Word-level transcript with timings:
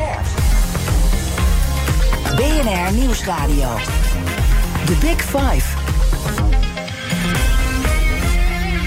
Scherp. 0.00 0.26
BNR 2.36 2.92
Nieuwsradio. 2.92 3.68
The 4.86 4.96
Big 5.00 5.20
Five. 5.22 5.64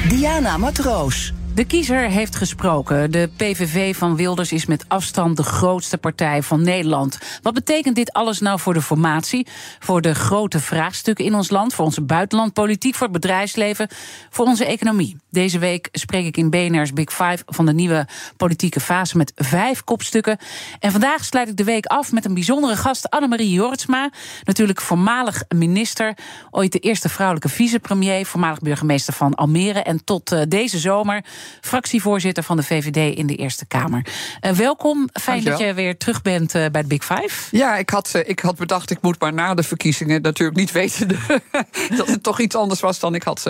Diana 0.09 0.57
Matroos. 0.57 1.33
De 1.55 1.65
kiezer 1.65 2.09
heeft 2.09 2.35
gesproken. 2.35 3.11
De 3.11 3.29
PVV 3.37 3.95
van 3.95 4.15
Wilders 4.15 4.51
is 4.51 4.65
met 4.65 4.85
afstand 4.87 5.37
de 5.37 5.43
grootste 5.43 5.97
partij 5.97 6.43
van 6.43 6.61
Nederland. 6.61 7.17
Wat 7.41 7.53
betekent 7.53 7.95
dit 7.95 8.13
alles 8.13 8.39
nou 8.39 8.59
voor 8.59 8.73
de 8.73 8.81
formatie? 8.81 9.47
Voor 9.79 10.01
de 10.01 10.15
grote 10.15 10.59
vraagstukken 10.59 11.25
in 11.25 11.35
ons 11.35 11.49
land, 11.49 11.73
voor 11.73 11.85
onze 11.85 12.01
buitenlandpolitiek, 12.01 12.95
voor 12.95 13.07
het 13.07 13.21
bedrijfsleven, 13.21 13.87
voor 14.29 14.45
onze 14.45 14.65
economie? 14.65 15.17
Deze 15.29 15.59
week 15.59 15.89
spreek 15.91 16.25
ik 16.25 16.37
in 16.37 16.49
BNR's 16.49 16.93
Big 16.93 17.09
Five 17.09 17.43
van 17.45 17.65
de 17.65 17.73
nieuwe 17.73 18.07
politieke 18.37 18.79
fase 18.79 19.17
met 19.17 19.31
vijf 19.35 19.83
kopstukken. 19.83 20.37
En 20.79 20.91
vandaag 20.91 21.25
sluit 21.25 21.49
ik 21.49 21.57
de 21.57 21.63
week 21.63 21.85
af 21.85 22.11
met 22.11 22.25
een 22.25 22.33
bijzondere 22.33 22.75
gast, 22.75 23.09
Annemarie 23.09 23.51
Jortsma. 23.51 24.11
Natuurlijk 24.43 24.81
voormalig 24.81 25.43
minister, 25.55 26.17
ooit 26.51 26.71
de 26.71 26.79
eerste 26.79 27.09
vrouwelijke 27.09 27.49
vicepremier, 27.49 28.25
voormalig 28.25 28.59
burgemeester 28.59 29.13
van 29.13 29.35
Almere 29.35 29.79
en 29.79 30.03
tot 30.03 30.31
uh, 30.31 30.41
deze 30.47 30.79
zomer 30.79 31.23
fractievoorzitter 31.61 32.43
van 32.43 32.57
de 32.57 32.63
VVD 32.63 33.17
in 33.17 33.27
de 33.27 33.35
Eerste 33.35 33.65
Kamer. 33.65 34.05
Uh, 34.41 34.51
welkom, 34.51 35.09
fijn 35.21 35.43
dat 35.43 35.59
je 35.59 35.73
weer 35.73 35.97
terug 35.97 36.21
bent 36.21 36.55
uh, 36.55 36.65
bij 36.71 36.81
de 36.81 36.87
Big 36.87 37.05
Five. 37.05 37.57
Ja, 37.57 37.75
ik 37.77 37.89
had, 37.89 38.11
uh, 38.15 38.21
ik 38.29 38.39
had 38.39 38.55
bedacht, 38.55 38.91
ik 38.91 39.01
moet 39.01 39.19
maar 39.19 39.33
na 39.33 39.53
de 39.53 39.63
verkiezingen 39.63 40.21
natuurlijk 40.21 40.57
niet 40.57 40.71
weten 40.71 41.07
dat 41.97 42.07
het 42.07 42.23
toch 42.23 42.39
iets 42.39 42.55
anders 42.55 42.79
was 42.79 42.99
dan 42.99 43.15
ik 43.15 43.23
had 43.23 43.49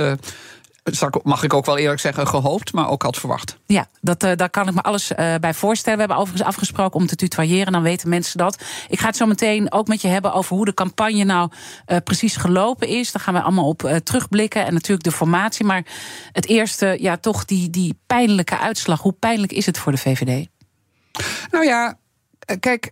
mag 1.24 1.44
ik 1.44 1.54
ook 1.54 1.66
wel 1.66 1.78
eerlijk 1.78 2.00
zeggen, 2.00 2.28
gehoopt, 2.28 2.74
maar 2.74 2.90
ook 2.90 3.04
had 3.04 3.18
verwacht. 3.18 3.58
Ja, 3.66 3.88
dat, 4.02 4.24
uh, 4.24 4.32
daar 4.36 4.50
kan 4.50 4.68
ik 4.68 4.74
me 4.74 4.82
alles 4.82 5.12
uh, 5.12 5.36
bij 5.36 5.54
voorstellen. 5.54 6.00
We 6.00 6.06
hebben 6.06 6.22
overigens 6.22 6.50
afgesproken 6.50 7.00
om 7.00 7.08
te 7.08 7.16
tutoyeren, 7.16 7.74
dan 7.74 7.82
weten 7.82 8.10
mensen 8.10 8.38
dat. 8.38 8.64
Ik 8.88 9.00
ga 9.00 9.08
het 9.08 9.16
zo 9.16 9.26
meteen 9.26 9.72
ook 9.72 9.88
met 9.88 10.02
je 10.02 10.08
hebben 10.08 10.34
over 10.34 10.56
hoe 10.56 10.66
de 10.66 10.74
campagne 10.74 11.24
nou 11.24 11.52
uh, 11.88 11.98
precies 12.04 12.36
gelopen 12.36 12.88
is. 12.88 13.12
Daar 13.12 13.22
gaan 13.22 13.34
we 13.34 13.42
allemaal 13.42 13.68
op 13.68 14.02
terugblikken 14.04 14.66
en 14.66 14.74
natuurlijk 14.74 15.04
de 15.04 15.12
formatie. 15.12 15.66
Maar 15.66 15.86
het 16.32 16.48
eerste, 16.48 16.98
ja, 17.00 17.18
toch 17.18 17.46
die, 17.46 17.70
die 17.70 18.00
pijnlijke 18.08 18.58
uitslag. 18.58 19.02
Hoe 19.02 19.14
pijnlijk 19.14 19.52
is 19.52 19.66
het 19.66 19.78
voor 19.78 19.92
de 19.92 19.98
VVD? 19.98 20.48
Nou 21.52 21.66
ja, 21.66 21.98
Kijk, 22.60 22.92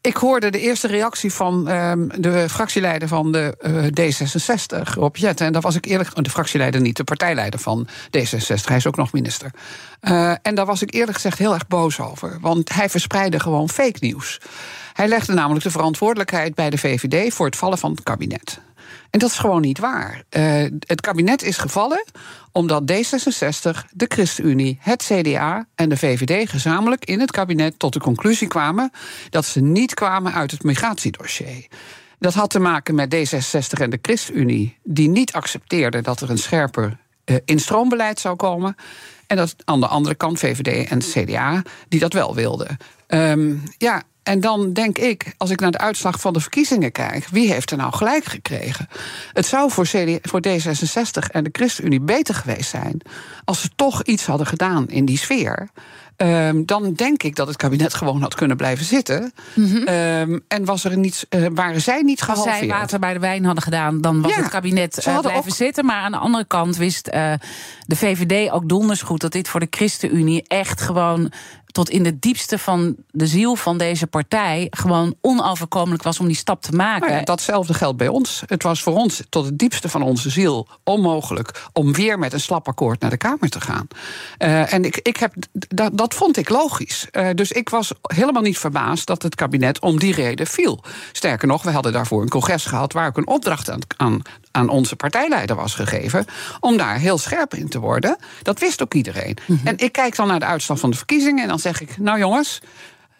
ik 0.00 0.16
hoorde 0.16 0.50
de 0.50 0.60
eerste 0.60 0.86
reactie 0.86 1.32
van 1.32 1.68
um, 1.70 2.10
de 2.16 2.48
fractieleider 2.48 3.08
van 3.08 3.32
de 3.32 3.56
uh, 3.60 4.10
D66, 4.12 4.94
Rob 4.94 5.16
Jetten. 5.16 5.46
En 5.46 5.52
daar 5.52 5.62
was 5.62 5.74
ik 5.74 5.84
eerlijk... 5.84 6.24
De 6.24 6.30
fractieleider 6.30 6.80
niet, 6.80 6.96
de 6.96 7.04
partijleider 7.04 7.60
van 7.60 7.88
D66. 7.88 8.64
Hij 8.64 8.76
is 8.76 8.86
ook 8.86 8.96
nog 8.96 9.12
minister. 9.12 9.50
Uh, 10.00 10.34
en 10.42 10.54
daar 10.54 10.66
was 10.66 10.82
ik 10.82 10.94
eerlijk 10.94 11.14
gezegd 11.14 11.38
heel 11.38 11.54
erg 11.54 11.66
boos 11.66 12.00
over. 12.00 12.38
Want 12.40 12.74
hij 12.74 12.88
verspreidde 12.88 13.40
gewoon 13.40 13.68
fake 13.68 13.98
nieuws. 14.00 14.40
Hij 14.92 15.08
legde 15.08 15.32
namelijk 15.32 15.64
de 15.64 15.70
verantwoordelijkheid 15.70 16.54
bij 16.54 16.70
de 16.70 16.78
VVD... 16.78 17.34
voor 17.34 17.46
het 17.46 17.56
vallen 17.56 17.78
van 17.78 17.90
het 17.90 18.02
kabinet. 18.02 18.60
En 19.12 19.18
dat 19.18 19.30
is 19.30 19.38
gewoon 19.38 19.60
niet 19.60 19.78
waar. 19.78 20.22
Uh, 20.30 20.64
het 20.86 21.00
kabinet 21.00 21.42
is 21.42 21.56
gevallen 21.56 22.04
omdat 22.52 22.92
D66, 22.92 23.90
de 23.90 24.06
ChristenUnie, 24.08 24.78
het 24.80 25.02
CDA 25.02 25.66
en 25.74 25.88
de 25.88 25.96
VVD 25.96 26.50
gezamenlijk 26.50 27.04
in 27.04 27.20
het 27.20 27.30
kabinet 27.30 27.78
tot 27.78 27.92
de 27.92 28.00
conclusie 28.00 28.48
kwamen 28.48 28.90
dat 29.30 29.44
ze 29.44 29.60
niet 29.60 29.94
kwamen 29.94 30.32
uit 30.32 30.50
het 30.50 30.62
migratiedossier. 30.62 31.66
Dat 32.18 32.34
had 32.34 32.50
te 32.50 32.58
maken 32.58 32.94
met 32.94 33.14
D66 33.14 33.80
en 33.80 33.90
de 33.90 33.98
ChristenUnie, 34.02 34.78
die 34.82 35.08
niet 35.08 35.32
accepteerden 35.32 36.02
dat 36.02 36.20
er 36.20 36.30
een 36.30 36.38
scherper 36.38 36.98
uh, 37.24 37.36
instroombeleid 37.44 38.20
zou 38.20 38.36
komen. 38.36 38.76
En 39.26 39.36
dat 39.36 39.54
aan 39.64 39.80
de 39.80 39.86
andere 39.86 40.14
kant 40.14 40.38
VVD 40.38 40.88
en 40.88 40.98
CDA, 40.98 41.62
die 41.88 42.00
dat 42.00 42.12
wel 42.12 42.34
wilden. 42.34 42.76
Um, 43.08 43.62
ja, 43.78 44.02
en 44.22 44.40
dan 44.40 44.72
denk 44.72 44.98
ik, 44.98 45.34
als 45.36 45.50
ik 45.50 45.60
naar 45.60 45.70
de 45.70 45.78
uitslag 45.78 46.20
van 46.20 46.32
de 46.32 46.40
verkiezingen 46.40 46.92
kijk, 46.92 47.28
wie 47.28 47.52
heeft 47.52 47.70
er 47.70 47.76
nou 47.76 47.92
gelijk 47.92 48.24
gekregen? 48.24 48.88
Het 49.32 49.46
zou 49.46 49.70
voor, 49.70 49.84
CD, 49.84 50.18
voor 50.22 50.40
D66 50.48 51.30
en 51.30 51.44
de 51.44 51.50
ChristenUnie 51.52 52.00
beter 52.00 52.34
geweest 52.34 52.70
zijn 52.70 53.00
als 53.44 53.60
ze 53.60 53.68
toch 53.76 54.02
iets 54.02 54.26
hadden 54.26 54.46
gedaan 54.46 54.88
in 54.88 55.04
die 55.04 55.18
sfeer. 55.18 55.70
Um, 56.16 56.66
dan 56.66 56.92
denk 56.92 57.22
ik 57.22 57.36
dat 57.36 57.46
het 57.46 57.56
kabinet 57.56 57.94
gewoon 57.94 58.22
had 58.22 58.34
kunnen 58.34 58.56
blijven 58.56 58.84
zitten. 58.84 59.32
Mm 59.54 59.64
-hmm. 59.64 59.88
um, 59.88 60.44
en 60.48 60.64
was 60.64 60.84
er 60.84 60.96
niets, 60.96 61.26
uh, 61.30 61.46
waren 61.54 61.80
zij 61.80 62.02
niet 62.02 62.22
gehalveerd. 62.22 62.54
Als 62.54 62.58
zij 62.58 62.68
water 62.68 62.98
bij 62.98 63.12
de 63.12 63.18
wijn 63.18 63.44
hadden 63.44 63.62
gedaan, 63.62 64.00
dan 64.00 64.22
was 64.22 64.34
ja, 64.34 64.36
het 64.36 64.48
kabinet 64.48 64.98
uh, 64.98 65.18
blijven 65.18 65.50
ook... 65.50 65.56
zitten. 65.56 65.84
Maar 65.84 66.02
aan 66.02 66.12
de 66.12 66.18
andere 66.18 66.44
kant 66.44 66.76
wist 66.76 67.08
uh, 67.08 67.32
de 67.86 67.96
VVD 67.96 68.50
ook 68.50 68.68
donders 68.68 69.02
goed... 69.02 69.20
dat 69.20 69.32
dit 69.32 69.48
voor 69.48 69.60
de 69.60 69.66
ChristenUnie 69.70 70.42
echt 70.46 70.80
gewoon 70.80 71.32
tot 71.72 71.90
in 71.90 72.02
de 72.02 72.18
diepste 72.18 72.58
van 72.58 72.96
de 73.10 73.26
ziel 73.26 73.56
van 73.56 73.78
deze 73.78 74.06
partij 74.06 74.66
gewoon 74.70 75.14
onoverkomelijk 75.20 76.02
was 76.02 76.20
om 76.20 76.26
die 76.26 76.36
stap 76.36 76.62
te 76.62 76.72
maken. 76.72 77.10
Nou 77.10 77.24
datzelfde 77.24 77.74
geldt 77.74 77.96
bij 77.96 78.08
ons. 78.08 78.42
Het 78.46 78.62
was 78.62 78.82
voor 78.82 78.94
ons 78.94 79.22
tot 79.28 79.44
het 79.44 79.58
diepste 79.58 79.88
van 79.88 80.02
onze 80.02 80.30
ziel 80.30 80.68
onmogelijk 80.84 81.68
om 81.72 81.92
weer 81.92 82.18
met 82.18 82.32
een 82.32 82.40
slap 82.40 82.68
akkoord 82.68 83.00
naar 83.00 83.10
de 83.10 83.16
Kamer 83.16 83.48
te 83.48 83.60
gaan. 83.60 83.86
Uh, 84.38 84.72
en 84.72 84.84
ik, 84.84 84.98
ik 85.02 85.16
heb, 85.16 85.34
dat, 85.52 85.98
dat 85.98 86.14
vond 86.14 86.36
ik 86.36 86.48
logisch. 86.48 87.06
Uh, 87.12 87.28
dus 87.34 87.52
ik 87.52 87.68
was 87.68 87.92
helemaal 88.02 88.42
niet 88.42 88.58
verbaasd 88.58 89.06
dat 89.06 89.22
het 89.22 89.34
kabinet 89.34 89.80
om 89.80 89.98
die 89.98 90.14
reden 90.14 90.46
viel. 90.46 90.84
Sterker 91.12 91.48
nog, 91.48 91.62
we 91.62 91.70
hadden 91.70 91.92
daarvoor 91.92 92.22
een 92.22 92.28
congres 92.28 92.64
gehad 92.64 92.92
waar 92.92 93.06
ook 93.06 93.16
een 93.16 93.26
opdracht 93.26 93.70
aan, 93.70 93.80
aan, 93.96 94.22
aan 94.52 94.68
onze 94.68 94.96
partijleider 94.96 95.56
was 95.56 95.74
gegeven 95.74 96.24
om 96.60 96.76
daar 96.76 96.98
heel 96.98 97.18
scherp 97.18 97.54
in 97.54 97.68
te 97.68 97.78
worden. 97.78 98.16
Dat 98.42 98.58
wist 98.58 98.82
ook 98.82 98.94
iedereen. 98.94 99.36
Mm 99.46 99.56
-hmm. 99.56 99.66
En 99.66 99.78
ik 99.78 99.92
kijk 99.92 100.16
dan 100.16 100.26
naar 100.26 100.40
de 100.40 100.46
uitslag 100.46 100.78
van 100.78 100.90
de 100.90 100.96
verkiezingen 100.96 101.42
en 101.42 101.48
dan 101.48 101.58
zeg 101.58 101.80
ik, 101.80 101.98
nou 101.98 102.18
jongens, 102.18 102.60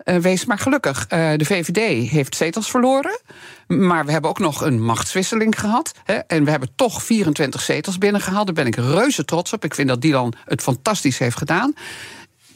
uh, 0.04 0.16
wees 0.16 0.44
maar 0.44 0.58
gelukkig. 0.58 1.06
Uh, 1.12 1.32
de 1.36 1.44
VVD 1.44 2.10
heeft 2.10 2.36
zetels 2.36 2.70
verloren. 2.70 3.20
Maar 3.66 4.04
we 4.04 4.12
hebben 4.12 4.30
ook 4.30 4.38
nog 4.38 4.60
een 4.60 4.82
machtswisseling 4.82 5.60
gehad. 5.60 5.92
Hè, 6.04 6.14
en 6.14 6.44
we 6.44 6.50
hebben 6.50 6.68
toch 6.76 7.02
24 7.02 7.60
zetels 7.60 7.98
binnengehaald. 7.98 8.46
Daar 8.46 8.54
ben 8.54 8.66
ik 8.66 8.76
reuze 8.76 9.24
trots 9.24 9.52
op. 9.52 9.64
Ik 9.64 9.74
vind 9.74 9.88
dat 9.88 10.00
Dylan 10.00 10.32
het 10.44 10.62
fantastisch 10.62 11.18
heeft 11.18 11.36
gedaan. 11.36 11.74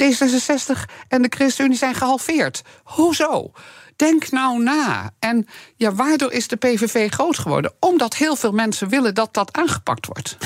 D66 0.03 0.85
en 1.09 1.23
de 1.23 1.33
ChristenUnie 1.37 1.79
zijn 1.79 1.95
gehalveerd. 1.95 2.63
Hoezo? 2.83 3.53
Denk 3.97 4.31
nou 4.31 4.63
na. 4.63 5.11
En 5.19 5.47
ja, 5.77 5.95
waardoor 5.95 6.33
is 6.33 6.49
de 6.49 6.57
PVV 6.57 7.11
groot 7.11 7.39
geworden? 7.39 7.73
Omdat 7.81 8.15
heel 8.15 8.37
veel 8.37 8.53
mensen 8.53 8.89
willen 8.89 9.15
dat 9.15 9.35
dat 9.35 9.53
aangepakt 9.53 10.07
wordt. 10.07 10.37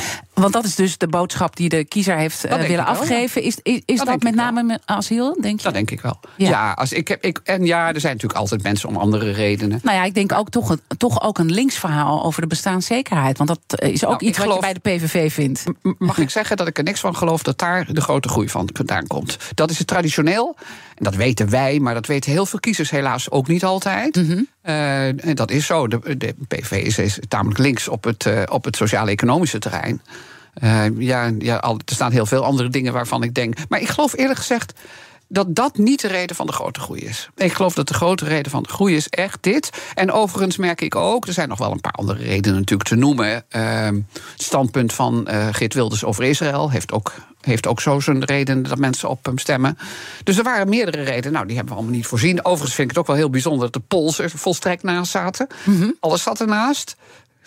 Want 0.41 0.53
dat 0.53 0.65
is 0.65 0.75
dus 0.75 0.99
de 0.99 1.09
boodschap 1.09 1.57
die 1.57 1.69
de 1.69 1.85
kiezer 1.85 2.17
heeft 2.17 2.47
uh, 2.47 2.55
willen 2.55 2.87
afgeven. 2.87 3.43
Is, 3.43 3.59
is, 3.63 3.81
is 3.85 3.99
dat, 3.99 4.07
dat 4.07 4.23
met 4.23 4.35
name 4.35 4.63
met 4.63 4.83
asiel, 4.85 5.37
denk 5.41 5.59
je? 5.59 5.65
Dat 5.65 5.75
denk 5.75 5.91
ik 5.91 6.01
wel. 6.01 6.21
Ja, 6.37 6.49
ja 6.49 6.73
als 6.73 6.93
ik 6.93 7.09
heb, 7.09 7.25
ik, 7.25 7.41
en 7.45 7.65
ja, 7.65 7.93
er 7.93 8.01
zijn 8.01 8.13
natuurlijk 8.13 8.41
altijd 8.41 8.63
mensen 8.63 8.89
om 8.89 8.97
andere 8.97 9.31
redenen. 9.31 9.81
Nou 9.83 9.97
ja, 9.97 10.05
ik 10.05 10.15
denk 10.15 10.33
ook 10.33 10.51
toch, 10.51 10.77
toch 10.97 11.23
ook 11.23 11.39
een 11.39 11.53
links 11.53 11.79
verhaal 11.79 12.25
over 12.25 12.41
de 12.41 12.47
bestaanszekerheid. 12.47 13.39
Want 13.39 13.49
dat 13.49 13.81
is 13.81 14.05
ook 14.05 14.11
nou, 14.11 14.25
iets 14.25 14.39
geloof, 14.39 14.61
wat 14.61 14.75
je 14.75 14.81
bij 14.83 14.99
de 14.99 15.07
PVV 15.07 15.33
vindt. 15.33 15.65
Mag 15.99 16.19
ik 16.19 16.31
zeggen 16.31 16.57
dat 16.57 16.67
ik 16.67 16.79
er 16.79 16.85
niks 16.85 17.01
van 17.01 17.17
geloof 17.17 17.43
dat 17.43 17.59
daar 17.59 17.93
de 17.93 18.01
grote 18.01 18.29
groei 18.29 18.49
van 18.49 18.69
vandaan 18.73 19.07
komt? 19.07 19.37
Dat 19.55 19.71
is 19.71 19.79
het 19.79 19.87
traditioneel. 19.87 20.57
En 20.95 21.05
dat 21.05 21.15
weten 21.15 21.51
wij, 21.51 21.79
maar 21.79 21.95
dat 21.95 22.07
weten 22.07 22.31
heel 22.31 22.47
veel 22.47 22.61
kiezers 22.61 22.91
helaas 22.91 23.31
ook 23.31 23.49
niet 23.49 23.65
altijd. 23.65 24.17
Mm 24.17 24.27
-hmm. 24.27 24.49
Uh, 24.71 25.27
en 25.27 25.35
dat 25.35 25.51
is 25.51 25.67
zo. 25.67 25.89
De, 25.89 26.17
de 26.17 26.35
PVV 26.49 26.99
is, 26.99 27.19
tamelijk 27.29 27.59
links 27.59 27.89
op 27.89 28.05
het, 28.05 28.25
uh, 28.25 28.43
op 28.49 28.65
het 28.65 28.77
sociaal-economische 28.77 29.59
terrein. 29.59 30.03
Uh, 30.63 30.99
ja, 30.99 31.31
ja 31.39 31.63
er 31.63 31.77
staan 31.85 32.13
heel 32.13 32.27
veel 32.27 32.45
andere 32.45 32.69
dingen 32.69 32.93
waarvan 32.93 33.23
ik 33.23 33.35
denk. 33.35 33.55
Maar 33.69 33.81
ik 33.81 33.89
geloof 33.89 34.17
eerlijk 34.17 34.39
gezegd 34.39 34.73
dat 35.29 35.55
dat 35.55 35.77
niet 35.77 36.01
de 36.01 36.09
reden 36.09 36.37
van 36.37 36.47
de 36.47 36.53
grote 36.53 36.81
groei 36.81 37.01
is. 37.01 37.29
Ik 37.37 37.53
geloof 37.53 37.75
dat 37.75 37.89
de 37.89 37.95
grote 37.95 38.25
reden 38.25 38.51
van 38.51 38.63
de 38.63 38.69
groei 38.69 38.97
is 38.97 39.09
echt 39.09 39.43
dit. 39.43 39.71
En 39.95 40.13
overigens 40.13 40.57
merk 40.57 40.81
ik 40.81 40.95
ook, 40.95 41.27
er 41.27 41.33
zijn 41.33 41.49
nog 41.49 41.59
wel 41.59 41.73
een 41.73 41.81
paar 41.81 41.93
andere 41.93 42.23
redenen 42.23 42.59
natuurlijk 42.59 42.89
te 42.89 42.97
noemen. 42.97 43.45
Het 43.49 44.03
standpunt 44.37 44.93
van 44.93 45.29
uh, 45.31 45.49
Geert 45.53 45.75
Wilders 45.75 46.05
over 46.05 46.25
Israël 46.25 46.71
heeft 46.71 46.93
ook, 46.93 47.13
heeft 47.41 47.67
ook 47.67 47.81
zo 47.81 48.01
zijn 48.01 48.25
reden 48.25 48.63
dat 48.63 48.79
mensen 48.79 49.09
op 49.09 49.25
hem 49.25 49.39
stemmen. 49.39 49.79
Dus 50.25 50.39
er 50.39 50.45
waren 50.45 50.69
meerdere 50.69 51.03
redenen. 51.03 51.33
Nou, 51.33 51.47
die 51.47 51.57
hebben 51.57 51.75
we 51.75 51.81
allemaal 51.81 51.99
niet 51.99 52.07
voorzien. 52.07 52.45
Overigens 52.45 52.75
vind 52.75 52.91
ik 52.91 52.97
het 52.97 52.99
ook 52.99 53.07
wel 53.07 53.17
heel 53.17 53.31
bijzonder 53.31 53.71
dat 53.71 53.73
de 53.73 53.89
Pools 53.89 54.19
er 54.19 54.31
volstrekt 54.31 54.83
naast 54.83 55.11
zaten. 55.11 55.47
Mm 55.65 55.81
-hmm. 55.81 55.97
Alles 56.01 56.23
zat 56.23 56.41
ernaast 56.41 56.97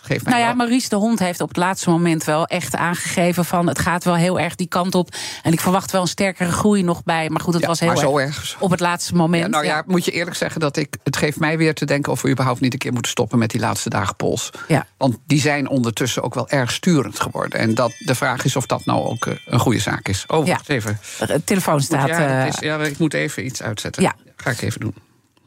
geeft 0.06 0.24
mij 0.24 0.34
Nou 0.34 0.46
ja, 0.46 0.48
wel- 0.48 0.56
Maurice 0.58 0.90
de 0.90 0.96
Hond 0.96 1.20
heeft 1.20 1.42
op 1.42 1.48
het 1.48 1.58
laatste 1.58 1.90
moment 1.90 2.24
wel 2.24 2.46
echt 2.46 2.76
aangegeven 2.76 3.46
van 3.46 3.68
het 3.68 3.80
gaat 3.80 4.04
wel 4.04 4.16
heel 4.16 4.40
erg 4.40 4.56
die 4.56 4.68
kant 4.68 4.96
op. 4.96 5.10
En 5.44 5.54
ik 5.54 5.60
verwacht 5.60 5.92
wel 5.92 6.02
een 6.02 6.08
sterkere 6.08 6.52
groei 6.52 6.84
nog 6.84 7.04
bij. 7.04 7.30
Maar 7.30 7.42
goed, 7.42 7.54
het 7.54 7.62
Ja, 7.62 7.68
was 7.68 7.80
heel 7.80 7.88
maar 7.90 7.98
zo 7.98 8.18
erg 8.18 8.38
erg. 8.38 8.56
op 8.60 8.72
het 8.72 8.80
laatste 8.80 9.16
moment. 9.16 9.44
Ja, 9.44 9.50
nou 9.50 9.66
ja, 9.66 9.84
moet 9.86 10.06
je 10.06 10.12
eerlijk 10.12 10.36
zeggen 10.36 10.60
dat 10.62 10.78
ik. 10.78 10.96
Het 11.04 11.18
geeft 11.18 11.40
mij 11.40 11.58
weer 11.58 11.74
te 11.74 11.86
denken 11.86 12.12
of 12.12 12.22
we 12.22 12.30
überhaupt 12.30 12.60
niet 12.60 12.74
een 12.74 12.80
keer 12.80 12.94
moeten 12.94 13.12
stoppen 13.12 13.40
met 13.40 13.50
die 13.52 13.60
laatste 13.60 13.90
dagen 13.90 14.16
pols. 14.16 14.50
Ja. 14.68 14.86
Want 14.98 15.18
die 15.28 15.40
zijn 15.40 15.68
ondertussen 15.70 16.24
ook 16.24 16.34
wel 16.34 16.50
erg 16.50 16.72
sturend 16.72 17.20
geworden. 17.20 17.60
En 17.60 17.74
dat, 17.76 17.94
de 18.00 18.16
vraag 18.16 18.44
is 18.46 18.56
of 18.56 18.66
dat 18.66 18.86
nou 18.86 19.06
ook 19.06 19.26
eh, 19.26 19.34
een 19.46 19.60
goede 19.60 19.80
zaak 19.80 20.08
is. 20.08 20.24
Oh, 20.28 20.48
wacht 20.48 20.70
even. 20.70 21.00
De 21.28 21.44
telefoon 21.44 21.82
staat. 21.82 22.08
ja, 22.08 22.42
eh, 22.42 22.48
is, 22.48 22.60
ja, 22.60 22.80
ik 22.80 22.98
moet 22.98 23.14
even 23.14 23.46
iets 23.46 23.62
uitzetten. 23.62 24.04
Ja. 24.04 24.14
Ga 24.36 24.50
ik 24.50 24.62
even 24.62 24.80
doen. 24.80 24.96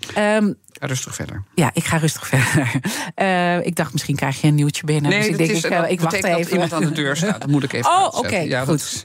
Ga 0.01 0.41
rustig 0.81 1.15
verder. 1.15 1.43
ja, 1.55 1.71
ik 1.73 1.85
ga 1.85 1.97
rustig 1.97 2.27
verder. 2.27 2.71
Eh, 3.15 3.67
ik 3.67 3.77
dacht, 3.77 3.93
misschien 3.93 4.17
krijg 4.17 4.41
je 4.41 4.47
een 4.49 4.55
nieuwtje 4.55 4.85
binnen. 4.85 5.11
dus 5.11 5.27
ik 5.27 5.37
denk, 5.37 5.51
is, 5.51 5.65
ik, 5.65 5.71
dat 5.71 5.85
eh, 5.85 5.91
ik 5.91 6.01
wacht 6.01 6.15
betekent 6.15 6.33
dat 6.33 6.41
even. 6.41 6.53
iemand 6.53 6.73
aan 6.73 6.85
de 6.85 6.93
deur 6.93 7.17
staat. 7.17 7.41
Dat 7.41 7.51
moet 7.51 7.63
ik 7.63 7.73
even 7.73 7.91
Oh, 7.97 8.19
oké, 8.19 8.37
ja, 8.37 8.65
goed. 8.65 9.05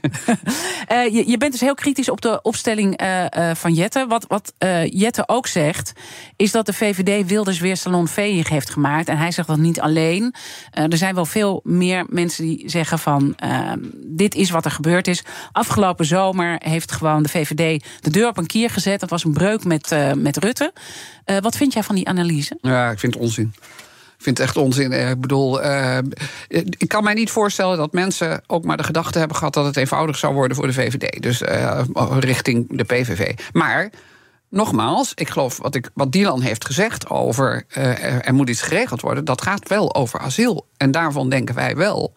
Eh, 0.86 1.12
je, 1.12 1.28
je 1.28 1.38
bent 1.38 1.52
dus 1.52 1.60
heel 1.60 1.74
kritisch 1.74 2.08
op 2.08 2.20
de 2.20 2.42
opstelling 2.42 3.00
van 3.54 3.72
Jette. 3.72 4.06
Wat, 4.08 4.24
wat 4.28 4.52
Jette 4.86 5.28
ook 5.28 5.46
zegt, 5.46 5.92
is 6.36 6.50
dat 6.50 6.66
de 6.66 6.72
VVD 6.72 7.28
Wilders 7.28 7.58
weer 7.58 7.76
salonveeg 7.76 8.48
heeft 8.48 8.70
gemaakt. 8.70 9.08
En 9.08 9.18
hij 9.18 9.30
zegt 9.30 9.48
dat 9.48 9.58
niet 9.58 9.80
alleen. 9.80 10.34
Er 10.70 10.96
zijn 10.96 11.14
wel 11.14 11.26
veel 11.26 11.60
meer 11.64 12.06
mensen 12.08 12.44
die 12.44 12.62
zeggen 12.66 12.98
van... 12.98 13.32
eh, 13.36 13.72
dit 14.06 14.34
is 14.34 14.50
wat 14.50 14.64
er 14.64 14.70
gebeurd 14.70 15.06
is. 15.06 15.24
Afgelopen 15.52 16.04
zomer 16.04 16.60
heeft 16.64 16.92
gewoon 16.92 17.22
de 17.22 17.28
VVD 17.28 17.84
de 18.00 18.10
deur 18.10 18.28
op 18.28 18.36
een 18.38 18.46
kier 18.46 18.70
gezet. 18.70 19.00
Dat 19.00 19.10
was 19.10 19.24
een 19.24 19.32
breuk 19.32 19.64
met, 19.64 19.96
met 20.16 20.36
Rutte. 20.36 20.72
Wat 21.40 21.56
vind 21.62 21.74
jij 21.74 21.82
van 21.82 21.94
die 21.94 22.08
analyse? 22.08 22.58
Ja, 22.60 22.90
ik 22.90 22.98
vind 22.98 23.14
het 23.14 23.22
onzin. 23.22 23.52
Ik 24.18 24.28
vind 24.28 24.38
het 24.38 24.46
echt 24.46 24.56
onzin. 24.56 24.92
Eh, 24.92 25.10
Ik 25.10 25.20
bedoel, 25.20 25.62
eh, 25.62 25.98
ik 26.78 26.88
kan 26.88 27.04
mij 27.04 27.14
niet 27.14 27.30
voorstellen 27.30 27.76
dat 27.76 27.92
mensen 27.92 28.42
ook 28.46 28.64
maar 28.64 28.76
de 28.76 28.82
gedachte 28.82 29.18
hebben 29.18 29.36
gehad 29.36 29.54
dat 29.54 29.64
het 29.64 29.76
eenvoudig 29.76 30.16
zou 30.16 30.34
worden 30.34 30.56
voor 30.56 30.66
de 30.66 30.72
VVD. 30.72 31.22
Dus 31.22 31.42
eh, 31.42 31.82
richting 32.18 32.76
de 32.76 32.84
PVV. 32.84 33.34
Maar. 33.52 33.90
Nogmaals, 34.52 35.12
ik 35.14 35.30
geloof 35.30 35.58
wat, 35.58 35.74
ik, 35.74 35.90
wat 35.94 36.12
Dylan 36.12 36.40
heeft 36.40 36.64
gezegd 36.64 37.10
over 37.10 37.64
eh, 37.68 38.26
er, 38.26 38.34
moet 38.34 38.48
iets 38.48 38.62
geregeld 38.62 39.00
worden, 39.00 39.24
dat 39.24 39.42
gaat 39.42 39.68
wel 39.68 39.94
over 39.94 40.20
asiel. 40.20 40.66
En 40.76 40.90
daarvan 40.90 41.28
denken 41.28 41.54
wij 41.54 41.76
wel 41.76 42.12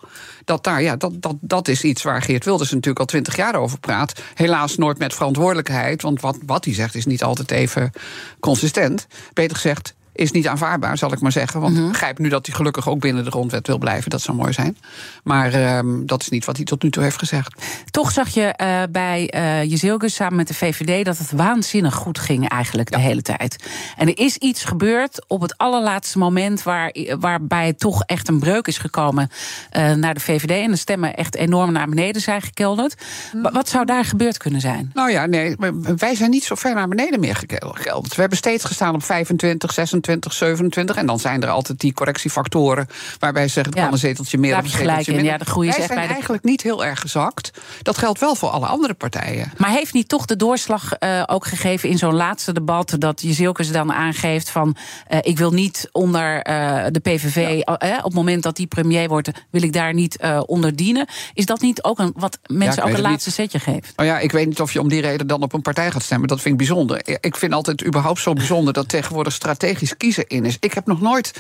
dat 0.46 0.64
daar, 0.64 0.82
ja, 0.82 0.96
dat, 0.96 1.22
dat, 1.22 1.36
dat 1.42 1.68
is 1.68 1.84
iets 1.84 2.04
waar 2.04 2.22
Geert 2.22 2.46
Wilders 2.46 2.70
natuurlijk 2.72 3.00
al 3.00 3.06
twintig 3.06 3.36
jaar 3.36 3.56
over 3.56 3.80
praat. 3.80 4.22
Helaas 4.34 4.78
nooit 4.78 4.98
met 4.98 5.14
verantwoordelijkheid, 5.14 6.02
want 6.02 6.22
wat, 6.22 6.38
wat 6.46 6.66
hij 6.66 6.74
zegt 6.74 6.96
is 6.96 7.06
niet 7.06 7.24
altijd 7.24 7.52
even 7.52 7.92
consistent. 8.40 9.08
Beter 9.34 9.56
gezegd, 9.56 9.96
is 10.16 10.32
niet 10.32 10.48
aanvaardbaar, 10.48 10.98
zal 10.98 11.14
ik 11.14 11.20
maar 11.20 11.32
zeggen. 11.32 11.60
Want 11.60 11.78
ik 11.78 11.88
begrijp 11.88 12.20
nu 12.20 12.30
dat 12.30 12.46
hij 12.46 12.56
gelukkig 12.56 12.90
ook 12.90 13.00
binnen 13.00 13.24
de 13.24 13.32
grondwet 13.32 13.68
wil 13.68 13.78
blijven. 13.78 14.10
Dat 14.10 14.22
zou 14.22 14.38
mooi 14.38 14.54
zijn. 14.54 14.78
Maar 15.24 15.54
ehm, 15.54 16.06
dat 16.06 16.22
is 16.22 16.30
niet 16.30 16.46
wat 16.46 16.56
hij 16.56 16.66
tot 16.66 16.84
nu 16.84 16.90
toe 16.90 17.04
heeft 17.04 17.18
gezegd. 17.18 17.64
Toch 17.92 18.12
zag 18.12 18.30
je 18.30 18.42
eh, 18.46 18.82
bij 18.90 19.24
Jezilgus 19.68 20.14
samen 20.16 20.36
met 20.36 20.48
de 20.48 20.54
VVD 20.54 21.06
dat 21.06 21.18
het 21.18 21.32
waanzinnig 21.32 21.94
goed 21.96 22.20
ging 22.20 22.50
eigenlijk 22.50 22.92
de 22.92 23.00
hele 23.00 23.22
tijd. 23.22 23.64
En 23.98 24.08
er 24.08 24.18
is 24.18 24.38
iets 24.38 24.64
gebeurd 24.64 25.26
op 25.28 25.42
het 25.42 25.58
allerlaatste 25.58 26.18
moment 26.18 26.64
waar, 26.64 26.96
waarbij 27.20 27.74
toch 27.74 28.04
echt 28.04 28.28
een 28.28 28.40
breuk 28.40 28.68
is 28.68 28.78
gekomen 28.78 29.30
eh, 29.70 29.92
naar 29.94 30.14
de 30.14 30.20
VVD. 30.20 30.50
En 30.52 30.72
de 30.72 30.78
stemmen 30.78 31.16
echt 31.16 31.36
enorm 31.36 31.72
naar 31.72 31.88
beneden 31.90 32.22
zijn 32.22 32.42
gekelderd. 32.42 32.96
Wa- 33.34 33.52
Wat 33.52 33.70
zou 33.70 33.86
daar 33.86 34.06
gebeurd 34.06 34.38
kunnen 34.38 34.62
zijn? 34.62 34.92
Nou 34.94 35.12
ja, 35.12 35.26
nee, 35.26 35.56
wij 35.98 36.16
zijn 36.16 36.30
niet 36.30 36.44
zo 36.44 36.56
ver 36.56 36.74
naar 36.76 36.88
beneden 36.88 37.20
meer 37.20 37.36
gekelderd. 37.36 38.16
We 38.16 38.20
hebben 38.22 38.38
steeds 38.38 38.64
gestaan 38.64 38.94
op 38.94 39.04
25, 39.04 39.74
26, 39.74 40.04
27. 40.06 40.96
En 40.96 41.06
dan 41.06 41.20
zijn 41.20 41.44
er 41.44 41.50
altijd 41.50 41.80
die 41.80 41.94
correctiefactoren 41.94 42.88
waarbij 43.20 43.48
ze 43.48 43.54
zeggen: 43.54 43.72
het 43.72 43.76
Ja, 43.82 43.84
kan 43.84 43.94
een 43.94 44.00
zeteltje 44.00 44.38
meer 44.38 44.58
of 44.58 44.64
een 44.64 44.70
zeteltje 44.70 45.12
in. 45.12 45.18
minder. 45.18 45.34
Ja, 45.34 45.38
de 45.38 45.46
groei 45.46 45.68
wij 45.68 45.76
zijn 45.78 45.88
bij 45.98 46.08
de- 46.08 46.14
eigenlijk 46.14 46.44
niet 46.44 46.62
heel 46.62 46.86
erg 46.86 47.00
gezakt. 47.00 47.52
Dat 47.82 47.98
geldt 47.98 48.20
wel 48.20 48.36
voor 48.36 48.50
alle 48.50 48.66
andere 48.66 48.94
partijen. 48.94 49.52
Maar 49.58 49.70
heeft 49.70 49.94
niet 49.94 50.08
toch 50.10 50.26
de 50.26 50.36
doorslag 50.36 50.94
eh, 50.94 51.24
ook 51.26 51.46
gegeven 51.46 51.90
in 51.90 51.98
zo'n 51.98 52.14
laatste 52.16 52.54
debat... 52.54 52.96
dat 53.00 53.22
Jezilkes 53.22 53.72
dan 53.72 53.94
aangeeft 53.94 54.50
van... 54.50 54.76
eh, 55.08 55.20
ik 55.22 55.38
wil 55.38 55.52
niet 55.52 55.90
onder 55.92 56.42
eh, 56.42 56.86
de 56.92 57.00
PVV... 57.00 57.62
op 57.66 58.04
het 58.04 58.14
moment 58.14 58.44
dat 58.44 58.56
die 58.56 58.68
premier 58.68 59.08
wordt... 59.08 59.30
wil 59.50 59.62
ik 59.64 59.74
daar 59.74 59.94
niet 59.94 60.18
onder 60.46 60.76
dienen. 60.76 61.08
Is 61.34 61.46
dat 61.46 61.62
niet 61.62 61.84
ook 61.84 62.00
een, 62.00 62.14
wat 62.16 62.40
mensen 62.46 62.84
ook 62.84 62.94
een 62.94 63.02
laatste 63.02 63.32
setje 63.32 63.60
geeft? 63.60 63.94
Nou 63.96 64.10
ja, 64.10 64.20
ik 64.20 64.32
weet 64.32 64.48
niet 64.48 64.62
of 64.62 64.72
je 64.74 64.80
om 64.82 64.90
die 64.90 65.02
reden 65.02 65.28
dan 65.28 65.42
op 65.42 65.54
een 65.54 65.62
partij 65.62 65.92
gaat 65.92 66.04
stemmen. 66.04 66.28
Dat 66.28 66.42
vind 66.42 66.52
ik 66.54 66.58
bijzonder. 66.68 67.02
Ik 67.22 67.36
vind 67.38 67.54
altijd 67.54 67.86
überhaupt 67.86 68.20
zo 68.20 68.34
bijzonder 68.34 68.74
dat 68.74 68.90
tegenwoordig 68.90 69.34
strategisch 69.34 69.95
kiezen 69.98 70.28
in 70.28 70.46
is. 70.46 70.58
Ik 70.60 70.74
heb 70.74 70.86
nog 70.86 71.02
nooit 71.02 71.34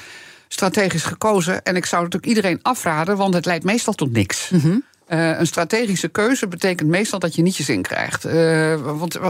strategisch 0.47 1.03
gekozen. 1.03 1.63
En 1.63 1.75
ik 1.75 1.85
zou 1.85 2.03
het 2.05 2.15
ook 2.15 2.25
iedereen 2.25 2.59
afraden, 2.61 3.17
want 3.17 3.33
het 3.33 3.45
leidt 3.45 3.63
meestal 3.63 3.93
tot 3.93 4.11
niks. 4.11 4.49
Mhm. 4.49 4.77
Eh, 5.05 5.39
een 5.39 5.47
strategische 5.47 6.07
keuze 6.07 6.47
betekent 6.47 6.89
meestal 6.89 7.19
dat 7.19 7.35
je 7.35 7.41
niet 7.41 7.57
je 7.57 7.63
zin 7.63 7.81
krijgt. 7.81 8.25
Eh, 8.25 8.75
want 8.81 9.15
eh, 9.15 9.29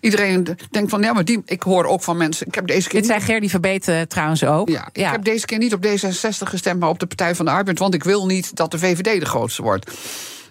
iedereen 0.00 0.56
denkt 0.70 0.90
van, 0.90 1.02
ja, 1.02 1.12
maar 1.12 1.24
die, 1.24 1.42
ik 1.44 1.62
hoor 1.62 1.84
ook 1.84 2.02
van 2.02 2.16
mensen. 2.16 2.46
Ik 2.46 2.54
heb 2.54 2.66
deze 2.66 2.88
keer 2.88 3.00
Dit 3.00 3.10
zei 3.10 3.20
Gerdy 3.20 3.48
Verbeet 3.48 3.90
trouwens 4.08 4.44
ook. 4.44 4.68
ja, 4.68 4.88
ik 4.92 5.06
heb 5.06 5.24
deze 5.24 5.46
keer 5.46 5.58
niet 5.58 5.74
op 5.74 5.86
D66 5.86 6.48
gestemd, 6.48 6.80
maar 6.80 6.88
op 6.88 6.98
de 6.98 7.06
Partij 7.06 7.34
van 7.34 7.44
de 7.44 7.50
Arbeid. 7.50 7.78
Want 7.78 7.94
ik 7.94 8.04
wil 8.04 8.26
niet 8.26 8.56
dat 8.56 8.70
de 8.70 8.78
VVD 8.78 9.20
de 9.20 9.26
grootste 9.26 9.62
wordt. 9.62 9.90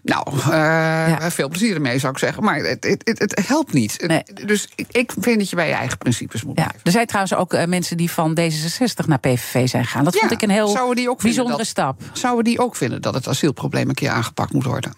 Nou, 0.06 0.40
eh, 0.52 1.30
veel 1.30 1.50
plezier 1.50 1.75
ermee 1.75 2.00
zou 2.00 2.12
ik 2.13 2.19
zeggen. 2.19 2.44
Maar 2.44 2.56
het, 2.57 2.84
het, 2.84 3.02
het, 3.04 3.19
het 3.19 3.48
helpt 3.48 3.74
niet. 3.74 4.04
Nee. 4.07 4.24
Dus 4.46 4.68
ik, 4.75 4.86
ik 4.92 5.13
vind 5.19 5.40
dat 5.40 5.50
je 5.50 5.56
bij 5.56 5.68
je 5.68 5.74
eigen 5.74 5.98
principes 5.98 6.44
moet 6.44 6.57
Ja, 6.57 6.63
blijven. 6.63 6.86
er 6.86 6.92
zijn 6.92 7.06
trouwens 7.06 7.36
ook 7.36 7.54
eh, 7.54 7.66
mensen 7.68 7.98
die 7.98 8.12
van 8.12 8.38
D66 8.40 9.06
naar 9.06 9.19
PVV 9.19 9.68
zijn 9.69 9.84
gegaan. 9.86 10.04
Dat 10.04 10.13
Ja, 10.13 10.19
vond 10.19 10.31
ik 10.31 10.42
een 10.42 10.50
heel 10.50 10.74
bijzondere 11.22 11.57
dat- 11.57 11.66
stap. 11.68 12.02
Zouden 12.13 12.44
die 12.44 12.60
ook 12.60 12.75
vinden 12.75 13.02
dat 13.02 13.13
het 13.13 13.28
asielprobleem 13.28 13.90
een 13.90 13.96
keer 13.96 14.10
aangepakt 14.10 14.54
moet 14.54 14.63
worden? 14.66 14.94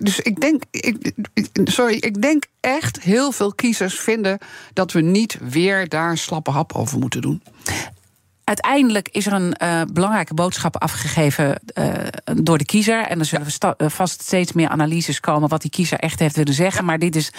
Dus 0.00 0.20
ik 0.20 0.40
denk, 0.40 0.62
ik- 0.70 1.12
sorry, 1.64 1.94
ik 1.94 2.22
denk 2.22 2.44
echt 2.60 3.00
heel 3.00 3.32
veel 3.32 3.54
kiezers 3.54 3.94
vinden 4.00 4.38
dat 4.72 4.92
we 4.92 5.00
niet 5.00 5.38
weer 5.48 5.88
daar 5.88 6.18
slappe 6.18 6.50
hap 6.50 6.72
over 6.72 6.98
moeten 6.98 7.20
doen. 7.20 7.42
Uiteindelijk 8.52 9.08
is 9.12 9.26
er 9.26 9.32
een 9.32 9.54
eh, 9.54 9.80
belangrijke 9.92 10.34
boodschap 10.34 10.76
afgegeven 10.82 11.60
eh, 11.66 11.84
door 12.36 12.58
de 12.58 12.64
kiezer. 12.64 13.06
En 13.06 13.18
er 13.18 13.24
zullen 13.24 13.50
sta- 13.50 13.74
eh, 13.76 13.88
vast 13.88 14.22
steeds 14.22 14.52
meer 14.52 14.68
analyses 14.68 15.20
komen 15.20 15.48
wat 15.48 15.60
die 15.62 15.70
kiezer 15.70 15.98
echt 15.98 16.18
heeft 16.18 16.36
willen 16.36 16.54
zeggen. 16.54 16.84
Maar 16.84 16.98
dit 16.98 17.16
is 17.16 17.30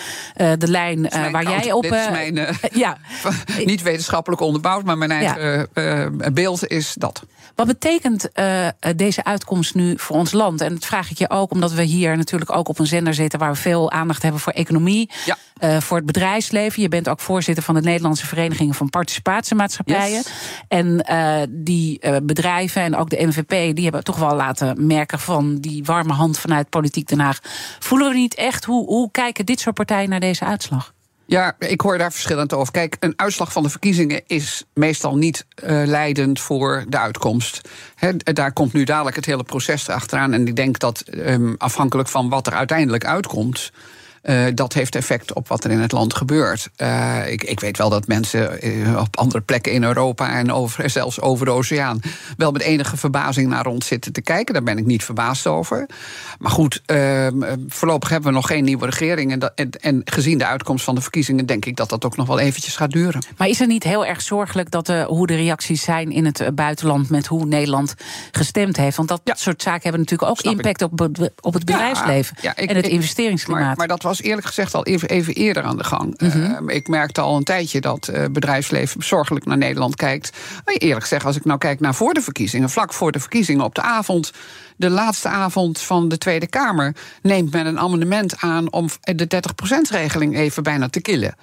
de 0.57 0.67
lijn 0.67 1.01
waar 1.31 1.43
kant- 1.43 1.63
jij 1.63 1.71
op. 1.71 1.81
Dit 1.81 1.93
is 1.93 2.09
mijn, 2.09 2.47
ja. 2.83 2.97
niet 3.65 3.81
wetenschappelijk 3.81 4.41
onderbouwd, 4.41 4.83
maar 4.83 4.97
mijn 4.97 5.11
eigen 5.11 5.69
beeld 6.33 6.67
is 6.67 6.93
dat. 6.97 7.23
Wat 7.55 7.67
betekent 7.67 8.29
deze 8.95 9.23
uitkomst 9.23 9.75
nu 9.75 9.93
voor 9.97 10.15
ons 10.15 10.31
land? 10.31 10.61
En 10.61 10.73
dat 10.73 10.85
vraag 10.85 11.11
ik 11.11 11.17
je 11.17 11.29
ook 11.29 11.51
omdat 11.51 11.71
we 11.71 11.83
hier 11.83 12.17
natuurlijk 12.17 12.55
ook 12.55 12.67
op 12.69 12.79
een 12.79 12.87
zender 12.87 13.13
zitten 13.13 13.39
waar 13.39 13.51
we 13.51 13.57
veel 13.59 13.91
aandacht 13.91 14.21
hebben 14.21 14.41
voor 14.41 14.53
economie, 14.53 15.09
Ja. 15.25 15.37
Eh, 15.63 15.81
voor 15.81 15.97
het 15.97 16.05
bedrijfsleven. 16.05 16.81
Je 16.81 16.87
bent 16.87 17.09
ook 17.09 17.19
voorzitter 17.19 17.63
van 17.63 17.75
de 17.75 17.81
Nederlandse 17.81 18.25
Vereniging 18.25 18.75
van 18.75 18.89
Participatiemaatschappijen. 18.89 20.17
Yes. 20.17 20.31
En 20.67 21.01
eh, 21.01 21.41
die 21.49 21.99
eh, 21.99 22.15
bedrijven 22.23 22.81
en 22.81 22.95
ook 22.95 23.09
de 23.09 23.25
NVP, 23.25 23.75
die 23.75 23.83
hebben 23.83 24.03
toch 24.03 24.17
wel 24.17 24.35
laten 24.35 24.87
merken 24.87 25.19
van 25.19 25.55
die 25.55 25.83
warme 25.83 26.13
hand 26.13 26.39
vanuit 26.39 26.69
Politiek 26.69 27.07
Den 27.07 27.19
Haag. 27.19 27.39
Voelen 27.79 28.09
we 28.09 28.15
niet 28.15 28.35
echt 28.35 28.65
hoe, 28.65 28.85
hoe 28.85 29.11
kijken 29.11 29.45
dit 29.45 29.59
soort 29.59 29.75
partijen 29.75 30.09
naar 30.09 30.19
deze 30.19 30.45
uitslag? 30.45 30.93
Ja, 31.25 31.55
ik 31.59 31.81
hoor 31.81 31.97
daar 31.97 32.11
verschillend 32.11 32.53
over. 32.53 32.73
Kijk, 32.73 32.97
een 32.99 33.13
uitslag 33.15 33.51
van 33.51 33.63
de 33.63 33.69
verkiezingen 33.69 34.21
is 34.27 34.63
meestal 34.73 35.15
niet 35.15 35.45
leidend 35.85 36.39
voor 36.39 36.85
de 36.87 36.99
uitkomst. 36.99 37.69
Hè, 37.95 38.15
daar 38.17 38.53
komt 38.53 38.73
nu 38.73 38.83
dadelijk 38.83 39.15
het 39.15 39.25
hele 39.25 39.43
proces 39.43 39.87
erachteraan. 39.87 40.33
En 40.33 40.47
ik 40.47 40.55
denk 40.55 40.79
dat 40.79 41.01
ehm, 41.01 41.53
afhankelijk 41.57 42.09
van 42.09 42.29
wat 42.29 42.47
er 42.47 42.53
uiteindelijk 42.53 43.05
uitkomt. 43.05 43.71
Eh, 44.23 44.43
dat 44.53 44.73
heeft 44.73 44.95
effect 44.95 45.33
op 45.33 45.47
wat 45.47 45.63
er 45.63 45.71
in 45.71 45.79
het 45.79 45.91
land 45.91 46.13
gebeurt. 46.15 46.69
Eh, 46.75 47.31
ik, 47.31 47.43
ik 47.43 47.59
weet 47.59 47.77
wel 47.77 47.89
dat 47.89 48.07
mensen 48.07 48.61
eh, 48.61 48.97
op 48.99 49.17
andere 49.17 49.41
plekken 49.41 49.71
in 49.71 49.83
Europa 49.83 50.33
en 50.35 50.51
over, 50.51 50.89
zelfs 50.99 51.19
over 51.21 51.45
de 51.45 51.51
oceaan 51.51 51.99
wel 52.37 52.51
met 52.51 52.61
enige 52.61 52.97
verbazing 52.97 53.47
naar 53.49 53.65
ons 53.65 53.87
zitten 53.87 54.13
te 54.13 54.21
kijken. 54.21 54.53
Daar 54.53 54.63
ben 54.63 54.77
ik 54.77 54.85
niet 54.85 55.03
verbaasd 55.03 55.47
over. 55.47 55.89
Maar 56.39 56.51
goed, 56.51 56.81
ehm, 56.85 57.43
eh, 57.43 57.53
voorlopig 57.67 58.09
hebben 58.09 58.29
we 58.29 58.35
nog 58.35 58.47
geen 58.47 58.63
nieuwe 58.63 58.85
regering. 58.85 59.31
En, 59.31 59.39
dat, 59.39 59.51
en, 59.55 59.69
en 59.81 60.01
gezien 60.05 60.37
de 60.37 60.45
uitkomst 60.45 60.83
van 60.83 60.95
de 60.95 61.01
verkiezingen, 61.01 61.45
denk 61.45 61.65
ik 61.65 61.75
dat 61.75 61.89
dat 61.89 62.05
ook 62.05 62.17
nog 62.17 62.27
wel 62.27 62.39
eventjes 62.39 62.75
gaat 62.75 62.91
duren. 62.91 63.23
Maar 63.37 63.47
is 63.47 63.59
het 63.59 63.67
niet 63.67 63.83
heel 63.83 64.05
erg 64.05 64.21
zorgelijk 64.21 64.71
dat 64.71 64.87
hoe 64.87 65.27
de 65.27 65.35
reacties 65.35 65.81
zijn 65.83 66.11
in 66.11 66.25
het 66.25 66.49
buitenland 66.55 67.09
met 67.09 67.25
hoe 67.25 67.45
Nederland 67.45 67.93
gestemd 68.31 68.77
heeft? 68.77 68.97
Want 68.97 69.09
dat 69.09 69.21
Ja. 69.23 69.35
soort 69.35 69.61
zaken 69.61 69.81
hebben 69.81 69.99
natuurlijk 70.01 70.29
ook 70.29 70.39
Snap 70.39 70.51
ik. 70.53 70.57
impact 70.59 70.81
op, 70.81 70.99
het- 70.99 71.31
op 71.41 71.53
het 71.53 71.65
bedrijfsleven 71.65 72.37
Ja, 72.41 72.55
ik- 72.55 72.69
en 72.69 72.75
het 72.75 72.87
investeringsklimaat. 72.87 73.61
Maar, 73.65 73.75
maar 73.75 73.87
dat 73.87 74.03
was 74.03 74.12
eerlijk 74.21 74.47
gezegd 74.47 74.73
al 74.73 74.85
even, 74.85 75.09
even 75.09 75.33
eerder 75.33 75.63
aan 75.63 75.77
de 75.77 75.83
gang. 75.83 76.19
Mhm. 76.21 76.43
Ehm, 76.43 76.69
ik 76.69 76.87
merkte 76.87 77.21
al 77.21 77.37
een 77.37 77.43
tijdje 77.43 77.81
dat 77.81 78.07
eh 78.07 78.25
bedrijfsleven 78.31 79.03
zorgelijk 79.03 79.45
naar 79.45 79.57
Nederland 79.57 79.95
kijkt. 79.95 80.37
Maar 80.65 80.75
eerlijk 80.75 81.01
gezegd, 81.01 81.25
als 81.25 81.35
ik 81.35 81.45
nou 81.45 81.57
kijk 81.59 81.79
naar 81.79 81.95
voor 81.95 82.13
de 82.13 82.21
verkiezingen, 82.21 82.69
vlak 82.69 82.93
voor 82.93 83.11
de 83.11 83.19
verkiezingen 83.19 83.65
op 83.65 83.75
de 83.75 83.81
avond 83.81 84.31
de 84.77 84.89
laatste 84.89 85.27
avond 85.29 85.79
van 85.79 86.09
de 86.09 86.17
Tweede 86.17 86.47
Kamer 86.47 86.95
neemt 87.21 87.51
men 87.51 87.65
een 87.65 87.79
amendement 87.79 88.37
aan 88.37 88.71
om 88.71 88.89
de 89.01 89.27
30%-regeling 89.35 90.37
even 90.37 90.63
bijna 90.63 90.89
te 90.89 91.01
killen. 91.01 91.35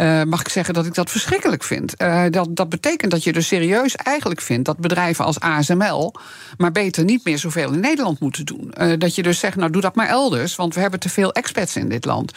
Uh, 0.00 0.22
mag 0.22 0.40
ik 0.40 0.48
zeggen 0.48 0.74
dat 0.74 0.86
ik 0.86 0.94
dat 0.94 1.10
verschrikkelijk 1.10 1.62
vind. 1.62 2.02
Uh, 2.02 2.24
dat, 2.30 2.56
dat 2.56 2.68
betekent 2.68 3.10
dat 3.10 3.24
je 3.24 3.32
dus 3.32 3.46
serieus 3.46 3.96
eigenlijk 3.96 4.40
vindt 4.40 4.64
dat 4.64 4.78
bedrijven 4.78 5.24
als 5.24 5.40
ASML 5.40 6.14
maar 6.56 6.72
beter 6.72 7.04
niet 7.04 7.24
meer 7.24 7.38
zoveel 7.38 7.72
in 7.72 7.80
Nederland 7.80 8.20
moeten 8.20 8.44
doen. 8.44 8.74
Uh, 8.80 8.92
dat 8.98 9.14
je 9.14 9.22
dus 9.22 9.38
zegt, 9.38 9.56
nou 9.56 9.70
doe 9.70 9.82
dat 9.82 9.94
maar 9.94 10.08
elders, 10.08 10.56
want 10.56 10.74
we 10.74 10.80
hebben 10.80 11.00
te 11.00 11.08
veel 11.08 11.32
expats 11.32 11.76
in 11.76 11.88
dit 11.88 12.04
land. 12.04 12.32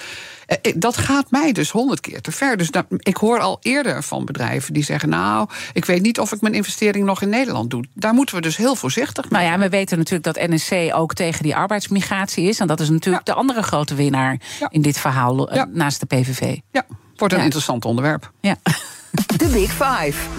Dat 0.76 0.98
gaat 0.98 1.32
mij 1.32 1.52
dus 1.52 1.72
honderd 1.72 2.00
keer 2.00 2.22
te 2.22 2.32
ver. 2.32 2.58
Dus 2.58 2.72
dat, 2.72 2.86
ik 2.98 3.18
hoor 3.18 3.40
al 3.40 3.58
eerder 3.62 4.04
van 4.04 4.26
bedrijven 4.26 4.74
die 4.74 4.84
zeggen: 4.84 5.10
Nou, 5.10 5.50
ik 5.74 5.86
weet 5.86 6.02
niet 6.02 6.20
of 6.20 6.32
ik 6.32 6.42
mijn 6.42 6.54
investering 6.54 7.06
nog 7.06 7.22
in 7.22 7.30
Nederland 7.30 7.70
doe. 7.70 7.84
Daar 7.94 8.14
moeten 8.14 8.36
we 8.36 8.42
dus 8.42 8.58
heel 8.58 8.76
voorzichtig 8.76 9.30
mee. 9.30 9.42
Nou 9.42 9.54
ja, 9.54 9.60
we 9.60 9.70
weten 9.70 9.98
natuurlijk 9.98 10.36
dat 10.36 10.50
NSC 10.50 10.74
ook 10.94 11.14
tegen 11.14 11.44
die 11.44 11.56
arbeidsmigratie 11.56 12.48
is. 12.48 12.60
En 12.60 12.68
dat 12.68 12.80
is 12.80 12.90
natuurlijk 12.90 13.26
de 13.26 13.34
andere 13.34 13.64
grote 13.64 13.96
winnaar 13.96 14.40
in 14.70 14.82
dit 14.82 15.00
verhaal 15.00 15.50
naast 15.74 16.00
de 16.00 16.06
PVV. 16.06 16.58
Ja. 16.72 16.86
Wordt 17.16 17.34
een 17.34 17.44
interessant 17.44 17.86
onderwerp. 17.86 18.32
Ja. 18.42 18.56
De 19.38 19.48
Big 19.48 19.72
Five. 19.72 20.30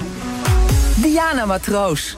Diana 0.96 1.44
Matroos. 1.44 2.16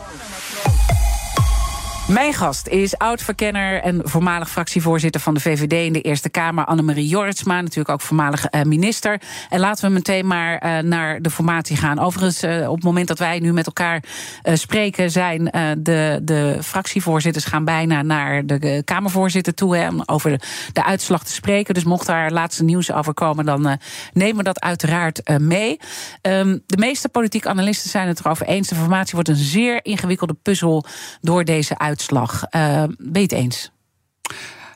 Mijn 2.09 2.35
gast 2.35 2.67
is 2.67 2.99
oud-verkenner 2.99 3.83
en 3.83 4.01
voormalig 4.05 4.51
fractievoorzitter 4.51 5.21
van 5.21 5.35
de 5.35 5.41
VVD 5.41 5.73
in 5.73 5.93
de 5.93 6.01
Eerste 6.01 6.29
Kamer, 6.29 6.65
Annemarie 6.65 7.07
Jorritsma, 7.07 7.61
natuurlijk 7.61 7.89
ook 7.89 8.01
voormalig 8.01 8.47
uh, 8.51 8.63
minister. 8.63 9.21
En 9.49 9.61
laten 9.61 9.85
we 9.85 9.91
meteen 9.91 10.27
maar 10.27 10.65
uh, 10.65 10.79
naar 10.79 11.23
de 11.23 11.31
formatie 11.31 11.77
gaan. 11.77 11.99
Overigens, 11.99 12.45
uh, 12.45 12.69
op 12.69 12.75
het 12.75 12.85
moment 12.85 13.09
dat 13.09 13.19
wij 13.19 13.39
nu 13.39 13.53
met 13.53 13.67
elkaar 13.67 14.03
spreken, 14.43 15.11
zijn 15.11 15.45
de, 15.79 16.21
de 16.23 16.59
fractievoorzitters 16.63 17.45
gaan 17.45 17.65
bijna 17.65 18.03
naar 18.03 18.47
de 18.47 18.83
Kamervoorzitter 18.85 19.55
toe 19.55 19.89
om 19.91 20.03
over 20.07 20.41
de, 20.73 20.85
uitslag 20.85 21.25
te 21.25 21.33
spreken. 21.33 21.75
Dus 21.75 21.85
mocht 21.85 22.07
daar 22.07 22.31
laatste 22.31 22.65
nieuws 22.65 22.93
over 22.93 23.15
komen, 23.15 23.45
dan 23.45 23.79
nemen 24.13 24.37
we 24.37 24.43
dat 24.43 24.61
uiteraard 24.61 25.39
mee. 25.39 25.81
Um, 26.23 26.63
de 26.67 26.77
meeste 26.77 27.09
politieke 27.09 27.49
analisten 27.49 27.91
zijn 27.91 28.09
het 28.09 28.21
erover 28.21 28.47
eens. 28.47 28.69
De 28.69 28.75
formatie 28.75 29.15
wordt 29.15 29.29
een 29.29 29.37
zeer 29.37 29.85
ingewikkelde 29.85 30.37
puzzel 30.43 30.85
door 31.21 31.45
deze 31.45 31.79
uitslag 31.79 31.92
uitslag. 31.93 32.45
Je 32.51 32.89
het 33.13 33.33
eens? 33.33 33.71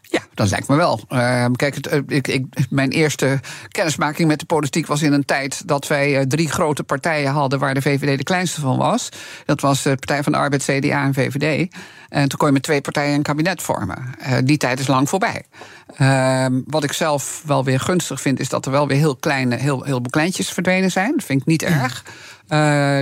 Ja, 0.08 0.20
dat 0.35 0.50
lijkt 0.50 0.68
me 0.68 0.76
wel. 0.76 1.00
Uh, 1.08 1.46
kijk, 1.52 1.75
het, 1.75 1.87
eh, 1.87 2.00
ik, 2.06 2.28
ik, 2.28 2.44
mijn 2.70 2.90
eerste 2.90 3.40
kennismaking 3.68 4.28
met 4.28 4.38
de 4.38 4.46
politiek 4.46 4.87
was 4.87 5.02
in 5.02 5.12
een 5.12 5.25
tijd 5.25 5.68
dat 5.68 5.87
wij 5.87 6.18
uh, 6.18 6.23
drie 6.23 6.50
grote 6.50 6.82
partijen 6.82 7.32
hadden 7.32 7.58
waar 7.58 7.75
de 7.75 7.82
VVD 7.82 8.18
de 8.18 8.25
kleinste 8.25 8.61
van 8.61 8.76
was. 8.76 9.08
Dat 9.44 9.61
was 9.61 9.82
de 9.82 9.96
Partij 9.96 10.23
van 10.23 10.32
de 10.32 10.38
Arbeid, 10.38 10.62
CDA 10.62 11.04
en 11.04 11.14
VVD. 11.14 11.75
En 12.08 12.28
toen 12.28 12.38
kon 12.38 12.46
je 12.46 12.52
met 12.52 12.62
twee 12.62 12.80
partijen 12.80 13.14
een 13.14 13.23
kabinet 13.23 13.62
vormen. 13.62 14.14
Uh, 14.20 14.37
die 14.44 14.56
tijd 14.56 14.78
is 14.80 14.87
lang 14.87 15.08
voorbij. 15.08 15.44
Ehm, 15.96 16.61
wat 16.66 16.85
ik 16.85 16.92
zelf 16.92 17.42
wel 17.46 17.64
weer 17.64 17.80
gunstig 17.80 18.20
vind, 18.20 18.40
is 18.40 18.49
dat 18.49 18.66
er 18.66 18.73
wel 18.73 18.88
weer 18.88 18.99
heel 18.99 19.16
kleine, 19.16 19.56
heel, 19.56 19.82
heel 19.82 20.00
kleintjes 20.11 20.50
verdwenen 20.50 20.90
zijn. 20.90 21.12
Dat 21.12 21.25
vind 21.25 21.40
ik 21.40 21.46
niet 21.46 21.62
erg. 21.62 22.04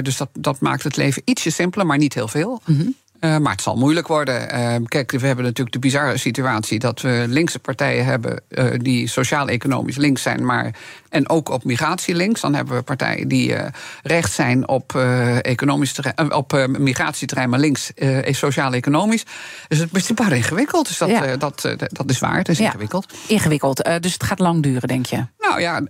dus 0.04 0.16
dat, 0.16 0.28
dat 0.32 0.60
maakt 0.60 0.82
het 0.82 0.96
leven 0.96 1.22
ietsje 1.24 1.50
simpeler, 1.50 1.86
maar 1.86 1.98
niet 1.98 2.14
heel 2.14 2.28
veel. 2.28 2.60
Mm 2.64 2.78
-hmm. 2.78 2.94
Uh, 3.24 3.36
maar 3.38 3.52
het 3.52 3.62
zal 3.62 3.76
moeilijk 3.76 4.06
worden. 4.06 4.54
Uh, 4.54 4.74
kijk, 4.84 5.10
we 5.10 5.26
hebben 5.26 5.44
natuurlijk 5.44 5.72
de 5.72 5.78
bizarre 5.78 6.16
situatie 6.16 6.78
dat 6.78 7.00
we 7.00 7.24
linkse 7.28 7.58
partijen 7.58 8.04
hebben 8.04 8.42
uh, 8.48 8.64
die 8.78 9.08
sociaal-economisch 9.08 9.96
links 9.96 10.22
zijn, 10.22 10.44
maar 10.44 10.74
en 11.08 11.28
ook 11.28 11.48
op 11.48 11.64
migratie 11.64 12.14
links. 12.14 12.40
Dan 12.40 12.54
hebben 12.54 12.76
we 12.76 12.82
partijen 12.82 13.28
die 13.28 13.54
rechts 14.02 14.34
zijn 14.34 14.68
op, 14.68 14.94
economisch 15.40 15.92
terrein, 15.92 16.34
op 16.34 16.68
migratieterrein, 16.78 17.48
maar 17.48 17.58
links 17.58 17.92
sociaal-economisch. 18.24 19.24
Dus 19.68 19.78
het 19.78 19.88
is 19.92 20.10
ingewikkeld. 20.10 20.86
Dus 20.86 20.98
dat, 20.98 21.08
ja. 21.08 21.36
dat, 21.36 21.74
dat 21.76 22.10
is 22.10 22.18
waar. 22.18 22.36
Het 22.36 22.48
is 22.48 22.58
ja. 22.58 22.64
ingewikkeld. 22.64 23.06
Ingewikkeld. 23.26 23.84
dus 24.00 24.12
het 24.12 24.24
gaat 24.24 24.38
lang 24.38 24.62
duren, 24.62 24.88
denk 24.88 25.06
je? 25.06 25.24
Nou 25.48 25.60
ja, 25.60 25.80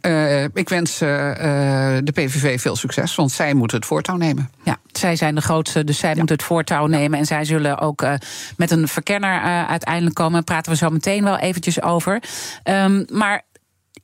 ik 0.55 0.69
wens 0.69 0.99
de 0.99 2.13
PVV 2.13 2.61
veel 2.61 2.77
succes, 2.77 3.15
want 3.15 3.33
zij 3.33 3.55
moeten 3.55 3.77
het 3.77 3.87
voortouw 3.87 4.17
nemen. 4.17 4.51
Ja, 4.63 4.77
zij 4.93 5.17
zijn 5.17 5.35
de 5.35 5.41
grootste, 5.41 5.85
dus 5.85 5.99
zij 5.99 6.11
ja. 6.11 6.17
moeten 6.17 6.37
het 6.37 6.45
voortouw 6.45 6.87
nemen. 6.87 7.19
En 7.19 7.27
zij 7.27 7.45
zullen 7.45 7.79
ook 7.79 8.03
uh, 8.03 8.15
met 8.57 8.71
een 8.71 8.89
verkenner 8.89 9.41
uiteindelijk 9.69 10.15
komen. 10.15 10.33
Daar 10.33 10.43
praten 10.43 10.73
we 10.73 10.79
zo 10.79 10.91
meteen 10.91 11.25
wel 11.25 11.39
eventjes 11.39 11.83
over. 11.83 12.23
Um, 12.65 13.05
maar 13.13 13.43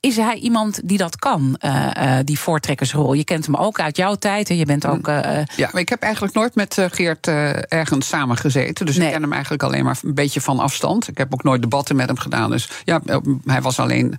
is 0.01 0.17
hij 0.17 0.35
iemand 0.35 0.81
die 0.85 0.99
dat 0.99 1.17
kan, 1.17 1.59
uh, 1.65 1.91
uh, 1.97 2.19
die 2.25 2.39
voortrekkersrol? 2.39 3.13
Je 3.13 3.25
kent 3.25 3.47
hem 3.47 3.55
ook 3.55 3.81
uit 3.81 3.97
jouw 3.97 4.15
tijd 4.15 4.51
en 4.51 4.57
je 4.57 4.65
bent 4.65 4.87
ook. 4.87 5.09
Uh, 5.09 5.21
ja, 5.57 5.69
maar 5.73 5.81
ik 5.81 5.89
heb 5.89 6.03
eigenlijk 6.03 6.35
nooit 6.35 6.55
met 6.55 6.77
Geert 6.91 7.27
ergens 7.69 8.09
samengezeten. 8.09 8.87
Dus 8.87 8.97
nee. 8.97 9.07
ik 9.07 9.13
ken 9.13 9.23
hem 9.23 9.33
eigenlijk 9.33 9.63
alleen 9.63 9.85
maar 9.85 9.99
een 10.03 10.15
beetje 10.15 10.41
van 10.41 10.59
afstand. 10.59 11.09
Ik 11.09 11.19
heb 11.19 11.33
ook 11.33 11.43
nooit 11.43 11.63
debatten 11.63 11.97
met 11.97 12.07
hem 12.07 12.19
gedaan. 12.19 12.51
Dus 12.51 12.69
ja, 12.85 13.01
hij 13.45 13.63
was 13.63 13.79
alleen 13.79 14.19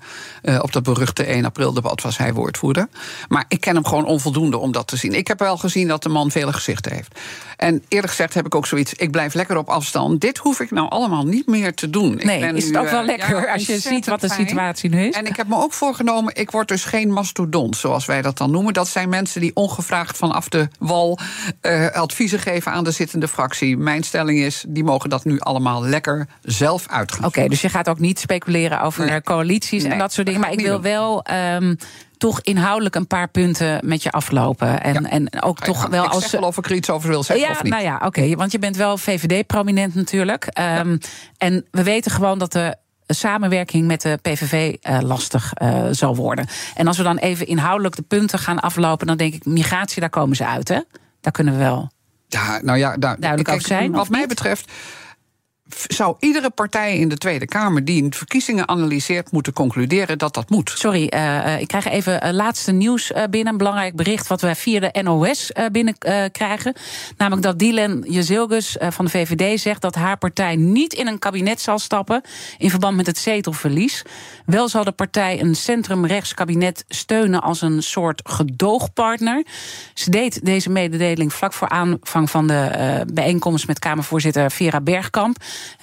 op 0.62 0.72
dat 0.72 0.84
beruchte 0.84 1.24
1 1.24 1.46
april 1.46 1.74
debat 1.74 2.02
was 2.02 2.18
hij 2.18 2.34
woordvoerder. 2.34 2.88
Maar 3.28 3.46
ik 3.48 3.62
ken 3.62 3.76
hem 3.76 3.86
gewoon 3.86 4.06
onvoldoende 4.06 4.58
om 4.58 4.72
dat 4.72 4.88
te 4.88 4.96
zien. 4.96 5.14
Ik 5.14 5.28
heb 5.28 5.40
wel 5.40 5.58
gezien 5.58 5.88
dat 5.88 6.04
de 6.04 6.10
man 6.10 6.32
vele 6.32 6.54
gezichten 6.54 6.92
heeft. 6.94 7.20
En 7.62 7.84
eerlijk 7.88 8.10
gezegd 8.10 8.34
heb 8.34 8.46
ik 8.46 8.56
ook 8.56 8.66
zoiets. 8.66 8.94
Ik 8.94 9.12
blijf 9.12 9.34
lekker 9.34 9.58
op 9.58 9.70
afstand. 9.70 10.22
Dit 10.22 10.38
hoef 10.38 10.60
ik 10.60 10.72
nou 10.72 10.90
allemaal 10.90 11.26
niet 11.26 11.48
meer 11.48 11.74
te 11.74 11.90
doen. 11.90 12.20
Nee, 12.24 12.36
ik 12.36 12.42
ben 12.42 12.56
is 12.56 12.66
het 12.66 12.78
ook 12.78 12.90
wel 12.90 13.04
lekker 13.04 13.46
ja, 13.46 13.54
als 13.54 13.66
je 13.66 13.80
ziet 13.80 14.06
wat 14.06 14.22
de 14.22 14.30
situatie 14.30 14.90
nu 14.90 15.08
is? 15.08 15.16
En 15.16 15.26
ik 15.26 15.36
heb 15.36 15.48
me 15.48 15.56
ook 15.56 15.74
voorgenomen, 15.74 16.36
ik 16.36 16.52
word 16.52 16.68
dus 16.68 16.84
geen 16.84 17.12
mastodont, 17.12 17.78
zoals 17.78 18.06
wij 18.06 18.22
dat 18.22 18.38
dan 18.38 18.52
noemen. 18.52 18.74
Dat 18.74 18.88
zijn 18.88 19.10
mensen 19.10 19.42
die 19.42 19.52
ongevraagd 19.54 20.18
vanaf 20.18 20.50
de 20.50 20.68
wal 20.80 21.20
uh, 21.62 21.90
adviezen 21.90 22.40
geven 22.40 22.72
aan 22.72 22.84
de 22.84 22.92
zittende 22.92 23.28
fractie. 23.28 23.78
Mijn 23.78 24.04
stelling 24.04 24.40
is, 24.40 24.66
die 24.68 24.84
mogen 24.84 25.10
dat 25.10 25.26
nu 25.26 25.40
allemaal 25.40 25.84
lekker 25.84 26.28
zelf 26.42 26.88
uitgaan. 26.88 27.26
Oké, 27.26 27.28
okay, 27.28 27.48
dus 27.48 27.62
je 27.62 27.70
gaat 27.70 27.90
ook 27.90 28.00
niet 28.00 28.20
speculeren 28.20 28.82
over 28.82 29.06
nee. 29.06 29.22
coalities 29.22 29.84
nee, 29.84 29.92
en 29.92 29.98
dat 29.98 30.14
soort 30.14 30.26
dingen. 30.26 30.42
Maar 30.42 30.52
ik 30.52 30.60
wil 30.60 30.82
wel. 30.82 31.26
Um, 31.56 31.78
toch 32.22 32.42
inhoudelijk 32.42 32.96
een 32.96 33.08
paar 33.08 33.28
punten 33.28 33.80
met 33.84 34.04
je 34.04 34.12
aflopen. 34.12 34.82
En, 34.82 34.94
ja. 34.94 35.10
en 35.10 35.42
ook 35.42 35.60
toch 35.60 35.84
ja, 35.84 35.90
wel 35.90 36.04
ik 36.04 36.12
als. 36.12 36.30
Zeg 36.30 36.40
wel 36.40 36.50
of 36.50 36.58
ik 36.58 36.66
er 36.66 36.76
iets 36.76 36.90
over 36.90 37.10
wil 37.10 37.24
zeggen. 37.24 37.46
Ja, 37.46 37.52
of 37.52 37.64
niet. 37.64 37.72
nou 37.72 37.84
ja, 37.84 37.96
oké. 37.96 38.06
Okay, 38.06 38.36
want 38.36 38.52
je 38.52 38.60
bent 38.60 38.76
wel 38.76 38.98
VVD-prominent 38.98 39.96
natuurlijk. 39.96 40.60
Um, 40.78 40.98
en 41.38 41.66
we 41.72 41.84
weten 41.84 42.12
gewoon 42.12 42.40
dat 42.40 42.52
de 42.52 42.76
samenwerking 43.08 43.88
met 43.88 44.02
de 44.02 44.20
PVV 44.22 44.76
uh, 44.90 45.00
lastig 45.02 45.54
uh, 45.62 45.86
zal 45.92 46.16
worden. 46.16 46.48
En 46.76 46.88
als 46.88 46.98
we 46.98 47.04
dan 47.04 47.18
even 47.18 47.48
inhoudelijk 47.48 47.96
de 47.96 48.02
punten 48.02 48.40
gaan 48.40 48.60
aflopen, 48.60 49.08
dan 49.08 49.18
denk 49.18 49.34
ik, 49.34 49.46
migratie, 49.46 50.00
daar 50.00 50.10
komen 50.10 50.36
ze 50.36 50.46
uit, 50.46 50.68
hè? 50.68 50.80
Daar 51.22 51.32
kunnen 51.32 51.54
we 51.54 51.60
wel. 51.60 51.92
Ja, 52.28 52.60
nou 52.62 52.78
ja, 52.78 52.98
daar, 52.98 53.20
duidelijk 53.20 53.50
over 53.50 53.68
zijn. 53.68 53.92
Wat 53.92 54.10
mij 54.10 54.28
betreft 54.28 54.72
zou 55.88 56.16
iedere 56.20 56.50
partij 56.50 56.98
in 56.98 57.10
de 57.10 57.18
Tweede 57.18 57.46
Kamer 57.46 57.86
die 57.86 58.04
een 58.04 58.14
verkiezingen 58.14 58.68
analyseert 58.68 59.32
moeten 59.32 59.54
concluderen 59.54 60.18
dat 60.18 60.34
dat 60.34 60.50
moet. 60.50 60.72
Sorry, 60.76 61.12
uh, 61.16 61.60
ik 61.60 61.68
krijg 61.68 61.88
even 61.88 62.26
uh, 62.28 62.32
laatste 62.32 62.72
nieuws 62.72 63.12
binnen. 63.30 63.52
Een 63.52 63.58
belangrijk 63.58 63.96
bericht 63.96 64.28
wat 64.28 64.42
wij 64.42 64.56
via 64.56 64.80
de 64.80 65.02
NOS 65.02 65.52
binnen 65.72 65.98
krijgen. 66.32 66.74
Namelijk 67.18 67.44
dat 67.44 67.60
Dylan 67.60 68.06
Jezilgus 68.08 68.78
van 68.80 69.06
de 69.06 69.12
VVD 69.12 69.60
zegt 69.60 69.82
dat 69.82 69.96
haar 69.96 70.18
partij 70.18 70.56
niet 70.56 70.94
in 70.94 71.08
een 71.08 71.20
kabinet 71.20 71.62
zal 71.62 71.80
stappen 71.80 72.22
in 72.58 72.70
verband 72.70 72.96
met 72.96 73.06
het 73.06 73.18
zetelverlies. 73.18 74.04
Wel 74.46 74.70
zal 74.70 74.84
de 74.84 74.92
partij 74.92 75.42
een 75.42 75.56
centrumrechts 75.56 76.34
kabinet 76.34 76.86
steunen 76.88 77.42
als 77.42 77.62
een 77.62 77.84
soort 77.84 78.22
gedoogpartner. 78.24 79.46
Ze 79.94 80.10
deed 80.10 80.46
deze 80.46 80.70
mededeling 80.70 81.34
vlak 81.34 81.54
voor 81.54 81.70
aanvang 81.70 82.30
van 82.30 82.48
de 82.48 83.04
bijeenkomst 83.14 83.68
met 83.68 83.80
Kamervoorzitter 83.80 84.52
Vera 84.52 84.82
Bergkamp. 84.82 85.38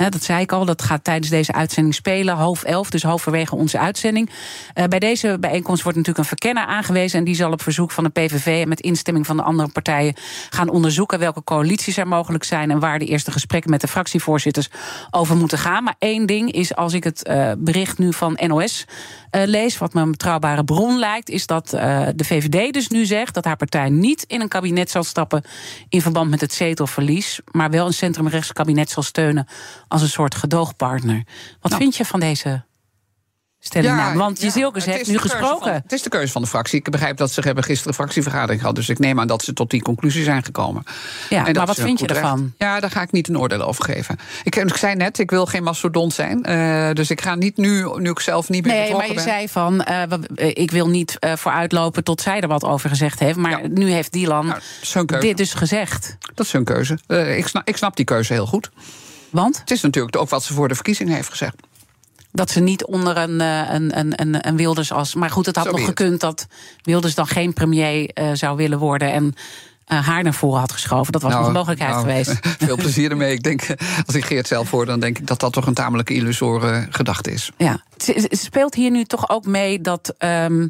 Dat 0.08 0.23
zei 0.23 0.40
ik 0.40 0.52
al, 0.52 0.64
dat 0.64 0.82
gaat 0.82 1.04
tijdens 1.04 1.28
deze 1.28 1.52
uitzending 1.52 1.94
spelen, 1.94 2.35
half 2.35 2.62
elf, 2.62 2.90
dus 2.90 3.02
halverwege 3.02 3.56
onze 3.56 3.78
uitzending. 3.78 4.30
Uh, 4.75 4.85
bij 4.85 4.99
deze 4.99 5.37
bijeenkomst 5.40 5.82
wordt 5.82 5.99
natuurlijk 5.99 6.25
een 6.25 6.38
verkenner 6.38 6.64
aangewezen 6.64 7.18
en 7.18 7.25
die 7.25 7.35
zal 7.35 7.52
op 7.52 7.62
verzoek 7.62 7.90
van 7.90 8.04
de 8.04 8.11
PVV 8.11 8.62
en 8.62 8.68
met 8.68 8.80
instemming 8.80 9.26
van 9.26 9.37
de 9.37 9.42
andere 9.42 9.68
partijen 9.68 10.14
gaan 10.50 10.68
onderzoeken 10.68 11.18
welke 11.18 11.44
coalities 11.44 11.97
er 11.97 12.08
mogelijk 12.08 12.44
zijn 12.44 12.70
en 12.70 12.78
waar 12.78 12.99
de 12.99 13.04
eerste 13.04 13.30
gesprekken 13.30 13.70
met 13.70 13.80
de 13.80 13.88
fractievoorzitters 13.88 14.68
over 15.11 15.37
moeten 15.37 15.58
gaan. 15.58 15.85
Maar 15.85 15.94
één 15.99 16.26
ding 16.26 16.52
is, 16.52 16.75
als 16.75 16.92
ik 16.92 17.04
het 17.04 17.28
uh, 17.28 17.52
bericht 17.58 17.99
nu 17.99 18.12
van 18.12 18.38
NOS 18.47 18.85
uh, 19.30 19.42
lees, 19.44 19.78
wat 19.78 19.94
me 19.94 20.00
een 20.00 20.11
betrouwbare 20.11 20.64
bron 20.64 20.99
lijkt, 20.99 21.28
is 21.28 21.47
dat 21.47 21.68
de 21.68 22.25
VVD 22.25 22.73
dus 22.73 22.88
nu 22.88 23.06
zegt 23.06 23.35
dat 23.35 23.44
haar 23.44 23.56
partij 23.56 23.88
niet 23.88 24.25
in 24.26 24.40
een 24.40 24.49
kabinet 24.49 24.90
zal 24.90 25.04
stappen 25.04 25.42
in 25.88 26.02
verband 26.02 26.30
met 26.30 26.40
het 26.40 26.52
zetelverlies, 26.52 27.40
maar 27.50 27.70
wel 27.70 27.87
een 27.87 27.92
centrumrechts 27.92 28.52
kabinet 28.52 28.90
zal 28.90 29.02
steunen 29.02 29.47
als 29.88 30.02
een 30.02 30.08
soort 30.08 30.34
gedoogpartner. 30.34 31.22
Wat 31.60 31.70
nou. 31.70 31.82
vind 31.82 31.96
je 31.96 32.04
van 32.04 32.20
deze 32.20 32.66
stelling 33.60 33.96
ja, 33.96 34.14
Want 34.14 34.40
je 34.40 34.50
ja, 34.54 34.70
heeft 34.75 35.10
nu 35.10 35.18
gesproken. 35.18 35.72
Van, 35.72 35.72
het 35.72 35.92
is 35.92 36.02
de 36.02 36.08
keuze 36.08 36.32
van 36.32 36.42
de 36.42 36.48
fractie. 36.48 36.78
Ik 36.78 36.90
begrijp 36.90 37.16
dat 37.16 37.30
ze 37.30 37.40
hebben 37.40 37.64
gisteren 37.64 37.88
een 37.88 37.94
fractievergadering 37.94 38.60
gehad. 38.60 38.75
Dus 38.75 38.88
ik 38.88 38.98
neem 38.98 39.20
aan 39.20 39.26
dat 39.26 39.42
ze 39.42 39.52
tot 39.52 39.70
die 39.70 39.82
conclusie 39.82 40.25
zijn 40.25 40.44
gekomen. 40.44 40.82
Ja, 41.28 41.42
maar 41.42 41.66
wat 41.66 41.80
vind 41.80 42.00
je 42.00 42.06
ervan? 42.06 42.38
Recht. 42.38 42.52
Ja, 42.58 42.80
daar 42.80 42.90
ga 42.90 43.02
ik 43.02 43.12
niet 43.12 43.28
een 43.28 43.38
oordeel 43.38 43.62
over 43.62 43.84
geven. 43.84 44.16
Ik, 44.42 44.56
ik 44.56 44.76
zei 44.76 44.94
net, 44.94 45.18
ik 45.18 45.30
wil 45.30 45.46
geen 45.46 45.62
mastodont 45.62 46.12
zijn. 46.12 46.50
Uh, 46.50 46.92
dus 46.92 47.10
ik 47.10 47.20
ga 47.20 47.34
niet 47.34 47.56
nu, 47.56 47.88
nu 47.96 48.10
ik 48.10 48.20
zelf 48.20 48.48
niet 48.48 48.64
meer 48.64 48.75
nee, 48.75 48.92
maar 48.92 49.08
je 49.08 49.14
ben. 49.14 49.22
zei 49.22 49.48
van, 49.48 49.87
uh, 49.90 50.02
ik 50.37 50.70
wil 50.70 50.88
niet 50.88 51.16
uh, 51.20 51.37
vooruitlopen 51.37 52.04
tot 52.04 52.20
zij 52.20 52.40
er 52.40 52.48
wat 52.48 52.64
over 52.64 52.88
gezegd 52.88 53.18
heeft. 53.18 53.37
Maar 53.37 53.62
ja. 53.62 53.68
nu 53.68 53.90
heeft 53.90 54.12
Dylan 54.12 54.46
nou, 54.92 55.20
dit 55.20 55.37
dus 55.37 55.54
gezegd. 55.54 56.16
Dat 56.34 56.46
is 56.46 56.52
hun 56.52 56.64
keuze. 56.64 56.98
ik, 57.37 57.46
snap, 57.46 57.68
ik 57.68 57.76
snap 57.76 57.96
die 57.96 58.04
keuze 58.04 58.32
heel 58.32 58.46
goed. 58.46 58.70
Want? 59.30 59.58
Het 59.58 59.70
is 59.70 59.80
natuurlijk 59.80 60.16
ook 60.16 60.28
wat 60.28 60.44
ze 60.44 60.54
voor 60.54 60.68
de 60.68 60.75
verkiezing 60.75 61.11
heeft 61.11 61.28
gezegd. 61.28 61.54
Dat 62.32 62.50
ze 62.50 62.61
niet 62.61 62.85
onder 62.85 63.16
een, 63.16 63.40
eh, 63.40 63.73
een, 63.73 63.99
een, 63.99 64.20
een, 64.20 64.49
een 64.49 64.56
Wilders 64.56 64.92
als. 64.92 65.14
Maar 65.14 65.30
goed, 65.30 65.47
het 65.47 65.56
had 65.56 65.64
Zo 65.64 65.70
nog 65.70 65.85
gekund 65.85 66.20
dat 66.20 66.47
Wilders 66.82 67.14
dan 67.14 67.26
geen 67.26 67.52
premier 67.52 68.11
eh, 68.11 68.30
zou 68.32 68.56
willen 68.56 68.78
worden. 68.78 69.12
En 69.12 69.35
eh, 69.85 70.06
haar 70.06 70.23
naar 70.23 70.35
voren 70.35 70.61
had 70.61 70.73
geschoven. 70.73 71.12
Dat 71.12 71.23
was 71.23 71.32
nog 71.32 71.47
een 71.47 71.52
mogelijkheid 71.52 71.90
nou, 71.90 72.02
geweest. 72.02 72.38
Veel 72.66 72.76
plezier 72.87 73.11
ermee. 73.11 73.32
Ik 73.32 73.42
denk, 73.42 73.66
als 74.06 74.14
ik 74.14 74.25
Geert 74.25 74.47
zelf 74.47 74.70
hoor, 74.70 74.87
dan 74.87 75.00
denk 75.00 75.18
ik 75.18 75.26
dat 75.26 75.40
dat 75.40 75.52
toch 75.52 75.66
een 75.66 75.75
tamelijk 75.75 76.11
illusoire 76.11 76.87
gedachte 76.90 77.30
is. 77.30 77.50
Ja, 77.56 77.82
het 77.92 78.06
het 78.06 78.38
speelt 78.38 78.75
hier 78.75 78.90
nu 78.90 79.04
toch 79.04 79.28
ook 79.28 79.47
mee 79.47 79.80
dat 79.80 80.14
ehm, 80.18 80.68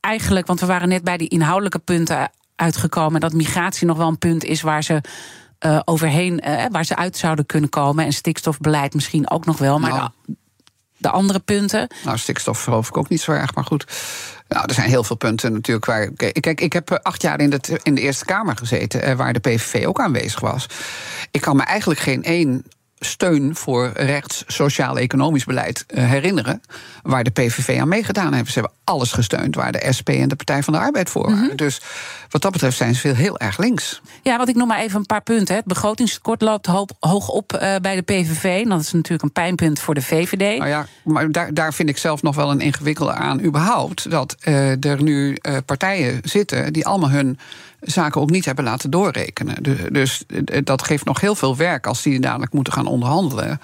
eigenlijk, 0.00 0.46
want 0.46 0.60
we 0.60 0.66
waren 0.66 0.88
net 0.88 1.04
bij 1.04 1.16
die 1.16 1.28
inhoudelijke 1.28 1.78
punten 1.78 2.30
uitgekomen, 2.56 3.20
dat 3.20 3.32
migratie 3.32 3.86
nog 3.86 3.96
wel 3.96 4.08
een 4.08 4.18
punt 4.18 4.44
is 4.44 4.62
waar 4.62 4.84
ze 4.84 5.00
eh, 5.64 5.80
overheen, 5.84 6.40
eh, 6.40 6.64
waar 6.70 6.84
ze 6.84 6.96
uit 6.96 7.16
zouden 7.16 7.46
kunnen 7.46 7.70
komen. 7.70 8.04
En 8.04 8.12
stikstofbeleid 8.12 8.94
misschien 8.94 9.30
ook 9.30 9.44
nog 9.44 9.58
wel. 9.58 9.78
Maar 9.78 9.90
Nou. 9.90 10.10
de, 10.26 10.34
de 10.96 11.10
andere 11.10 11.38
punten. 11.38 11.88
Nou, 12.04 12.18
stikstof 12.18 12.62
geloof 12.62 12.88
ik 12.88 12.96
ook 12.96 13.08
niet 13.08 13.20
zo 13.20 13.32
erg, 13.32 13.54
maar 13.54 13.64
goed. 13.64 13.86
Nou, 14.48 14.64
er 14.66 14.74
zijn 14.74 14.88
heel 14.88 15.04
veel 15.04 15.16
punten 15.16 15.52
natuurlijk 15.52 15.86
waar. 15.86 16.10
Kijk, 16.40 16.60
ik 16.60 16.72
heb 16.72 16.90
eh, 16.90 16.98
acht 17.02 17.22
jaar 17.22 17.40
in 17.40 17.50
de, 17.50 17.80
in 17.82 17.94
de 17.94 18.00
Eerste 18.00 18.24
Kamer 18.24 18.56
gezeten, 18.56 19.16
waar 19.16 19.32
de 19.32 19.38
PVV 19.40 19.86
ook 19.86 20.00
aanwezig 20.00 20.40
was. 20.40 20.66
Ik 21.30 21.40
kan 21.40 21.56
me 21.56 21.62
eigenlijk 21.62 22.00
geen 22.00 22.22
één 22.22 22.64
steun 22.98 23.56
voor 23.56 23.90
rechts, 23.94 24.44
sociaal, 24.46 24.98
economisch 24.98 25.44
beleid 25.44 25.84
eh, 25.86 26.04
herinneren. 26.04 26.62
waar 27.02 27.24
de 27.24 27.30
PVV 27.30 27.78
aan 27.80 27.88
meegedaan 27.88 28.32
hebben. 28.32 28.52
Ze 28.52 28.58
hebben 28.58 28.78
alles 28.84 29.12
gesteund 29.12 29.54
waar 29.54 29.72
de 29.72 29.92
SP 29.96 30.08
en 30.08 30.28
de 30.28 30.36
Partij 30.36 30.62
van 30.62 30.72
de 30.72 30.78
Arbeid 30.78 31.10
voor 31.10 31.30
waren. 31.30 31.56
Dus 31.56 31.80
wat 32.30 32.42
dat 32.42 32.52
betreft 32.52 32.76
zijn 32.76 32.94
ze 32.94 33.00
veel 33.00 33.14
heel 33.14 33.38
erg 33.38 33.58
links. 33.58 34.00
Ja, 34.22 34.36
want 34.36 34.48
ik 34.48 34.54
noem 34.54 34.68
maar 34.68 34.78
even 34.78 34.98
een 34.98 35.06
paar 35.06 35.22
punten. 35.22 35.54
Het 35.54 35.64
begrotingstekort 35.64 36.40
loopt 36.40 36.66
hoog 37.00 37.28
op 37.28 37.52
eh, 37.52 37.76
bij 37.76 37.94
de 37.94 38.02
PVV. 38.02 38.62
En 38.62 38.68
dat 38.68 38.80
is 38.80 38.92
natuurlijk 38.92 39.22
een 39.22 39.32
pijnpunt 39.32 39.80
voor 39.80 39.94
de 39.94 40.02
VVD. 40.02 40.58
Nou 40.58 40.68
ja, 40.68 40.86
maar 41.04 41.32
daar, 41.32 41.54
daar 41.54 41.74
vind 41.74 41.88
ik 41.88 41.98
zelf 41.98 42.22
nog 42.22 42.36
wel 42.36 42.50
een 42.50 42.60
ingewikkelde 42.60 43.12
aan 43.12 43.42
überhaupt. 43.42 44.10
Dat 44.10 44.36
eh, 44.40 44.84
er 44.84 45.02
nu 45.02 45.36
partijen 45.66 46.20
zitten 46.22 46.72
die 46.72 46.86
allemaal 46.86 47.10
hun 47.10 47.38
zaken 47.84 48.20
ook 48.20 48.30
niet 48.30 48.44
hebben 48.44 48.64
laten 48.64 48.90
doorrekenen. 48.90 49.62
Du- 49.62 49.90
Dus 49.90 50.24
eh, 50.26 50.58
dat 50.64 50.82
geeft 50.82 51.04
nog 51.04 51.20
heel 51.20 51.34
veel 51.34 51.56
werk 51.56 51.86
als 51.86 52.02
die 52.02 52.20
dadelijk 52.20 52.52
moeten 52.52 52.72
gaan 52.72 52.86
onderhandelen. 52.86 53.60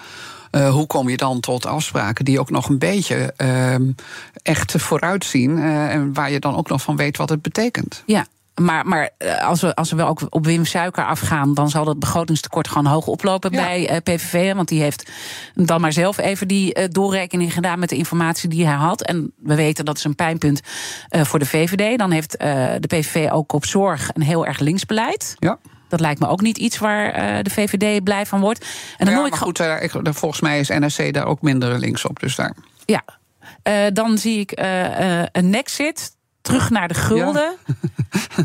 Eh, 0.51 0.69
hoe 0.69 0.87
kom 0.87 1.09
je 1.09 1.17
dan 1.17 1.39
tot 1.39 1.65
afspraken 1.65 2.25
die 2.25 2.39
ook 2.39 2.49
nog 2.49 2.69
een 2.69 2.79
beetje 2.79 3.33
ehm, 3.37 3.91
echt 4.43 4.71
vooruitzien... 4.81 5.57
eh, 5.57 5.93
en 5.93 6.13
waar 6.13 6.31
je 6.31 6.39
dan 6.39 6.55
ook 6.55 6.69
nog 6.69 6.81
van 6.81 6.95
weet 6.95 7.17
wat 7.17 7.29
het 7.29 7.41
betekent? 7.41 8.03
Ja. 8.05 8.25
Maar, 8.55 8.87
maar 8.87 9.09
eh, 9.17 9.47
als, 9.47 9.61
we, 9.61 9.75
als 9.75 9.89
we 9.89 9.95
wel 9.95 10.07
ook 10.07 10.21
op 10.29 10.45
Wim 10.45 10.65
Suiker 10.65 11.05
afgaan, 11.05 11.53
dan 11.53 11.69
zal 11.69 11.85
dat 11.85 11.99
begrotingstekort 11.99 12.67
gewoon 12.67 12.85
hoog 12.85 13.07
oplopen 13.07 13.51
Ja. 13.51 13.61
bij 13.61 13.89
eh, 13.89 13.97
PVV. 13.97 14.53
Want 14.53 14.67
die 14.67 14.81
heeft 14.81 15.11
dan 15.53 15.81
maar 15.81 15.93
zelf 15.93 16.17
even 16.17 16.47
die 16.47 16.73
eh, 16.73 16.85
doorrekening 16.89 17.53
gedaan 17.53 17.79
met 17.79 17.89
de 17.89 17.95
informatie 17.95 18.49
die 18.49 18.65
hij 18.65 18.75
had. 18.75 19.01
En 19.01 19.33
we 19.37 19.55
weten 19.55 19.85
dat 19.85 19.97
is 19.97 20.03
een 20.03 20.15
pijnpunt 20.15 20.61
voor 21.09 21.39
de 21.39 21.45
VVD. 21.45 21.97
Dan 21.97 22.11
heeft 22.11 22.31
de 22.39 22.87
PVV 22.87 23.29
ook 23.31 23.53
op 23.53 23.65
zorg 23.65 24.09
een 24.13 24.21
heel 24.21 24.45
erg 24.45 24.59
links 24.59 24.85
beleid. 24.85 25.35
Ja. 25.39 25.57
Dat 25.87 25.99
lijkt 25.99 26.19
me 26.19 26.27
ook 26.27 26.41
niet 26.41 26.57
iets 26.57 26.77
waar 26.77 27.43
de 27.43 27.49
VVD 27.49 28.03
blij 28.03 28.25
van 28.25 28.39
wordt. 28.39 28.65
En 28.97 29.05
dan 29.05 29.15
ja, 29.15 29.25
ik 29.25 29.29
maar 29.31 29.39
goed, 29.39 29.59
eh, 29.59 29.83
ik, 29.83 29.91
volgens 30.03 30.41
mij 30.41 30.59
is 30.59 30.67
NSC 30.67 31.13
daar 31.13 31.25
ook 31.25 31.41
minder 31.41 31.79
links 31.79 32.05
op. 32.05 32.19
Dus 32.19 32.35
daar. 32.35 32.55
Ja, 32.85 33.03
dan 33.93 34.17
zie 34.17 34.39
ik 34.39 34.51
een 35.31 35.49
Nexit. 35.49 36.15
Terug 36.41 36.69
naar 36.69 36.87
de 36.87 36.93
gulden. 36.93 37.55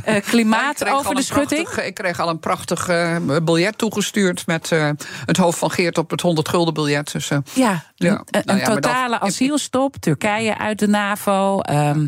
Eh, 0.05 0.23
klimaat 0.23 0.89
over 0.89 1.15
de 1.15 1.23
schutting. 1.23 1.63
prachtig- 1.63 1.85
ik 1.85 1.95
kreeg 1.95 2.21
al 2.21 2.29
een 2.29 2.39
prachtig 2.39 2.89
eh, 2.89 3.17
biljet 3.43 3.79
toegestuurd 3.79 4.47
met 4.47 4.73
eh, 4.73 4.91
het 5.27 5.37
hoofd 5.37 5.59
van 5.59 5.71
Geert 5.71 5.99
op 5.99 6.11
het 6.11 6.21
100 6.21 6.49
gulden 6.49 6.75
biljet. 6.75 7.13
Dus, 7.13 7.29
Ja, 7.29 7.43
Ja, 7.55 7.85
een, 7.95 8.21
een 8.31 8.43
nou 8.45 8.59
dat- 8.59 8.83
totale 8.83 9.21
asielstop, 9.21 9.97
Turkije 9.97 10.59
uit 10.59 10.79
de 10.79 10.89
NAVO. 10.89 11.61
ehm, 11.61 12.07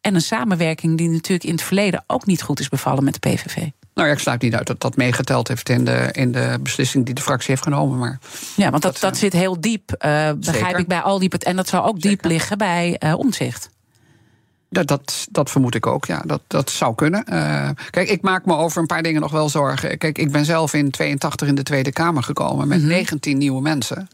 en 0.00 0.14
een 0.14 0.20
samenwerking 0.20 0.98
die 0.98 1.08
natuurlijk 1.08 1.44
in 1.48 1.54
het 1.54 1.62
verleden 1.62 2.04
ook 2.06 2.26
niet 2.26 2.42
goed 2.42 2.60
is 2.60 2.68
bevallen 2.68 3.04
met 3.04 3.12
de 3.20 3.28
PVV. 3.30 3.56
nou 3.94 4.08
ja, 4.08 4.14
ik 4.14 4.18
sluit 4.18 4.42
niet 4.42 4.54
uit 4.54 4.66
dat 4.66 4.80
dat 4.80 4.96
meegeteld 4.96 5.48
heeft 5.48 5.68
in 5.68 5.84
de, 5.84 6.08
in 6.12 6.32
de 6.32 6.58
beslissing 6.62 7.04
die 7.06 7.14
de 7.14 7.22
fractie 7.22 7.50
heeft 7.50 7.62
genomen. 7.62 7.98
Maar 7.98 8.18
Ja, 8.56 8.70
want 8.70 8.82
dat, 8.82 8.92
Dat, 8.92 9.00
dat, 9.00 9.16
zit 9.16 9.32
heel 9.32 9.60
diep, 9.60 9.86
begrijp 10.36 10.78
ik, 10.78 10.86
bij 10.86 11.00
al 11.00 11.18
die... 11.18 11.38
En 11.38 11.56
dat 11.56 11.68
zou 11.68 11.86
ook 11.86 12.00
diep 12.00 12.24
liggen 12.24 12.58
bij 12.58 13.00
omzicht. 13.16 13.70
Dat, 14.68 14.86
dat, 14.86 15.26
dat 15.30 15.50
vermoed 15.50 15.74
ik 15.74 15.86
ook, 15.86 16.04
ja. 16.04 16.22
Dat, 16.26 16.40
dat 16.46 16.70
zou 16.70 16.94
kunnen. 16.94 17.24
Eh, 17.24 17.68
kijk, 17.90 18.08
ik 18.08 18.22
maak 18.22 18.44
me 18.44 18.56
over 18.56 18.80
een 18.80 18.86
paar 18.86 19.02
dingen 19.02 19.20
nog 19.20 19.32
wel 19.32 19.48
zorgen. 19.48 19.98
Kijk, 19.98 20.18
ik 20.18 20.32
ben 20.32 20.44
zelf 20.44 20.74
in 20.74 20.90
82 20.90 21.48
in 21.48 21.54
de 21.54 21.62
Tweede 21.62 21.92
Kamer 21.92 22.22
gekomen 22.22 22.68
met 22.68 22.82
19 22.82 23.38
nieuwe 23.38 23.60
mensen. 23.60 24.08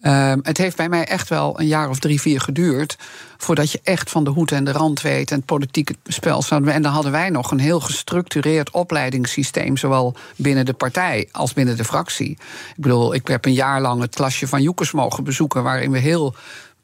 Ehm, 0.00 0.38
het 0.42 0.58
heeft 0.58 0.76
bij 0.76 0.88
mij 0.88 1.04
echt 1.04 1.28
wel 1.28 1.60
een 1.60 1.66
jaar 1.66 1.88
of 1.88 1.98
drie, 1.98 2.20
vier 2.20 2.40
geduurd. 2.40 2.96
voordat 3.40 3.72
je 3.72 3.80
echt 3.82 4.10
van 4.10 4.24
de 4.24 4.30
hoed 4.30 4.52
en 4.52 4.64
de 4.64 4.72
rand 4.72 5.00
weet. 5.00 5.30
en 5.30 5.36
het 5.36 5.46
politieke 5.46 5.94
spel. 6.04 6.42
En 6.48 6.82
dan 6.82 6.92
hadden 6.92 7.12
wij 7.12 7.30
nog 7.30 7.50
een 7.50 7.58
heel 7.58 7.80
gestructureerd 7.80 8.70
opleidingssysteem. 8.70 9.76
zowel 9.76 10.14
binnen 10.36 10.66
de 10.66 10.72
partij 10.72 11.28
als 11.32 11.52
binnen 11.52 11.76
de 11.76 11.84
fractie. 11.84 12.30
Ik 12.30 12.76
bedoel, 12.76 13.14
ik 13.14 13.28
heb 13.28 13.44
een 13.44 13.52
jaar 13.52 13.80
lang 13.80 14.00
het 14.00 14.14
klasje 14.14 14.46
van 14.46 14.62
Joekers 14.62 14.92
mogen 14.92 15.24
bezoeken. 15.24 15.62
waarin 15.62 15.90
we 15.90 15.98
heel 15.98 16.34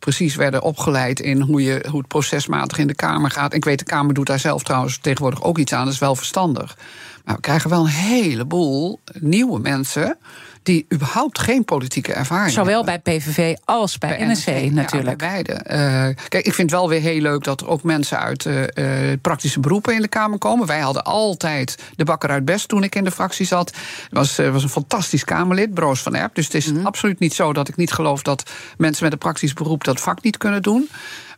precies 0.05 0.35
werden 0.35 0.63
opgeleid 0.63 1.21
in 1.21 1.41
hoe, 1.41 1.63
je, 1.63 1.85
hoe 1.91 1.99
het 1.99 2.09
procesmatig 2.09 2.79
in 2.79 2.87
de 2.87 2.95
Kamer 2.95 3.31
gaat. 3.31 3.55
Ik 3.55 3.65
weet, 3.65 3.79
de 3.79 3.85
Kamer 3.85 4.15
doet 4.15 4.27
daar 4.27 4.39
zelf 4.39 4.63
trouwens 4.63 4.99
tegenwoordig 4.99 5.43
ook 5.43 5.59
iets 5.59 5.73
aan. 5.73 5.85
Dat 5.85 5.93
is 5.93 5.99
wel 5.99 6.17
verstandig. 6.17 6.77
Maar 7.25 7.35
we 7.35 7.41
krijgen 7.41 7.71
wel 7.71 7.81
een 7.81 7.87
heleboel 7.87 9.01
nieuwe 9.21 9.59
mensen. 9.59 10.17
Die 10.65 10.87
überhaupt 10.93 11.39
geen 11.39 11.65
politieke 11.65 12.13
ervaring 12.13 12.53
Zowel 12.53 12.85
hebben. 12.85 13.01
bij 13.05 13.19
PVV 13.19 13.57
als 13.65 13.99
bij, 13.99 14.27
NSC 14.27 14.47
Ja, 14.47 14.71
natuurlijk. 14.71 15.19
bij 15.19 15.29
beide. 15.29 15.53
Eh, 15.53 16.25
kijk, 16.29 16.47
ik 16.47 16.55
vind 16.55 16.71
het 16.71 16.81
wel 16.81 16.89
weer 16.89 17.01
heel 17.01 17.21
leuk 17.21 17.45
dat 17.45 17.61
er 17.61 17.69
ook 17.69 17.83
mensen 17.83 18.19
uit 18.19 18.47
eh, 18.47 19.11
eh, 19.13 19.19
praktische 19.21 19.61
beroepen 19.61 19.95
in 19.95 20.01
de 20.01 20.09
Kamer 20.09 20.39
komen. 20.39 20.67
Wij 20.67 20.81
hadden 20.81 21.05
altijd 21.05 21.79
de 21.97 22.05
bakker 22.05 22.31
uit 22.31 22.45
Best 22.45 22.69
toen 22.69 22.83
ik 22.83 22.95
in 22.95 23.05
de 23.05 23.11
fractie 23.11 23.47
zat. 23.47 23.73
Was, 24.11 24.37
was 24.37 24.63
een 24.63 24.69
fantastisch 24.69 25.25
Kamerlid, 25.25 25.75
Broos 25.75 26.01
van 26.03 26.15
Erp. 26.15 26.35
Dus 26.35 26.45
het 26.45 26.55
is 26.55 26.73
Mhm. 26.73 26.87
absoluut 26.87 27.19
niet 27.19 27.35
zo 27.35 27.53
dat 27.53 27.69
ik 27.69 27.77
niet 27.77 27.93
geloof 27.93 28.23
dat 28.23 28.51
mensen 28.77 29.05
met 29.05 29.13
een 29.13 29.19
praktisch 29.19 29.53
beroep 29.53 29.85
dat 29.85 30.01
vak 30.01 30.23
niet 30.23 30.37
kunnen 30.37 30.63
doen. 30.63 30.89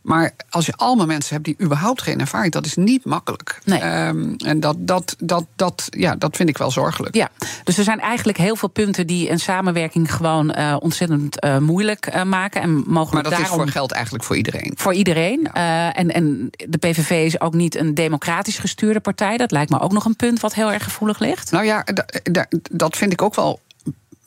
Maar 0.07 0.31
als 0.49 0.65
je 0.65 0.73
allemaal 0.75 1.05
mensen 1.05 1.33
hebt 1.33 1.45
die 1.45 1.55
überhaupt 1.61 2.01
geen 2.01 2.19
ervaring, 2.19 2.53
dat 2.53 2.65
is 2.65 2.75
niet 2.75 3.05
makkelijk. 3.05 3.59
Nee. 3.63 3.79
Ehm, 3.79 4.33
en 4.45 4.59
dat, 4.59 4.75
dat, 4.79 5.15
dat, 5.19 5.45
dat, 5.55 5.87
ja, 5.89 6.15
dat 6.15 6.35
vind 6.35 6.49
ik 6.49 6.57
wel 6.57 6.71
zorgelijk. 6.71 7.15
Ja, 7.15 7.29
dus 7.63 7.77
er 7.77 7.83
zijn 7.83 7.99
eigenlijk 7.99 8.37
heel 8.37 8.55
veel 8.55 8.69
punten 8.69 9.07
die 9.07 9.29
een 9.31 9.39
samenwerking 9.39 10.13
gewoon 10.15 10.51
eh, 10.51 10.75
ontzettend 10.79 11.39
eh, 11.39 11.57
moeilijk 11.57 12.05
eh, 12.05 12.23
maken. 12.23 12.61
En 12.61 12.71
mogelijk 12.73 13.11
Maar 13.29 13.37
dat 13.37 13.41
is 13.41 13.53
voor 13.55 13.67
geld 13.67 13.91
eigenlijk 13.91 14.23
voor 14.23 14.35
iedereen. 14.37 14.71
voor 14.75 14.93
iedereen. 14.93 15.51
En, 15.53 16.11
en 16.13 16.49
de 16.67 16.77
PVV 16.77 17.09
is 17.25 17.41
ook 17.41 17.53
niet 17.53 17.75
een 17.75 17.93
democratisch 17.93 18.57
gestuurde 18.57 18.99
partij. 18.99 19.37
Dat 19.37 19.51
lijkt 19.51 19.71
me 19.71 19.79
ook 19.79 19.91
nog 19.93 20.05
een 20.05 20.15
punt 20.15 20.39
wat 20.39 20.53
heel 20.53 20.71
erg 20.71 20.83
gevoelig 20.83 21.19
ligt. 21.19 21.51
Nou 21.51 21.65
ja, 21.65 21.83
da- 21.83 22.05
da- 22.23 22.47
dat 22.71 22.97
vind 22.97 23.13
ik 23.13 23.21
ook 23.21 23.35
wel. 23.35 23.59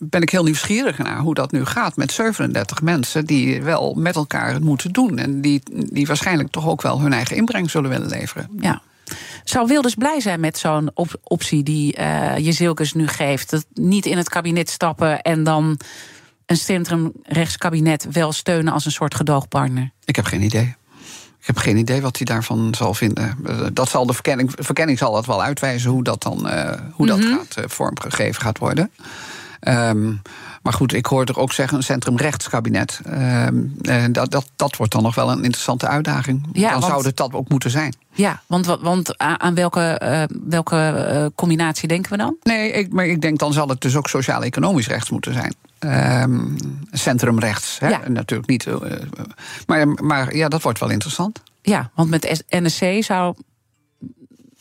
Ben 0.02 0.22
ik 0.22 0.30
heel 0.30 0.44
nieuwsgierig 0.44 0.98
naar 0.98 1.18
hoe 1.18 1.34
dat 1.34 1.52
nu 1.52 1.64
gaat 1.64 1.96
met 1.96 2.12
37 2.12 2.82
mensen 2.82 3.24
die 3.24 3.62
wel 3.62 3.94
met 3.94 4.16
elkaar 4.16 4.52
het 4.52 4.64
moeten 4.64 4.92
doen. 4.92 5.18
En 5.18 5.40
die, 5.40 5.62
die 5.72 6.06
waarschijnlijk 6.06 6.50
toch 6.50 6.66
ook 6.66 6.82
wel 6.82 7.00
hun 7.00 7.12
eigen 7.12 7.36
inbreng 7.36 7.70
zullen 7.70 7.90
willen 7.90 8.08
leveren. 8.08 8.50
Ja. 8.60 8.82
Zou 9.44 9.66
Wilders 9.66 9.94
blij 9.94 10.20
zijn 10.20 10.40
met 10.40 10.58
zo'n 10.58 10.90
op- 10.94 11.20
optie 11.22 11.62
die 11.62 11.94
eh 11.94 12.36
Jezilkes 12.38 12.92
nu 12.92 13.06
geeft? 13.06 13.50
Dat 13.50 13.66
niet 13.74 14.06
in 14.06 14.16
het 14.16 14.28
kabinet 14.28 14.70
stappen 14.70 15.20
en 15.22 15.44
dan 15.44 15.80
een 16.46 16.56
centrumrechtskabinet 16.56 18.06
wel 18.12 18.32
steunen 18.32 18.72
als 18.72 18.84
een 18.84 18.92
soort 18.92 19.14
gedoogpartner? 19.14 19.90
Ik 20.04 20.16
heb 20.16 20.24
geen 20.24 20.42
idee. 20.42 20.74
Ik 21.40 21.46
heb 21.46 21.56
geen 21.56 21.76
idee 21.76 22.00
wat 22.00 22.16
hij 22.16 22.26
daarvan 22.26 22.74
zal 22.76 22.94
vinden. 22.94 23.36
Dat 23.72 23.88
zal 23.88 24.06
de 24.06 24.12
verkenning, 24.12 24.52
verkenning 24.58 24.98
zal 24.98 25.12
dat 25.12 25.26
wel 25.26 25.42
uitwijzen 25.42 25.90
hoe 25.90 26.02
dat 26.04 26.22
dan 26.22 26.48
eh, 26.48 26.80
hoe 26.92 27.06
dat 27.06 27.24
gaat, 27.24 27.56
eh, 27.56 27.64
vormgegeven 27.66 28.42
gaat 28.42 28.58
worden. 28.58 28.90
Ehm, 29.60 30.12
maar 30.62 30.72
goed, 30.72 30.92
ik 30.92 31.06
hoor 31.06 31.24
er 31.24 31.38
ook 31.38 31.52
zeggen 31.52 31.76
een 31.76 31.82
centrumrechtskabinet. 31.82 33.00
Eh, 33.04 33.46
dat, 34.10 34.30
dat, 34.30 34.50
dat 34.56 34.76
wordt 34.76 34.92
dan 34.92 35.02
nog 35.02 35.14
wel 35.14 35.30
een 35.30 35.42
interessante 35.44 35.86
uitdaging. 35.86 36.48
Ja, 36.52 36.70
dan 36.70 36.80
want- 36.80 36.92
zou 36.92 37.06
het 37.06 37.16
dat 37.16 37.32
ook 37.32 37.48
moeten 37.48 37.70
zijn. 37.70 37.94
Ja, 38.12 38.42
want, 38.46 38.66
wa- 38.66 38.78
want 38.80 39.18
aan 39.18 39.54
welke, 39.54 39.80
eh, 39.80 40.22
welke 40.48 40.76
eh, 40.76 41.26
combinatie 41.34 41.88
denken 41.88 42.10
we 42.10 42.16
dan? 42.16 42.36
Nee, 42.42 42.72
ik, 42.72 42.92
maar 42.92 43.06
ik 43.06 43.20
denk 43.20 43.38
dan 43.38 43.52
zal 43.52 43.68
het 43.68 43.80
dus 43.80 43.96
ook 43.96 44.08
sociaal-economisch 44.08 44.86
rechts 44.88 45.10
moeten 45.10 45.32
zijn. 45.32 45.54
Ehm 45.78 46.40
centrumrechts. 46.90 47.78
Hè? 47.78 47.88
Ja. 47.88 48.00
Natuurlijk 48.08 48.48
niet. 48.48 48.66
maar, 49.66 49.88
maar 49.88 50.36
ja, 50.36 50.48
dat 50.48 50.62
wordt 50.62 50.78
wel 50.78 50.90
interessant. 50.90 51.42
Ja, 51.62 51.90
want 51.94 52.10
met 52.10 52.44
NSC 52.48 52.84
zou 53.04 53.34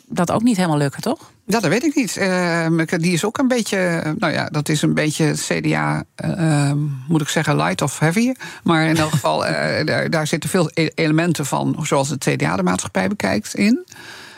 dat 0.07 0.31
ook 0.31 0.43
niet 0.43 0.55
helemaal 0.57 0.77
lukken, 0.77 1.01
toch? 1.01 1.31
Ja, 1.51 1.59
dat 1.59 1.71
weet 1.71 1.83
ik 1.83 1.95
niet. 1.95 2.17
Ehm, 2.17 2.85
die 2.85 3.13
is 3.13 3.25
ook 3.25 3.37
een 3.37 3.47
beetje. 3.47 4.03
Nou 4.17 4.33
ja, 4.33 4.45
dat 4.45 4.69
is 4.69 4.81
een 4.81 4.93
beetje 4.93 5.33
CDA, 5.35 6.03
ehm, 6.15 6.77
moet 7.07 7.21
ik 7.21 7.29
zeggen, 7.29 7.55
light 7.55 7.81
of 7.81 7.99
heavy. 7.99 8.33
Maar 8.63 8.85
in 8.85 8.97
elk 8.97 9.11
geval, 9.11 9.45
eh, 9.45 10.09
daar, 10.09 10.27
zitten 10.27 10.49
veel 10.49 10.71
e- 10.73 10.89
elementen 10.95 11.45
van, 11.45 11.75
zoals 11.81 12.09
het 12.09 12.23
CDA 12.23 12.55
de 12.55 12.63
maatschappij 12.63 13.07
bekijkt, 13.07 13.55
in. 13.55 13.87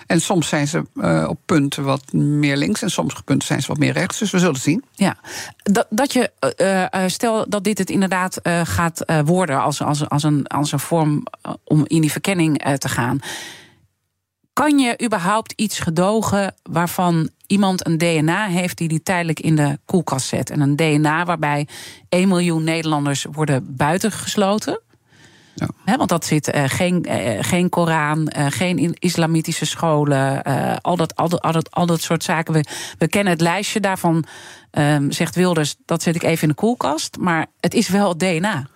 En 0.08 0.22
soms 0.22 0.48
zijn 0.48 0.68
ze 0.68 0.84
uh, 0.96 1.26
op 1.30 1.40
punten 1.46 1.84
wat 1.84 2.14
meer 2.14 2.58
links 2.58 2.82
en 2.82 2.92
soms 2.92 3.22
punten 3.26 3.48
zijn 3.48 3.62
ze 3.62 3.68
wat 3.68 3.78
meer 3.78 3.94
rechts. 3.94 4.20
Dus 4.20 4.32
we 4.32 4.40
zullen 4.40 4.60
zien. 4.60 4.84
Ja, 4.92 5.18
dat, 5.64 5.88
dat 5.90 6.14
je, 6.14 6.32
uh, 6.58 7.04
stel 7.08 7.46
dat 7.50 7.64
dit 7.64 7.78
het 7.78 7.90
inderdaad 7.90 8.40
gaat 8.64 9.06
worden 9.26 9.62
als, 9.62 9.82
als, 9.82 10.10
als, 10.10 10.24
een, 10.24 10.48
als 10.48 10.72
een 10.72 10.80
vorm 10.80 11.24
om 11.64 11.84
in 11.88 12.02
die 12.02 12.12
verkenning 12.12 12.78
te 12.78 12.90
gaan. 12.90 13.20
Kan 14.54 14.80
je 14.80 15.04
überhaupt 15.04 15.54
iets 15.56 15.80
gedogen 15.80 16.56
waarvan 16.64 17.30
iemand 17.48 17.88
een 17.88 17.98
DNA 17.98 18.46
heeft 18.46 18.78
die 18.78 18.88
die 18.88 19.04
tijdelijk 19.04 19.40
in 19.40 19.56
de 19.56 19.80
koelkast 19.86 20.28
zet? 20.28 20.50
En 20.50 20.60
een 20.60 20.76
DNA 20.76 21.26
waarbij 21.26 21.68
1 22.10 22.28
miljoen 22.28 22.64
Nederlanders 22.64 23.26
worden 23.32 23.76
buitengesloten? 23.76 24.82
Ja. 25.86 25.98
want 25.98 26.10
dat 26.10 26.26
zit 26.26 26.56
uh, 26.56 26.64
geen, 26.68 27.06
uh, 27.10 27.38
geen 27.42 27.70
Koran, 27.70 28.32
uh, 28.38 28.46
geen 28.50 28.94
islamitische 29.00 29.66
scholen, 29.66 30.44
al, 30.82 30.96
dat, 30.96 31.16
al, 31.16 31.30
dat, 31.30 31.42
al, 31.42 31.52
dat, 31.52 31.72
al 31.72 31.86
dat 31.86 32.02
soort 32.02 32.24
zaken. 32.24 32.54
We, 32.54 32.66
we 32.98 33.08
kennen 33.08 33.34
het 33.34 33.42
lijstje 33.42 33.80
daarvan, 33.80 34.26
um, 34.72 35.12
zegt 35.12 35.36
Wilders, 35.36 35.76
dat 35.86 36.02
zet 36.02 36.16
ik 36.16 36.24
even 36.24 36.42
in 36.42 36.48
de 36.48 36.56
koelkast. 36.56 37.18
Maar 37.18 37.46
het 37.60 37.74
is 37.74 37.90
wel 37.90 38.10
het 38.10 38.20
DNA. 38.20 38.68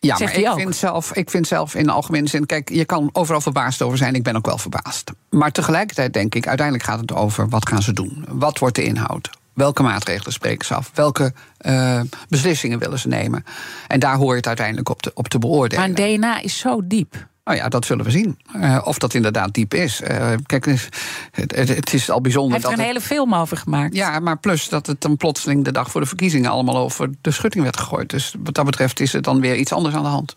Ja, 0.00 0.18
maar 0.18 0.36
ik 0.36 0.50
vind, 0.56 0.76
zelf, 0.76 1.12
ik 1.12 1.30
vind 1.30 1.46
zelf 1.46 1.74
in 1.74 1.84
de 1.84 1.92
algemene 1.92 2.28
zin... 2.28 2.46
kijk, 2.46 2.68
je 2.68 2.84
kan 2.84 3.10
overal 3.12 3.40
verbaasd 3.40 3.82
over 3.82 3.98
zijn. 3.98 4.14
Ik 4.14 4.22
ben 4.22 4.36
ook 4.36 4.46
wel 4.46 4.58
verbaasd. 4.58 5.10
Maar 5.30 5.52
tegelijkertijd 5.52 6.12
denk 6.12 6.34
ik, 6.34 6.46
uiteindelijk 6.46 6.88
gaat 6.88 7.00
het 7.00 7.12
over... 7.12 7.48
wat 7.48 7.68
gaan 7.68 7.82
ze 7.82 7.92
doen? 7.92 8.24
Wat 8.28 8.58
wordt 8.58 8.76
de 8.76 8.82
inhoud? 8.82 9.30
Welke 9.54 9.82
maatregelen 9.82 10.32
spreken 10.32 10.66
ze 10.66 10.74
af? 10.74 10.90
Welke 10.94 11.32
uh, 11.66 12.00
beslissingen 12.28 12.78
willen 12.78 12.98
ze 12.98 13.08
nemen? 13.08 13.44
En 13.86 14.00
daar 14.00 14.16
hoor 14.16 14.30
je 14.30 14.36
het 14.36 14.46
uiteindelijk 14.46 14.88
op 14.88 15.02
te, 15.02 15.10
op 15.14 15.28
te 15.28 15.38
beoordelen. 15.38 15.92
Maar 15.92 16.06
DNA 16.06 16.40
is 16.40 16.58
zo 16.58 16.80
diep. 16.84 17.28
Nou 17.44 17.56
ja, 17.56 17.68
dat 17.68 17.84
zullen 17.84 18.04
we 18.04 18.10
zien. 18.10 18.38
Uh, 18.56 18.80
of 18.84 18.98
dat 18.98 19.14
inderdaad 19.14 19.54
diep 19.54 19.74
is. 19.74 20.00
Uh, 20.00 20.32
kijk, 20.46 20.64
het, 20.64 20.88
het, 21.30 21.68
het, 21.68 21.92
is 21.92 22.10
al 22.10 22.20
bijzonder. 22.20 22.52
Hij 22.52 22.60
heeft 22.60 22.78
er 22.78 22.84
een 22.84 22.92
hele 22.92 23.06
film 23.06 23.34
over 23.34 23.56
gemaakt. 23.56 23.94
Ja, 23.94 24.18
maar 24.18 24.38
plus 24.38 24.68
dat 24.68 24.86
het 24.86 25.00
dan 25.00 25.16
plotseling 25.16 25.64
de 25.64 25.72
dag 25.72 25.90
voor 25.90 26.00
de 26.00 26.06
verkiezingen 26.06 26.50
allemaal 26.50 26.76
over 26.76 27.10
de 27.20 27.30
schutting 27.30 27.64
werd 27.64 27.76
gegooid. 27.76 28.10
Dus 28.10 28.34
wat 28.38 28.54
dat 28.54 28.64
betreft 28.64 29.00
is 29.00 29.14
er 29.14 29.22
dan 29.22 29.40
weer 29.40 29.56
iets 29.56 29.72
anders 29.72 29.94
aan 29.94 30.02
de 30.02 30.08
hand. 30.08 30.36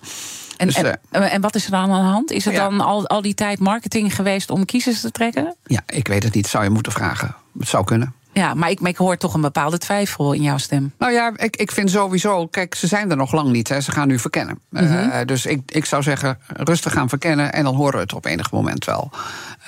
En, 0.58 0.68
dus, 0.68 0.76
en, 0.76 1.00
en, 1.12 1.42
wat 1.42 1.56
is 1.56 1.66
er 1.66 1.72
dan 1.72 1.92
aan 1.92 2.06
de 2.06 2.12
hand? 2.12 2.32
Is 2.32 2.46
het 2.46 2.56
dan 2.56 2.82
al, 2.82 3.08
al 3.08 3.22
die 3.22 3.34
tijd 3.34 3.60
marketing 3.60 4.16
geweest 4.16 4.50
om 4.50 4.66
kiezers 4.66 5.02
te 5.02 5.12
trekken? 5.12 5.56
Ja, 5.64 5.82
ik 5.86 6.08
weet 6.08 6.24
het 6.24 6.34
niet. 6.34 6.48
Zou 6.48 6.64
je 6.64 6.70
moeten 6.70 6.92
vragen. 6.92 7.36
Het 7.60 7.68
zou 7.68 7.84
kunnen. 7.84 8.14
Ja, 8.34 8.54
maar 8.54 8.70
ik, 8.70 8.80
ik 8.80 8.98
hoor 8.98 9.18
toch 9.18 9.34
een 9.34 9.42
bepaalde 9.42 9.78
twijfel 9.78 10.34
in 10.34 10.42
jouw 10.42 10.58
stem. 10.58 10.94
Nou 10.98 11.12
ja, 11.12 11.32
ik, 11.36 11.56
ik 11.56 11.72
vind 11.72 11.90
sowieso. 11.90 12.48
Kijk, 12.48 12.76
ze 12.76 12.88
zijn 12.88 13.12
er 13.12 13.18
nog 13.18 13.32
lang 13.32 13.52
niet. 13.52 13.70
Hè. 13.70 13.82
Ze 13.82 13.92
gaan 13.92 14.08
nu 14.08 14.20
verkennen. 14.20 14.60
Mm 14.70 15.12
dus 15.26 15.46
ik, 15.46 15.62
ik 15.66 15.86
zou 15.86 16.04
zeggen, 16.04 16.38
rustig 16.48 16.94
gaan 16.94 17.10
verkennen. 17.10 17.54
En 17.54 17.64
dan 17.64 17.76
horen 17.76 17.94
we 17.94 18.00
het 18.00 18.14
op 18.14 18.26
enig 18.26 18.52
moment 18.52 18.86
wel. 18.86 19.12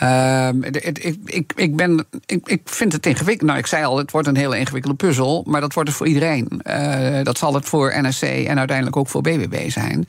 Uh, 0.03 0.47
ik, 0.71 0.97
ik, 1.25 1.53
ik, 1.55 1.75
ben, 1.75 2.05
ik, 2.25 2.47
ik 2.47 2.61
vind 2.65 2.91
het 2.91 3.05
ingewikkeld. 3.05 3.47
Nou, 3.47 3.59
ik 3.59 3.67
zei 3.67 3.85
al, 3.85 3.97
het 3.97 4.11
wordt 4.11 4.27
een 4.27 4.37
hele 4.37 4.57
ingewikkelde 4.57 4.97
puzzel. 4.97 5.43
Maar 5.47 5.61
dat 5.61 5.73
wordt 5.73 5.89
het 5.89 5.97
voor 5.97 6.07
iedereen. 6.07 6.61
Uh, 6.63 7.23
dat 7.23 7.37
zal 7.37 7.53
het 7.53 7.65
voor 7.65 7.93
NSC 8.01 8.23
en 8.23 8.57
uiteindelijk 8.57 8.97
ook 8.97 9.07
voor 9.07 9.21
BBB 9.21 9.69
zijn. 9.69 10.07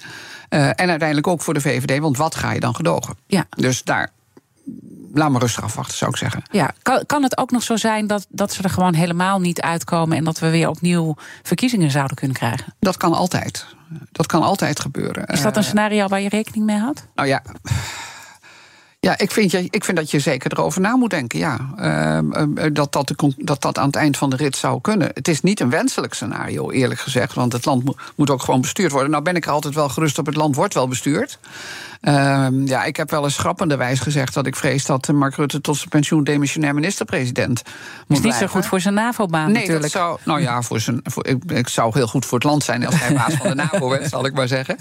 Uh, 0.51 0.67
en 0.67 0.89
uiteindelijk 0.89 1.27
ook 1.27 1.43
voor 1.43 1.55
de 1.55 1.61
VVD. 1.61 1.99
Want 1.99 2.17
wat 2.17 2.35
ga 2.35 2.53
je 2.53 2.61
dan 2.61 2.75
gedogen? 2.75 3.17
Ja. 3.27 3.47
Dus 3.51 3.83
daar 3.83 4.11
laat 5.13 5.31
maar 5.31 5.41
rustig 5.41 5.65
afwachten, 5.65 5.97
zou 5.97 6.11
ik 6.11 6.17
zeggen. 6.17 6.43
Ja, 6.51 6.71
kan, 6.83 7.03
kan 7.07 7.23
het 7.23 7.39
ook 7.39 7.51
nog 7.51 7.63
zo 7.63 7.77
zijn 7.77 8.07
dat, 8.07 8.27
dat 8.29 8.53
ze 8.53 8.63
er 8.63 8.71
gewoon 8.71 8.95
helemaal 8.95 9.41
niet 9.41 9.61
uitkomen 9.61 10.17
en 10.17 10.25
dat 10.25 10.39
we 10.39 10.51
weer 10.51 10.69
opnieuw 10.69 11.17
verkiezingen 11.43 11.91
zouden 11.91 12.17
kunnen 12.17 12.37
krijgen? 12.37 12.75
Dat 12.79 12.97
kan 12.97 13.13
altijd. 13.13 13.67
Dat 14.13 14.27
kan 14.27 14.43
altijd 14.43 14.81
gebeuren. 14.81 15.27
Is 15.27 15.43
dat 15.43 15.57
een 15.57 15.63
eh, 15.63 15.69
scenario 15.69 16.07
waar 16.07 16.21
je 16.21 16.29
rekening 16.29 16.65
mee 16.65 16.79
had? 16.79 17.07
Nou 17.15 17.29
ja. 17.29 17.43
Ja, 19.01 19.19
ik 19.19 19.31
vind, 19.31 19.53
ik 19.53 19.85
vind 19.85 19.97
dat 19.97 20.11
je 20.11 20.19
zeker 20.19 20.53
erover 20.53 20.81
na 20.81 20.97
moet 20.97 21.11
denken. 21.11 21.39
Ja. 21.39 21.59
Ehm, 21.77 22.33
ehm, 22.33 22.73
dat, 22.73 22.93
dat, 22.93 23.13
dat 23.37 23.63
dat 23.63 23.79
aan 23.79 23.87
het 23.87 23.97
eind 23.97 24.17
van 24.17 24.31
de 24.31 24.37
rit 24.37 24.57
zou 24.57 24.81
kunnen. 24.81 25.11
Het 25.15 25.29
is 25.29 25.41
niet 25.41 25.61
een 25.61 25.71
wenselijk 25.71 26.15
scenario, 26.15 26.71
eerlijk 26.71 27.01
gezegd. 27.01 27.35
Want 27.35 27.53
het 27.53 27.65
land 27.65 27.97
moet 28.15 28.31
ook 28.31 28.43
gewoon 28.43 28.61
bestuurd 28.61 28.93
worden. 28.93 29.11
Nou 29.11 29.23
ben 29.23 29.37
ik 29.37 29.45
er 29.45 29.51
altijd 29.51 29.75
wel 29.75 29.89
gerust 29.89 30.19
op, 30.19 30.27
het 30.27 30.37
land 30.37 30.57
wordt 30.57 30.75
wel 30.75 30.89
bestuurd. 30.89 31.39
Uh, 32.09 32.47
ja, 32.65 32.85
ik 32.85 32.97
heb 32.97 33.11
wel 33.11 33.25
eens 33.25 33.39
grappenderwijs 33.39 34.01
gezegd 34.01 34.35
dat 34.35 34.47
ik 34.47 34.57
vrees 34.57 34.85
dat 34.85 35.09
Mark 35.09 35.35
Rutte 35.35 35.61
tot 35.61 35.77
zijn 35.77 35.89
pensioen 35.89 36.25
demissionair 36.25 36.75
minister-president 36.75 37.63
moet 38.07 38.19
Is 38.19 38.25
niet 38.25 38.35
zo 38.35 38.47
goed 38.47 38.67
voor 38.67 38.81
zijn 38.81 38.95
NAVO-baan 38.95 39.45
nee, 39.45 39.55
natuurlijk. 39.55 39.83
Dat 39.83 39.91
zou, 39.91 40.19
nou 40.25 40.41
ja, 40.41 40.63
voor 40.63 40.81
zijn, 40.81 41.01
voor, 41.03 41.27
ik, 41.27 41.45
ik, 41.45 41.69
zou 41.69 41.91
heel 41.95 42.07
goed 42.07 42.25
voor 42.25 42.39
het 42.39 42.47
land 42.47 42.65
zijn 42.65 42.87
als 42.87 43.01
hij 43.01 43.15
baas 43.15 43.35
van 43.35 43.49
de 43.49 43.55
NAVO 43.63 43.89
werd, 43.89 44.09
zal 44.09 44.27
ik 44.27 44.35
maar 44.35 44.49
zeggen. 44.49 44.77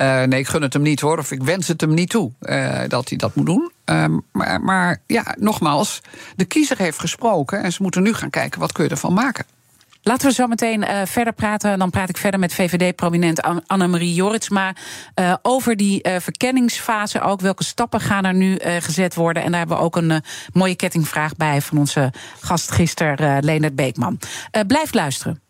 Uh, 0.00 0.22
nee, 0.22 0.40
ik 0.40 0.48
gun 0.48 0.62
het 0.62 0.72
hem 0.72 0.82
niet 0.82 1.00
hoor, 1.00 1.18
of 1.18 1.30
ik 1.30 1.42
wens 1.42 1.68
het 1.68 1.80
hem 1.80 1.94
niet 1.94 2.10
toe 2.10 2.32
uh, 2.40 2.78
dat 2.88 3.08
hij 3.08 3.18
dat 3.18 3.34
moet 3.34 3.46
doen. 3.46 3.70
Uh, 3.90 4.04
maar, 4.32 4.60
maar 4.60 5.02
ja, 5.06 5.34
nogmaals, 5.38 6.00
de 6.36 6.44
kiezer 6.44 6.78
heeft 6.78 6.98
gesproken 6.98 7.62
en 7.62 7.72
ze 7.72 7.82
moeten 7.82 8.02
nu 8.02 8.14
gaan 8.14 8.30
kijken 8.30 8.60
wat 8.60 8.72
kun 8.72 8.84
je 8.84 8.90
ervan 8.90 9.12
maken. 9.12 9.44
Laten 10.02 10.28
we 10.28 10.34
zo 10.34 10.46
meteen 10.46 10.82
uh, 10.82 11.00
verder 11.04 11.32
praten. 11.32 11.78
Dan 11.78 11.90
praat 11.90 12.08
ik 12.08 12.16
verder 12.16 12.40
met 12.40 12.54
VVD-prominent 12.54 13.42
Annemarie 13.66 14.14
Joritsma. 14.14 14.74
Uh, 15.14 15.34
over 15.42 15.76
die 15.76 16.08
uh, 16.08 16.16
verkenningsfase 16.18 17.20
ook. 17.20 17.40
Welke 17.40 17.64
stappen 17.64 18.00
gaan 18.00 18.24
er 18.24 18.34
nu 18.34 18.58
gezet 18.60 19.14
worden? 19.14 19.42
En 19.42 19.50
daar 19.50 19.58
hebben 19.58 19.76
we 19.76 19.82
ook 19.82 19.96
een 19.96 20.22
mooie 20.52 20.76
kettingvraag 20.76 21.36
bij 21.36 21.60
van 21.60 21.78
onze 21.78 22.12
gast 22.40 22.70
gisteren, 22.70 23.44
Leonard 23.44 23.74
Beekman. 23.76 24.18
blijf 24.66 24.94
luisteren. 24.94 25.49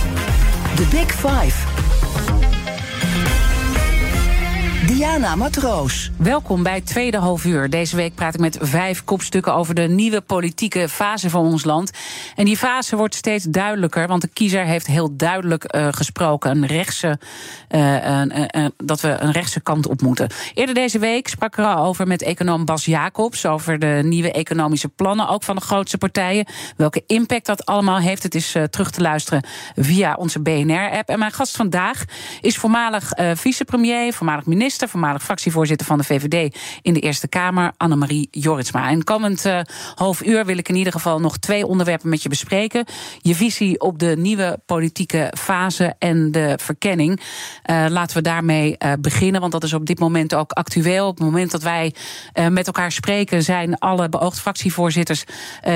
The 0.77 0.87
Big 0.89 1.11
Five. 1.11 1.80
Diana 4.95 5.35
Matroos. 5.35 6.11
Welkom 6.17 6.63
bij 6.63 6.81
tweede 6.81 7.17
halfuur. 7.17 7.69
Deze 7.69 7.95
week 7.95 8.15
praat 8.15 8.33
ik 8.33 8.39
met 8.39 8.57
vijf 8.61 9.03
kopstukken 9.03 9.53
over 9.53 9.75
de 9.75 9.81
nieuwe 9.81 10.21
politieke 10.21 10.89
fase 10.89 11.29
van 11.29 11.45
ons 11.45 11.63
land. 11.63 11.91
En 12.35 12.45
die 12.45 12.57
fase 12.57 12.95
wordt 12.95 13.15
steeds 13.15 13.45
duidelijker, 13.45 14.07
want 14.07 14.21
de 14.21 14.27
kiezer 14.27 14.65
heeft 14.65 14.87
heel 14.87 15.15
duidelijk 15.15 15.75
uh, 15.75 15.87
gesproken. 15.91 16.51
Een 16.51 16.65
rechtse, 16.65 17.19
uh, 17.69 18.21
uh, 18.25 18.65
dat 18.77 19.01
we 19.01 19.07
een 19.07 19.31
rechtse 19.31 19.61
kant 19.61 19.87
op 19.87 20.01
moeten. 20.01 20.29
Eerder 20.53 20.75
deze 20.75 20.99
week 20.99 21.27
sprak 21.27 21.57
ik 21.57 21.59
er 21.59 21.65
al 21.65 21.85
over 21.85 22.07
met 22.07 22.21
econoom 22.21 22.65
Bas 22.65 22.85
Jacobs 22.85 23.45
over 23.45 23.79
de 23.79 24.01
nieuwe 24.03 24.31
economische 24.31 24.89
plannen, 24.89 25.27
ook 25.27 25.43
van 25.43 25.55
de 25.55 25.61
grootste 25.61 25.97
partijen. 25.97 26.45
Welke 26.77 27.03
impact 27.07 27.45
dat 27.45 27.65
allemaal 27.65 27.99
heeft, 27.99 28.23
het 28.23 28.35
is 28.35 28.55
terug 28.69 28.91
te 28.91 29.01
luisteren 29.01 29.43
via 29.75 30.15
onze 30.15 30.41
BNR-app. 30.41 31.09
En 31.09 31.19
mijn 31.19 31.31
gast 31.31 31.55
vandaag 31.55 32.03
is 32.41 32.57
voormalig 32.57 33.11
vicepremier, 33.33 34.13
voormalig 34.13 34.45
minister 34.81 34.99
voormalig 34.99 35.23
fractievoorzitter 35.23 35.87
van 35.87 35.97
de 35.97 36.03
VVD 36.03 36.57
in 36.81 36.93
de 36.93 36.99
Eerste 36.99 37.27
Kamer, 37.27 37.71
Annemarie 37.77 38.27
Joritsma. 38.31 38.89
En 38.89 39.03
komend 39.03 39.45
uh, 39.45 39.59
half 39.95 40.23
uur 40.23 40.45
wil 40.45 40.57
ik 40.57 40.69
in 40.69 40.75
ieder 40.75 40.93
geval 40.93 41.19
nog 41.19 41.37
twee 41.37 41.65
onderwerpen 41.65 42.09
met 42.09 42.23
je 42.23 42.29
bespreken. 42.29 42.85
Je 43.17 43.35
visie 43.35 43.79
op 43.79 43.99
de 43.99 44.15
nieuwe 44.17 44.59
politieke 44.65 45.33
fase 45.37 45.93
en 45.99 46.31
de 46.31 46.53
verkenning. 46.61 47.19
Uh, 47.19 47.85
laten 47.89 48.15
we 48.15 48.21
daarmee 48.21 48.75
uh, 48.77 48.93
beginnen, 48.99 49.41
want 49.41 49.51
dat 49.51 49.63
is 49.63 49.73
op 49.73 49.85
dit 49.85 49.99
moment 49.99 50.35
ook 50.35 50.51
actueel. 50.51 51.07
Op 51.07 51.17
het 51.17 51.25
moment 51.25 51.51
dat 51.51 51.63
wij 51.63 51.93
met 52.49 52.67
elkaar 52.67 52.91
spreken, 52.91 53.43
zijn 53.43 53.77
alle 53.77 54.09
beoogd 54.09 54.39
fractievoorzitters 54.39 55.23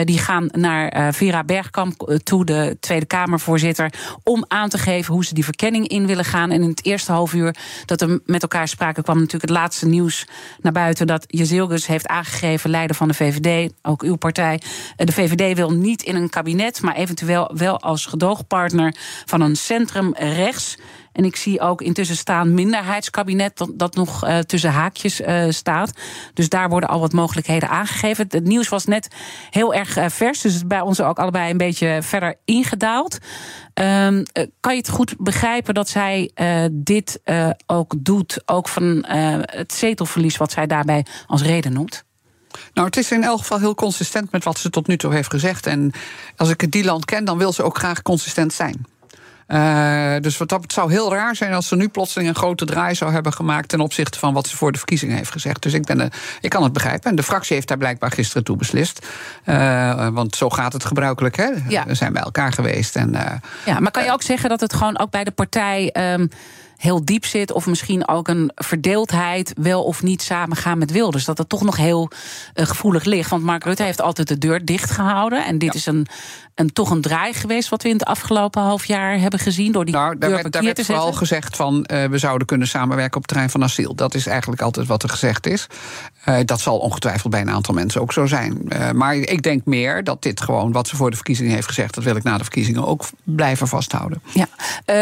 die 0.04 0.18
gaan 0.18 0.48
naar 0.52 1.14
Vera 1.14 1.44
Bergkamp 1.44 2.20
toe, 2.24 2.46
de 2.46 2.78
Tweede 2.80 3.06
Kamervoorzitter, 3.06 3.94
om 4.24 4.46
aan 4.48 4.70
te 4.70 4.78
geven 4.78 5.14
hoe 5.14 5.26
ze 5.26 5.34
die 5.34 5.44
verkenning 5.44 5.88
in 5.88 6.06
willen 6.08 6.26
gaan. 6.26 6.52
En 6.52 6.62
in 6.62 6.70
het 6.70 6.86
eerste 6.86 7.12
half 7.12 7.34
uur 7.34 7.56
dat 7.86 8.02
we 8.02 8.22
met 8.26 8.42
elkaar 8.42 8.68
spraken 8.68 8.95
kwam 9.04 9.16
natuurlijk 9.16 9.44
het 9.44 9.60
laatste 9.60 9.88
nieuws 9.88 10.28
naar 10.62 10.72
buiten 10.72 11.08
dat 11.08 11.26
Jezilgus 11.28 11.88
heeft 11.88 12.08
aangegeven, 12.08 12.70
leider 12.70 12.96
van 12.96 13.08
de 13.08 13.14
VVD, 13.14 13.74
ook 13.82 14.04
uw 14.04 14.16
partij. 14.16 14.62
De 14.96 15.12
VVD 15.12 15.56
wil 15.56 15.72
niet 15.72 16.04
in 16.04 16.16
een 16.16 16.30
kabinet, 16.30 16.82
maar 16.82 16.96
eventueel 16.96 17.52
wel 17.54 17.80
als 17.80 18.06
gedoogpartner 18.06 18.96
van 19.26 19.42
een 19.42 19.56
centrum 19.56 20.14
rechts. 20.14 20.78
En 21.16 21.26
ik 21.26 21.36
zie 21.36 21.60
ook 21.60 21.82
intussen 21.82 22.16
staan 22.16 22.54
minderheidskabinet, 22.54 23.68
dat, 23.74 23.96
nog 23.96 24.28
uh, 24.28 24.38
tussen 24.38 24.72
haakjes 24.72 25.22
uh, 25.22 25.50
staat. 25.50 25.92
Dus 26.34 26.50
daar 26.50 26.70
worden 26.70 26.90
al 26.90 27.00
wat 27.00 27.14
mogelijkheden 27.14 27.70
aangegeven. 27.70 28.26
Het 28.30 28.44
nieuws 28.44 28.70
was 28.70 28.86
net 28.86 29.08
heel 29.50 29.74
erg 29.74 29.98
uh, 29.98 30.06
vers, 30.10 30.42
dus 30.42 30.68
bij 30.68 30.82
ons 30.82 31.02
ook 31.02 31.20
allebei 31.20 31.52
een 31.52 31.58
beetje 31.58 32.00
verder 32.02 32.36
ingedaald. 32.46 33.18
Um, 33.74 34.24
kan 34.60 34.74
je 34.74 34.78
het 34.78 34.90
goed 34.90 35.16
begrijpen 35.18 35.74
dat 35.74 35.90
zij 35.90 36.32
dit 36.72 37.22
ook 37.66 37.94
doet, 37.98 38.42
ook 38.46 38.68
van 38.68 39.06
het 39.46 39.74
zetelverlies 39.74 40.38
wat 40.38 40.52
zij 40.52 40.68
daarbij 40.68 41.06
als 41.28 41.42
reden 41.42 41.74
noemt? 41.74 42.04
Nou, 42.74 42.88
het 42.88 42.98
is 42.98 43.12
in 43.12 43.24
elk 43.24 43.40
geval 43.40 43.60
heel 43.60 43.76
consistent 43.76 44.32
met 44.32 44.44
wat 44.44 44.60
ze 44.60 44.70
tot 44.70 44.88
nu 44.88 44.98
toe 44.98 45.14
heeft 45.14 45.30
gezegd. 45.30 45.68
En 45.68 45.92
als 46.36 46.50
ik 46.50 46.62
het 46.62 46.72
die 46.72 46.84
land 46.84 47.06
ken, 47.06 47.26
dan 47.26 47.38
wil 47.38 47.54
ze 47.54 47.64
ook 47.64 47.78
graag 47.78 48.02
consistent 48.02 48.54
zijn. 48.54 48.86
Uh, 49.48 50.16
dus 50.22 50.38
wat 50.38 50.50
dat, 50.50 50.62
het 50.62 50.74
zou 50.74 50.92
heel 50.92 51.14
raar 51.14 51.36
zijn 51.36 51.54
als 51.54 51.68
ze 51.68 51.76
nu 51.76 51.88
plotseling 51.88 52.30
een 52.30 52.36
grote 52.36 52.66
draai 52.66 52.96
zou 52.96 53.12
hebben 53.12 53.34
gemaakt 53.34 53.70
ten 53.70 53.80
opzichte 53.80 54.20
van 54.20 54.34
wat 54.34 54.48
ze 54.48 54.58
voor 54.58 54.72
de 54.72 54.78
verkiezingen 54.78 55.18
heeft 55.18 55.32
gezegd. 55.32 55.62
Dus 55.62 55.74
ik, 55.74 55.86
ben, 55.86 56.00
uh, 56.00 56.06
ik 56.42 56.50
kan 56.50 56.64
het 56.64 56.74
begrijpen. 56.74 57.10
En 57.10 57.16
de 57.16 57.24
fractie 57.24 57.56
heeft 57.56 57.68
daar 57.68 57.78
blijkbaar 57.78 58.12
gisteren 58.12 58.44
toe 58.44 58.58
beslist. 58.58 59.08
Uh, 59.46 60.08
want 60.08 60.36
zo 60.36 60.50
gaat 60.50 60.74
het 60.74 60.86
gebruikelijk. 60.86 61.36
Hè? 61.36 61.50
Ja. 61.68 61.84
We 61.86 61.96
zijn 61.96 62.14
bij 62.14 62.22
elkaar 62.22 62.54
geweest. 62.54 62.96
En, 62.96 63.16
ja, 63.66 63.80
maar 63.80 63.92
kan 63.92 64.04
je 64.04 64.12
ook 64.12 64.22
zeggen 64.22 64.50
dat 64.50 64.60
het 64.60 64.74
gewoon 64.74 65.00
ook 65.00 65.10
bij 65.10 65.24
de 65.24 65.32
partij. 65.32 65.96
Um, 66.14 66.30
heel 66.78 67.06
diep 67.06 67.26
zit, 67.26 67.52
of 67.52 67.66
misschien 67.66 68.08
ook 68.08 68.28
een 68.28 68.52
verdeeldheid 68.56 69.54
wel 69.58 69.84
of 69.84 70.04
niet 70.04 70.22
samengaan 70.22 70.78
met 70.78 70.92
Wilders. 70.92 71.26
Dat 71.26 71.38
het 71.38 71.50
toch 71.50 71.64
nog 71.64 71.78
heel 71.78 72.10
uh, 72.56 72.66
gevoelig 72.66 73.04
ligt. 73.04 73.30
Want 73.30 73.44
Mark 73.44 73.64
Rutte 73.64 73.84
heeft 73.84 74.02
altijd 74.02 74.28
de 74.28 74.38
deur 74.38 74.66
dicht 74.66 74.92
gehouden. 74.92 75.46
En 75.46 75.58
dit 75.58 75.74
ja. 75.74 75.80
is 75.80 75.86
een, 75.86 76.08
een, 76.56 76.74
toch 76.74 76.90
een 76.90 77.02
draai 77.02 77.34
geweest 77.34 77.70
wat 77.70 77.84
we 77.84 77.90
in 77.90 77.96
het 77.98 78.06
afgelopen 78.06 78.62
half 78.62 78.86
jaar 78.86 79.20
hebben 79.20 79.40
gezien. 79.40 79.72
Door 79.72 79.86
die 79.86 79.94
nou, 79.94 80.18
daar 80.18 80.30
deur 80.30 80.42
werd, 80.42 80.54
daar 80.54 80.64
werd 80.64 80.76
te 80.76 80.86
vooral 80.86 81.14
gezegd 81.14 81.56
van 81.56 81.88
uh, 81.94 82.06
we 82.06 82.18
zouden 82.18 82.48
kunnen 82.48 82.68
samenwerken 82.68 83.16
op 83.16 83.22
het 83.22 83.28
terrein 83.28 83.50
van 83.50 83.64
asiel. 83.64 83.96
Dat 83.96 84.14
is 84.14 84.28
eigenlijk 84.28 84.62
altijd 84.62 84.88
wat 84.88 85.04
er 85.04 85.10
gezegd 85.10 85.48
is. 85.48 85.68
Uh, 86.26 86.38
dat 86.46 86.60
zal 86.60 86.78
ongetwijfeld 86.78 87.32
bij 87.32 87.42
een 87.42 87.50
aantal 87.50 87.74
mensen 87.74 88.02
ook 88.02 88.14
zo 88.14 88.26
zijn. 88.26 88.72
Maar 88.94 89.16
ik 89.16 89.42
denk 89.42 89.66
meer 89.66 90.04
dat 90.04 90.22
dit 90.22 90.42
gewoon 90.42 90.72
wat 90.72 90.88
ze 90.88 90.96
voor 90.96 91.10
de 91.10 91.16
verkiezingen 91.16 91.54
heeft 91.54 91.68
gezegd, 91.68 91.94
dat 91.94 92.04
wil 92.04 92.16
ik 92.16 92.24
na 92.24 92.38
de 92.38 92.44
verkiezingen 92.44 92.88
ook 92.88 93.06
blijven 93.24 93.68
vasthouden. 93.68 94.22
Ja. 94.34 94.48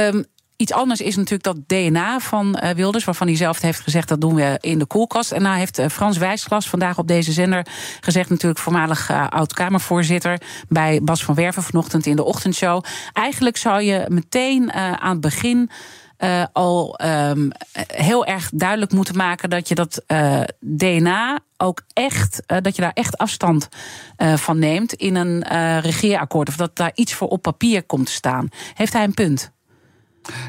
Um, 0.08 0.26
Iets 0.64 0.74
anders 0.74 1.02
is 1.02 1.16
natuurlijk 1.16 1.44
dat 1.44 1.68
DNA 1.68 2.20
van 2.20 2.60
uh, 2.64 2.70
Wilders, 2.70 3.04
waarvan 3.04 3.28
hij 3.28 3.36
zelf 3.36 3.62
heeft 3.62 3.80
gezegd 3.80 4.08
dat 4.08 4.22
doen 4.22 4.36
we 4.36 4.58
in 4.60 4.80
de 4.80 4.86
koelkast. 4.86 5.32
En 5.32 5.42
nou 5.42 5.58
heeft 5.58 5.80
uh, 5.80 5.88
Frans 5.88 6.18
Wijsglas 6.18 6.70
vandaag 6.70 6.98
op 6.98 7.08
deze 7.08 7.32
zender 7.32 7.66
gezegd, 8.00 8.30
natuurlijk 8.30 8.60
voormalig 8.60 9.12
uh, 9.12 9.28
oud-Kamervoorzitter 9.30 10.42
bij 10.68 11.00
Bas 11.04 11.24
van 11.24 11.36
Werven 11.36 11.64
vanochtend 11.64 12.06
in 12.06 12.16
de 12.16 12.24
ochtendshow. 12.24 12.84
Eigenlijk 13.14 13.58
zou 13.58 13.82
je 13.82 14.06
meteen 14.08 14.74
aan 14.74 15.12
het 15.12 15.22
begin. 15.22 15.70
Al 16.54 17.00
um, 17.06 17.52
heel 17.88 18.26
erg 18.26 18.50
duidelijk 18.54 18.92
moeten 18.92 19.18
maken 19.18 19.50
dat 19.50 19.68
je 19.68 19.76
dat 19.76 20.04
DNA 20.60 21.40
ook 21.58 21.82
echt, 21.94 22.44
dat 22.46 22.76
je 22.76 22.82
daar 22.82 22.94
echt 22.94 23.18
afstand 23.18 23.70
van 24.36 24.60
neemt 24.60 24.94
in 24.94 25.16
een 25.16 25.44
regeerakkoord. 25.80 26.48
Of 26.48 26.56
dat 26.56 26.76
daar 26.76 26.92
iets 26.96 27.14
voor 27.14 27.28
op 27.28 27.42
papier 27.42 27.84
komt 27.84 28.06
te 28.06 28.12
staan. 28.12 28.48
Heeft 28.74 28.94
hij 28.94 29.04
een 29.04 29.14
punt? 29.14 29.53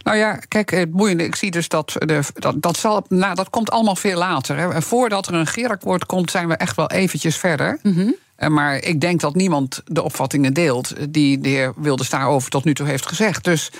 Nou 0.03 0.17
ja, 0.17 0.39
kijk, 0.49 0.71
het 0.71 0.91
boeiende, 0.93 1.25
ik 1.25 1.35
zie 1.35 1.51
dus 1.51 1.69
dat 1.69 1.97
de, 1.99 2.21
dat, 2.35 2.63
dat, 2.63 2.77
zal, 2.77 3.05
nou, 3.09 3.35
dat 3.35 3.51
komt 3.51 3.71
allemaal 3.71 3.97
veel 3.97 4.19
later. 4.19 4.57
Hè. 4.57 4.83
Voordat 4.83 5.27
er 5.27 5.35
een 5.35 5.45
regeerakkoord 5.45 6.07
komt, 6.07 6.31
zijn 6.31 6.49
we 6.49 6.55
echt 6.55 6.77
wel 6.77 6.91
eventjes 6.91 7.37
verder. 7.37 7.79
Mm 7.83 7.93
-hmm. 7.93 8.15
Maar 8.49 8.77
ik 8.77 9.01
denk 9.01 9.21
dat 9.21 9.35
niemand 9.35 9.83
de 9.87 10.03
opvattingen 10.03 10.53
deelt 10.53 10.95
die 11.11 11.41
de 11.41 11.49
heer 11.49 11.73
Wilders 11.77 12.11
daarover 12.11 12.51
tot 12.51 12.65
nu 12.65 12.75
toe 12.75 12.87
heeft 12.87 13.07
gezegd. 13.07 13.45
Dus 13.45 13.71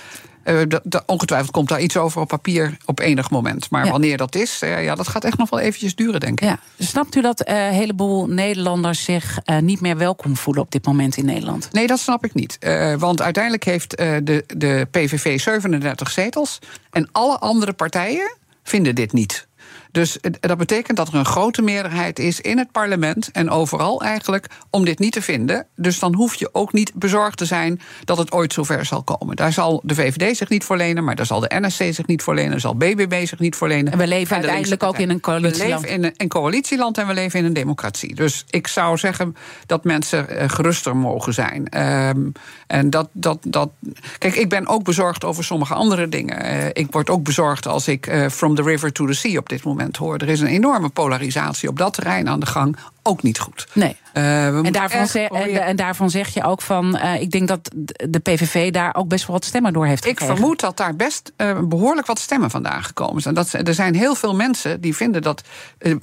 uh, 0.45 0.61
de, 0.67 0.81
de, 0.83 1.03
ongetwijfeld 1.05 1.51
komt 1.51 1.67
daar 1.67 1.81
iets 1.81 1.97
over 1.97 2.21
op 2.21 2.27
papier 2.27 2.77
op 2.85 2.99
enig 2.99 3.29
moment. 3.29 3.69
Maar 3.69 3.85
ja. 3.85 3.91
wanneer 3.91 4.17
dat 4.17 4.35
is, 4.35 4.61
uh, 4.63 4.83
ja, 4.83 4.95
dat 4.95 5.07
gaat 5.07 5.23
echt 5.23 5.37
nog 5.37 5.49
wel 5.49 5.59
eventjes 5.59 5.95
duren, 5.95 6.19
denk 6.19 6.41
ik. 6.41 6.47
Ja. 6.47 6.59
Snapt 6.79 7.15
u 7.15 7.21
dat 7.21 7.49
uh, 7.49 7.65
een 7.65 7.73
heleboel 7.73 8.27
Nederlanders 8.27 9.03
zich 9.03 9.39
niet 9.59 9.81
meer 9.81 9.97
welkom 9.97 10.35
voelen 10.35 10.63
op 10.63 10.71
dit 10.71 10.85
moment 10.85 11.17
in 11.17 11.25
Nederland? 11.25 11.69
Nee, 11.71 11.87
dat 11.87 11.99
snap 11.99 12.25
ik 12.25 12.33
niet. 12.33 12.57
want 12.97 13.21
uiteindelijk 13.21 13.63
heeft 13.63 13.97
de, 13.97 14.43
de 14.47 14.87
PVV 14.91 15.39
37 15.39 16.11
zetels. 16.11 16.59
En 16.91 17.09
alle 17.11 17.39
andere 17.39 17.73
partijen 17.73 18.37
vinden 18.63 18.95
dit 18.95 19.13
niet. 19.13 19.47
Dus 19.95 20.17
dat 20.39 20.57
betekent 20.57 20.97
dat 20.97 21.07
er 21.07 21.15
een 21.15 21.25
grote 21.25 21.61
meerderheid 21.61 22.19
is 22.19 22.41
in 22.41 22.57
het 22.57 22.71
parlement 22.71 23.29
en 23.31 23.49
overal 23.49 24.01
eigenlijk 24.01 24.47
om 24.69 24.85
dit 24.85 24.99
niet 24.99 25.11
te 25.11 25.21
vinden. 25.21 25.67
Dus 25.75 25.99
dan 25.99 26.15
hoef 26.15 26.35
je 26.35 26.49
ook 26.51 26.73
niet 26.73 26.93
bezorgd 26.93 27.37
te 27.37 27.45
zijn 27.45 27.81
dat 28.03 28.17
het 28.17 28.31
ooit 28.31 28.53
zover 28.53 28.85
zal 28.85 29.03
komen. 29.03 29.35
Daar 29.35 29.53
zal 29.53 29.81
de 29.83 29.95
VVD 29.95 30.37
zich 30.37 30.49
niet 30.49 30.63
voor 30.63 30.77
lenen, 30.77 31.03
maar 31.03 31.15
daar 31.15 31.25
zal 31.25 31.39
de 31.39 31.51
NSC 31.59 31.83
zich 31.93 32.05
niet 32.05 32.23
voor 32.23 32.33
lenen, 32.33 32.51
daar 32.51 32.59
zal 32.59 32.75
BBB 32.75 33.25
zich 33.25 33.39
niet 33.39 33.55
voor 33.55 33.67
lenen. 33.67 33.91
En 33.91 33.97
we 33.97 34.07
leven 34.07 34.35
en 34.35 34.41
uiteindelijk 34.41 34.83
ook 34.83 34.97
in 34.97 35.09
een 35.09 35.19
coalitieland. 35.19 35.81
We 35.81 35.87
leven 35.87 36.03
in 36.03 36.13
een, 36.17 36.27
coalitieland 36.27 36.97
en 36.97 37.07
we 37.07 37.13
leven 37.13 37.39
in 37.39 37.45
een 37.45 37.53
democratie. 37.53 38.15
Dus 38.15 38.45
ik 38.49 38.67
zou 38.67 38.97
zeggen 38.97 39.35
dat 39.65 39.83
mensen 39.83 40.27
uh, 40.29 40.43
geruster 40.47 40.95
mogen 40.95 41.33
zijn. 41.33 41.81
Um, 41.81 42.31
en 42.67 42.89
dat, 42.89 43.09
dat, 43.11 43.37
dat. 43.41 43.69
Kijk, 44.17 44.35
ik 44.35 44.49
ben 44.49 44.67
ook 44.67 44.83
bezorgd 44.83 45.23
over 45.23 45.43
sommige 45.43 45.73
andere 45.73 46.09
dingen. 46.09 46.45
Uh, 46.45 46.65
ik 46.73 46.87
word 46.91 47.09
ook 47.09 47.23
bezorgd 47.23 47.67
als 47.67 47.87
ik 47.87 48.07
uh, 48.07 48.27
From 48.29 48.55
the 48.55 48.63
River 48.63 48.91
to 48.91 49.05
the 49.05 49.13
Sea 49.13 49.37
op 49.37 49.49
dit 49.49 49.63
moment 49.63 49.83
hoor. 49.91 50.17
Er 50.17 50.29
is 50.29 50.39
een 50.39 50.47
enorme 50.47 50.89
polarisatie 50.89 51.69
op 51.69 51.77
dat 51.77 51.93
terrein 51.93 52.29
aan 52.29 52.39
de 52.39 52.45
gang. 52.45 52.77
Ook 53.03 53.23
niet 53.23 53.39
goed. 53.39 53.67
Nee. 53.73 53.97
Uh, 54.13 54.45
en, 54.47 54.73
daarvan 54.73 55.07
zeg, 55.07 55.29
en, 55.29 55.61
en, 55.61 55.75
daarvan 55.75 56.09
zeg 56.09 56.33
je 56.33 56.43
ook 56.43 56.61
van. 56.61 56.99
Uh, 57.03 57.21
ik 57.21 57.31
denk 57.31 57.47
dat 57.47 57.71
de 58.09 58.19
PVV 58.19 58.71
daar 58.71 58.95
ook 58.95 59.07
best 59.07 59.27
wel 59.27 59.35
wat 59.35 59.45
stemmen 59.45 59.73
door 59.73 59.85
heeft 59.85 60.05
gekregen. 60.05 60.33
Ik 60.33 60.39
vermoed 60.39 60.59
dat 60.59 60.77
daar 60.77 60.95
best 60.95 61.31
uh, 61.37 61.59
behoorlijk 61.61 62.07
wat 62.07 62.19
stemmen 62.19 62.49
vandaan 62.49 62.83
gekomen 62.83 63.21
zijn. 63.21 63.35
Dat, 63.35 63.53
er 63.53 63.73
zijn 63.73 63.95
heel 63.95 64.15
veel 64.15 64.35
mensen 64.35 64.81
die 64.81 64.95
vinden 64.95 65.21
dat, 65.21 65.43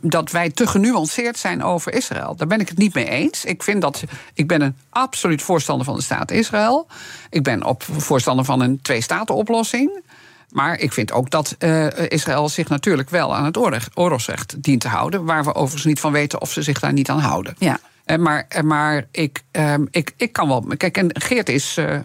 dat 0.01 0.31
wij 0.31 0.51
te 0.51 0.67
genuanceerd 0.67 1.39
zijn 1.39 1.63
over 1.63 1.95
Israël. 1.95 2.37
Daar 2.37 2.47
ben 2.47 2.61
ik 2.61 2.69
het 2.69 2.79
niet 2.79 2.95
mee 2.95 3.09
eens. 3.09 3.45
Ik, 3.45 3.63
vind 3.63 3.83
dat, 3.83 4.03
ik 4.35 4.49
ben 4.49 4.61
een 4.61 4.77
absoluut 4.91 5.43
voorstander 5.43 5.87
van 5.87 5.97
de 5.97 6.03
staat 6.03 6.31
Israël. 6.31 6.87
Ik 7.31 7.43
ben 7.43 7.65
op 7.65 7.83
voorstander 7.83 8.45
van 8.45 8.61
een 8.61 8.83
twee-staten-oplossing. 8.83 10.03
Maar 10.53 10.79
ik 10.79 10.93
vind 10.93 11.13
ook 11.13 11.31
dat 11.31 11.57
uh, 11.59 11.87
Israël 12.09 12.49
zich 12.49 12.69
natuurlijk 12.69 13.11
wel 13.11 13.37
aan 13.37 13.45
het 13.45 13.57
oorlog, 13.57 13.89
oorlogsrecht 13.95 14.63
dient 14.63 14.81
te 14.81 14.89
houden. 14.89 15.25
Waar 15.25 15.45
we 15.45 15.55
overigens 15.55 15.85
niet 15.85 16.01
van 16.01 16.13
weten 16.13 16.41
of 16.41 16.53
ze 16.53 16.63
zich 16.63 16.81
daar 16.81 16.93
niet 16.93 17.11
aan 17.11 17.19
houden. 17.19 17.55
Ja. 17.59 17.79
Uh, 18.07 18.17
maar 18.17 18.47
maar 18.65 19.07
ik, 19.11 19.43
um, 19.53 19.89
ik, 19.91 20.13
ik 20.17 20.33
kan 20.33 20.49
wel. 20.49 20.65
Kijk, 20.77 20.97
en 20.97 21.21
Geert 21.21 21.49
is 21.49 21.77
uh, 21.79 21.99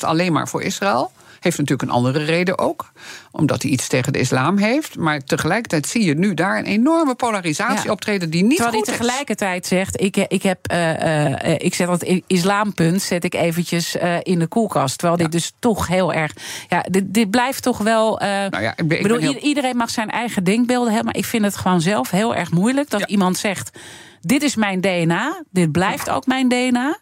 alleen 0.00 0.32
maar 0.32 0.48
voor 0.48 0.62
Israël. 0.62 1.12
Heeft 1.42 1.58
natuurlijk 1.58 1.88
een 1.88 1.94
andere 1.94 2.24
reden 2.24 2.58
ook. 2.58 2.92
Omdat 3.30 3.62
hij 3.62 3.70
iets 3.70 3.88
tegen 3.88 4.12
de 4.12 4.18
islam 4.18 4.56
heeft. 4.56 4.96
Maar 4.96 5.24
tegelijkertijd 5.24 5.86
zie 5.86 6.04
je 6.04 6.14
nu 6.14 6.34
daar 6.34 6.58
een 6.58 6.64
enorme 6.64 7.14
polarisatie 7.14 7.86
ja. 7.86 7.92
optreden 7.92 8.30
die 8.30 8.42
niet 8.42 8.56
Terwijl 8.56 8.78
goed 8.78 8.86
hij 8.86 8.96
tegelijkertijd 8.96 9.66
zegt: 9.66 10.00
ik, 10.00 10.16
ik, 10.16 10.42
heb, 10.42 10.72
uh, 10.72 11.00
uh, 11.00 11.54
ik 11.58 11.74
zet 11.74 11.86
dat 11.86 12.06
islampunt 12.26 13.02
zet 13.02 13.24
ik 13.24 13.34
eventjes 13.34 13.96
uh, 13.96 14.16
in 14.22 14.38
de 14.38 14.46
koelkast. 14.46 14.98
Terwijl 14.98 15.18
ja. 15.18 15.24
dit 15.24 15.32
dus 15.32 15.52
toch 15.58 15.86
heel 15.86 16.12
erg. 16.12 16.32
Ja, 16.68 16.84
dit, 16.90 17.14
dit 17.14 17.30
blijft 17.30 17.62
toch 17.62 17.78
wel. 17.78 18.18
nou 18.18 18.62
ja, 18.62 18.76
ik, 18.76 18.88
bedoel, 18.88 19.18
heel... 19.18 19.34
iedereen 19.34 19.76
mag 19.76 19.90
zijn 19.90 20.10
eigen 20.10 20.44
denkbeelden 20.44 20.92
hebben. 20.92 21.04
Maar 21.04 21.22
ik 21.22 21.24
vind 21.24 21.44
het 21.44 21.56
gewoon 21.56 21.80
zelf 21.80 22.10
heel 22.10 22.34
erg 22.34 22.50
moeilijk 22.50 22.90
dat 22.90 23.00
ja. 23.00 23.06
iemand 23.06 23.36
zegt: 23.36 23.78
dit 24.20 24.42
is 24.42 24.56
mijn 24.56 24.80
DNA, 24.80 25.42
dit 25.50 25.72
blijft 25.72 26.10
ook 26.10 26.26
mijn 26.26 26.48
DNA. 26.48 26.98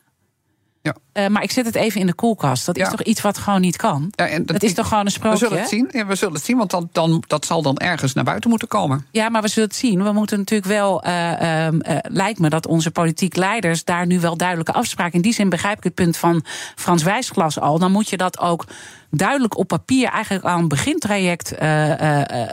Ja. 0.82 0.96
Uh, 1.14 1.26
maar 1.26 1.42
ik 1.42 1.50
zet 1.50 1.64
het 1.64 1.74
even 1.74 2.00
in 2.00 2.06
de 2.06 2.14
koelkast. 2.14 2.66
Dat 2.66 2.76
is 2.76 2.88
toch 2.88 3.02
iets 3.02 3.20
wat 3.20 3.38
gewoon 3.38 3.60
niet 3.60 3.76
kan? 3.76 4.12
Ja, 4.14 4.26
en 4.26 4.46
dat, 4.46 4.62
is 4.62 4.74
toch 4.74 4.88
gewoon 4.88 5.06
een 5.06 5.06
We 5.06 5.12
sprookje? 5.12 5.38
zullen 5.38 5.58
het 5.58 5.68
zien. 5.68 5.88
Ja, 5.92 6.06
we 6.06 6.14
zullen 6.14 6.34
het 6.34 6.44
zien, 6.44 6.56
want 6.56 6.70
dan, 6.70 6.88
dan, 6.92 7.22
dat 7.26 7.44
zal 7.44 7.62
dan 7.62 7.76
ergens 7.76 8.12
naar 8.12 8.24
buiten 8.24 8.50
moeten 8.50 8.68
komen. 8.68 9.06
Ja, 9.10 9.28
maar 9.28 9.42
we 9.42 9.48
zullen 9.48 9.68
het 9.68 9.78
zien. 9.78 10.02
We 10.02 10.12
moeten 10.12 10.38
natuurlijk 10.38 10.70
wel, 10.70 11.06
uh, 11.06 11.66
uh, 11.66 11.70
lijkt 12.02 12.38
me 12.38 12.48
dat 12.48 12.66
onze 12.66 12.90
politiek 12.90 13.36
leiders 13.36 13.84
daar 13.84 14.06
nu 14.06 14.20
wel 14.20 14.36
duidelijke 14.36 14.72
afspraken. 14.72 15.12
In 15.12 15.20
die 15.20 15.34
zin 15.34 15.48
begrijp 15.48 15.76
ik 15.76 15.84
het 15.84 15.94
punt 15.94 16.16
van 16.16 16.44
Frans 16.76 17.02
Wijsglas 17.02 17.60
al. 17.60 17.78
Dan 17.78 17.92
moet 17.92 18.08
je 18.08 18.16
dat 18.16 18.38
ook 18.38 18.64
duidelijk 19.10 19.56
op 19.56 19.68
papier, 19.68 20.08
eigenlijk 20.08 20.44
aan 20.44 20.58
een 20.58 20.68
begintraject 20.68 21.54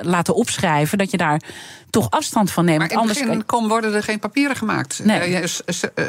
laten 0.01 0.35
opschrijven. 0.35 0.97
Dat 0.97 1.11
je 1.11 1.17
daar 1.17 1.41
toch 1.89 2.09
afstand 2.09 2.51
van 2.51 2.65
neemt. 2.65 2.79
Maar 2.79 2.91
in 2.91 2.97
het 2.97 3.07
begin 3.07 3.45
kom, 3.45 3.67
worden 3.67 3.93
er 3.93 4.03
geen 4.03 4.19
papieren 4.19 4.55
gemaakt. 4.55 5.01
Nee. 5.03 5.43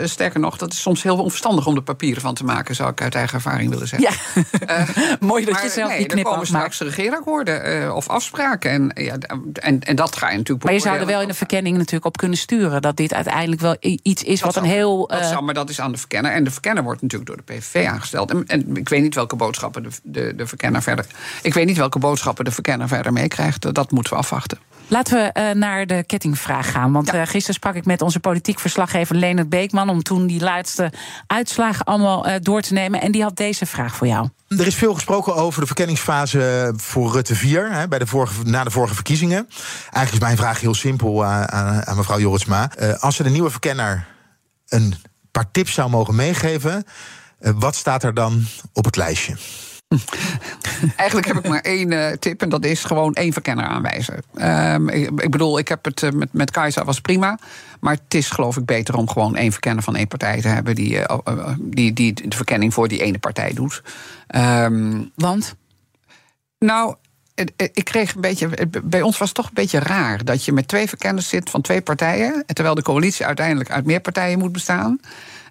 sterker 0.05 0.41
nog, 0.41 0.57
dat 0.57 0.73
is 0.73 0.81
soms 0.81 1.03
heel 1.03 1.17
onverstandig 1.17 1.67
om 1.67 1.77
er 1.77 1.83
papieren 1.83 2.23
van 2.23 2.35
te 2.39 2.45
maken, 2.45 2.75
zou 2.75 2.91
ik 2.91 3.03
uit 3.03 3.15
eigen 3.15 3.35
ervaring 3.35 3.71
willen 3.71 3.89
zeggen. 3.89 4.11
Ja. 4.67 4.87
Mooi 5.27 5.45
dat 5.45 5.63
je 5.63 5.69
zelf 5.69 5.89
nee, 5.89 5.99
die 5.99 6.07
knip 6.07 6.25
er 6.25 6.31
komen 6.31 6.47
straks 6.47 6.81
regeerakkoorden 6.81 7.83
uh, 7.83 7.95
of 7.95 8.09
afspraken. 8.09 8.71
En, 8.71 9.05
ja, 9.05 9.17
en, 9.53 9.81
en 9.81 9.97
dat 9.97 10.17
ga 10.17 10.31
je 10.31 10.37
natuurlijk 10.37 10.65
Maar 10.65 10.75
je 10.75 10.81
zou 10.81 10.99
er 10.99 11.07
wel 11.07 11.21
in 11.21 11.29
de 11.29 11.35
verkenning 11.35 11.77
natuurlijk 11.77 12.05
op 12.05 12.17
kunnen 12.17 12.39
sturen. 12.39 12.83
Dat 12.83 12.97
dit 12.97 13.15
uiteindelijk 13.15 13.61
wel 13.61 13.77
iets 13.81 14.23
is 14.23 14.41
dat 14.41 14.55
wat 14.55 14.65
een 14.65 14.71
heel. 14.71 15.07
Dat 15.07 15.21
uh, 15.21 15.29
zou, 15.29 15.43
maar 15.43 15.55
dat 15.55 15.71
is 15.71 15.81
aan 15.81 15.93
de 15.93 15.99
verkenner. 15.99 16.33
En 16.33 16.45
de 16.45 16.51
verkenner 16.51 16.83
wordt 16.83 17.03
natuurlijk 17.03 17.31
door 17.31 17.43
de 17.47 17.53
PVV 17.53 17.87
aangesteld. 17.87 18.31
En, 18.31 18.45
en 18.47 18.77
ik 18.77 18.89
weet 18.89 19.03
niet 19.03 19.15
welke 19.15 19.37
boodschappen 19.37 19.83
de, 19.83 19.91
de, 20.03 20.35
de 20.37 20.47
verkenner 20.47 20.83
verder. 20.83 21.07
Ik 21.43 21.55
weet 21.55 21.67
niet 21.67 21.77
welke 21.77 21.99
boodschappen 21.99 22.45
de 22.45 22.51
verkenner 22.51 22.89
verder 22.89 23.13
meekrijgt. 23.13 23.75
Dat 23.75 23.91
moeten 23.91 24.13
we 24.13 24.19
afwachten. 24.19 24.59
Laten 24.89 25.17
we 25.17 25.41
uh, 25.41 25.51
naar 25.51 25.87
de 25.87 26.05
kettingvraag 26.07 26.71
gaan. 26.71 26.93
Want 26.93 27.07
ja. 27.07 27.15
uh, 27.15 27.27
gisteren 27.27 27.55
sprak 27.55 27.75
ik 27.75 27.85
met 27.85 28.03
onze 28.03 28.21
politiek 28.21 28.59
verslaggever 28.59 29.17
Leonard 29.17 29.49
Beekman... 29.49 29.89
om 29.89 30.03
toen 30.03 30.27
die 30.27 30.41
laatste 30.41 30.93
uitslagen 31.27 31.85
allemaal 31.85 32.29
uh, 32.29 32.35
door 32.43 32.61
te 32.61 32.73
nemen. 32.73 33.01
En 33.01 33.13
die 33.13 33.23
had 33.23 33.37
deze 33.37 33.67
vraag 33.67 33.97
voor 33.97 34.07
jou. 34.07 34.29
Er 34.49 34.67
is 34.67 34.75
veel 34.75 34.95
gesproken 34.95 35.35
over 35.35 35.61
de 35.61 35.67
verkenningsfase 35.67 36.73
voor 36.77 37.13
Rutte 37.13 37.35
4... 37.35 37.73
Hè, 37.73 37.89
bij 37.89 37.99
de 37.99 38.07
vorige, 38.07 38.43
na 38.45 38.65
de 38.65 38.71
vorige 38.71 38.95
verkiezingen. 38.95 39.49
Eigenlijk 39.83 40.13
is 40.13 40.21
mijn 40.21 40.37
vraag 40.37 40.61
heel 40.61 40.75
simpel 40.75 41.25
aan, 41.25 41.51
aan, 41.51 41.87
aan 41.87 41.97
mevrouw 41.97 42.19
Jorritsma. 42.19 42.71
als 42.99 43.17
ze 43.17 43.23
de 43.23 43.31
nieuwe 43.31 43.51
verkenner 43.51 44.07
een 44.69 44.95
paar 45.31 45.51
tips 45.51 45.73
zou 45.73 45.91
mogen 45.91 46.15
meegeven... 46.15 46.85
wat 47.39 47.77
staat 47.77 48.03
er 48.03 48.15
dan 48.15 48.47
op 48.73 48.85
het 48.85 48.97
lijstje? 48.97 49.37
Eigenlijk 50.97 51.27
heb 51.27 51.37
ik 51.37 51.49
maar 51.49 51.61
één 51.61 51.93
uh, 51.93 52.11
tip 52.11 52.43
en 52.43 52.49
dat 52.49 52.65
is 52.65 52.85
gewoon 52.85 53.15
één 53.15 53.33
verkenner 53.33 53.65
aanwijzen. 53.65 54.23
Um, 54.75 54.89
ik, 54.89 55.21
ik, 55.21 55.31
bedoel, 55.31 55.59
ik 55.59 55.69
heb 55.69 55.85
het 55.85 56.03
uh, 56.03 56.11
met, 56.11 56.33
met 56.33 56.51
Kajsa 56.51 56.85
was 56.85 57.01
prima. 57.01 57.39
Maar 57.81 57.95
het 57.95 58.15
is 58.15 58.31
geloof 58.31 58.57
ik 58.57 58.65
beter 58.65 58.97
om 58.97 59.09
gewoon 59.09 59.37
één 59.37 59.53
verkenner 59.53 59.83
van 59.83 59.97
één 59.97 60.09
partij 60.09 60.41
te 60.41 60.49
hebben... 60.49 60.75
die, 60.75 60.95
uh, 60.95 61.19
die, 61.61 61.93
die 61.93 62.29
de 62.29 62.37
verkenning 62.37 62.75
voor 62.75 62.89
die 62.89 63.03
ene 63.03 63.19
partij 63.19 63.53
doet. 63.53 63.83
Um, 64.37 65.11
Want? 65.15 65.55
Nou, 66.59 66.95
ik 67.57 67.85
kreeg 67.85 68.15
een 68.15 68.21
beetje. 68.21 68.49
Bij 68.85 69.03
ons 69.03 69.19
was 69.19 69.29
het 69.29 69.37
toch 69.37 69.47
een 69.47 69.55
beetje 69.55 69.79
raar 69.79 70.25
dat 70.25 70.45
je 70.45 70.53
met 70.53 70.69
twee 70.69 70.89
verkenners 70.89 71.29
zit 71.29 71.51
van 71.51 71.61
twee 71.61 71.81
partijen. 71.81 72.45
Terwijl 72.47 72.75
de 72.75 72.83
coalitie 72.83 73.27
uiteindelijk 73.27 73.71
uit 73.71 73.85
meer 73.85 74.01
partijen 74.01 74.39
moet 74.39 74.53
bestaan. 74.53 75.01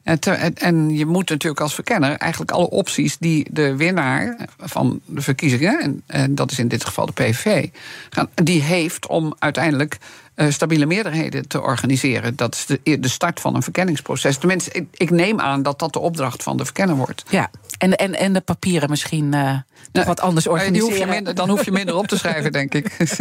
En, 0.08 0.54
en, 0.54 0.90
je 0.90 1.06
moet 1.06 1.30
natuurlijk 1.30 1.62
als 1.62 1.74
verkenner 1.74 2.18
eigenlijk 2.18 2.52
alle 2.52 2.70
opties 2.70 3.18
die 3.18 3.48
de 3.52 3.76
winnaar 3.76 4.48
van 4.58 5.00
de 5.06 5.22
verkiezingen, 5.22 5.82
en, 5.82 6.04
en 6.06 6.36
dat 6.36 6.52
is 6.52 6.60
in 6.60 6.68
dit 6.68 6.86
geval 6.86 7.06
de 7.06 7.12
PVV, 7.12 7.68
gaan, 8.10 8.30
die 8.34 8.62
heeft 8.62 9.08
om 9.08 9.36
uiteindelijk 9.40 9.98
uh, 10.36 10.52
stabiele 10.52 10.86
meerderheden 10.86 11.48
te 11.48 11.62
organiseren. 11.62 12.36
Dat 12.36 12.56
is 12.56 12.66
de, 12.66 13.00
de 13.00 13.08
start 13.08 13.40
van 13.40 13.56
een 13.56 13.64
verkenningsproces. 13.64 14.38
Tenminste, 14.38 14.72
ik, 14.72 14.86
ik, 14.94 15.10
neem 15.10 15.40
aan 15.40 15.64
dat 15.64 15.80
dat 15.80 15.94
de 15.94 16.00
opdracht 16.00 16.44
van 16.44 16.58
de 16.58 16.66
verkenner 16.66 16.96
wordt. 16.96 17.24
Ja, 17.30 17.50
en, 17.78 17.96
en, 17.96 18.16
en 18.16 18.34
de 18.34 18.42
papieren 18.42 18.90
misschien 18.90 19.26
uh, 19.26 19.42
nog 19.42 19.62
nou, 19.92 20.06
wat 20.06 20.22
anders 20.22 20.48
organiseren. 20.48 20.90
Hoef 20.90 20.98
je 20.98 21.06
minder, 21.06 21.36
dan 21.36 21.50
hoef 21.50 21.66
je 21.66 21.72
minder 21.72 21.96
op 21.96 22.08
te 22.08 22.18
schrijven, 22.18 22.52
denk 22.52 22.74
ik. 22.74 22.98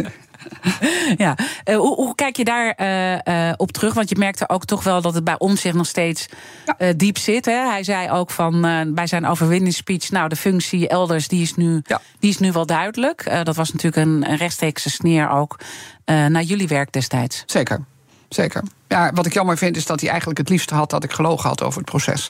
ja, 1.17 1.37
uh, 1.69 1.75
hoe, 1.75 1.95
hoe, 1.95 2.15
kijk 2.15 2.37
je 2.37 2.43
daar 2.43 2.79
uh, 3.27 3.53
op 3.57 3.71
terug? 3.71 3.93
Want 3.93 4.09
je 4.09 4.15
merkte 4.17 4.49
ook 4.49 4.65
toch 4.65 4.83
wel 4.83 5.01
dat 5.01 5.13
het 5.13 5.23
bij 5.23 5.39
ons 5.39 5.61
zich 5.61 5.73
nog 5.73 5.85
steeds 5.85 6.25
ja. 6.77 6.93
diep 6.93 7.17
zit. 7.17 7.45
Hè? 7.45 7.69
Hij 7.69 7.83
zei 7.83 8.11
ook 8.11 8.31
van 8.31 8.61
bij 8.93 9.07
zijn 9.07 9.25
overwinningsspeech... 9.25 10.11
nou, 10.11 10.29
de 10.29 10.35
functie 10.35 10.87
elders 10.87 11.27
die 11.27 11.41
is 11.41 11.55
nu, 11.55 11.81
ja. 11.83 12.01
die 12.19 12.29
is 12.29 12.39
nu 12.39 12.51
wel 12.51 12.65
duidelijk. 12.65 13.43
dat 13.43 13.55
was 13.55 13.71
natuurlijk 13.71 14.05
een, 14.07 14.29
een 14.29 14.37
rechtstreekse 14.37 14.89
sneer 14.89 15.29
ook 15.29 15.59
naar 16.05 16.43
jullie 16.43 16.67
werk 16.67 16.91
destijds. 16.91 17.43
Zeker, 17.45 17.85
zeker. 18.29 18.63
Ja, 18.87 19.11
wat 19.13 19.25
ik 19.25 19.33
jammer 19.33 19.57
vind 19.57 19.75
is 19.75 19.85
dat 19.85 19.99
hij 19.99 20.09
eigenlijk 20.09 20.39
het 20.39 20.49
liefst 20.49 20.69
had 20.69 20.89
dat 20.89 21.03
ik 21.03 21.11
gelogen 21.11 21.49
had 21.49 21.63
over 21.63 21.79
het 21.79 21.89
proces. 21.89 22.29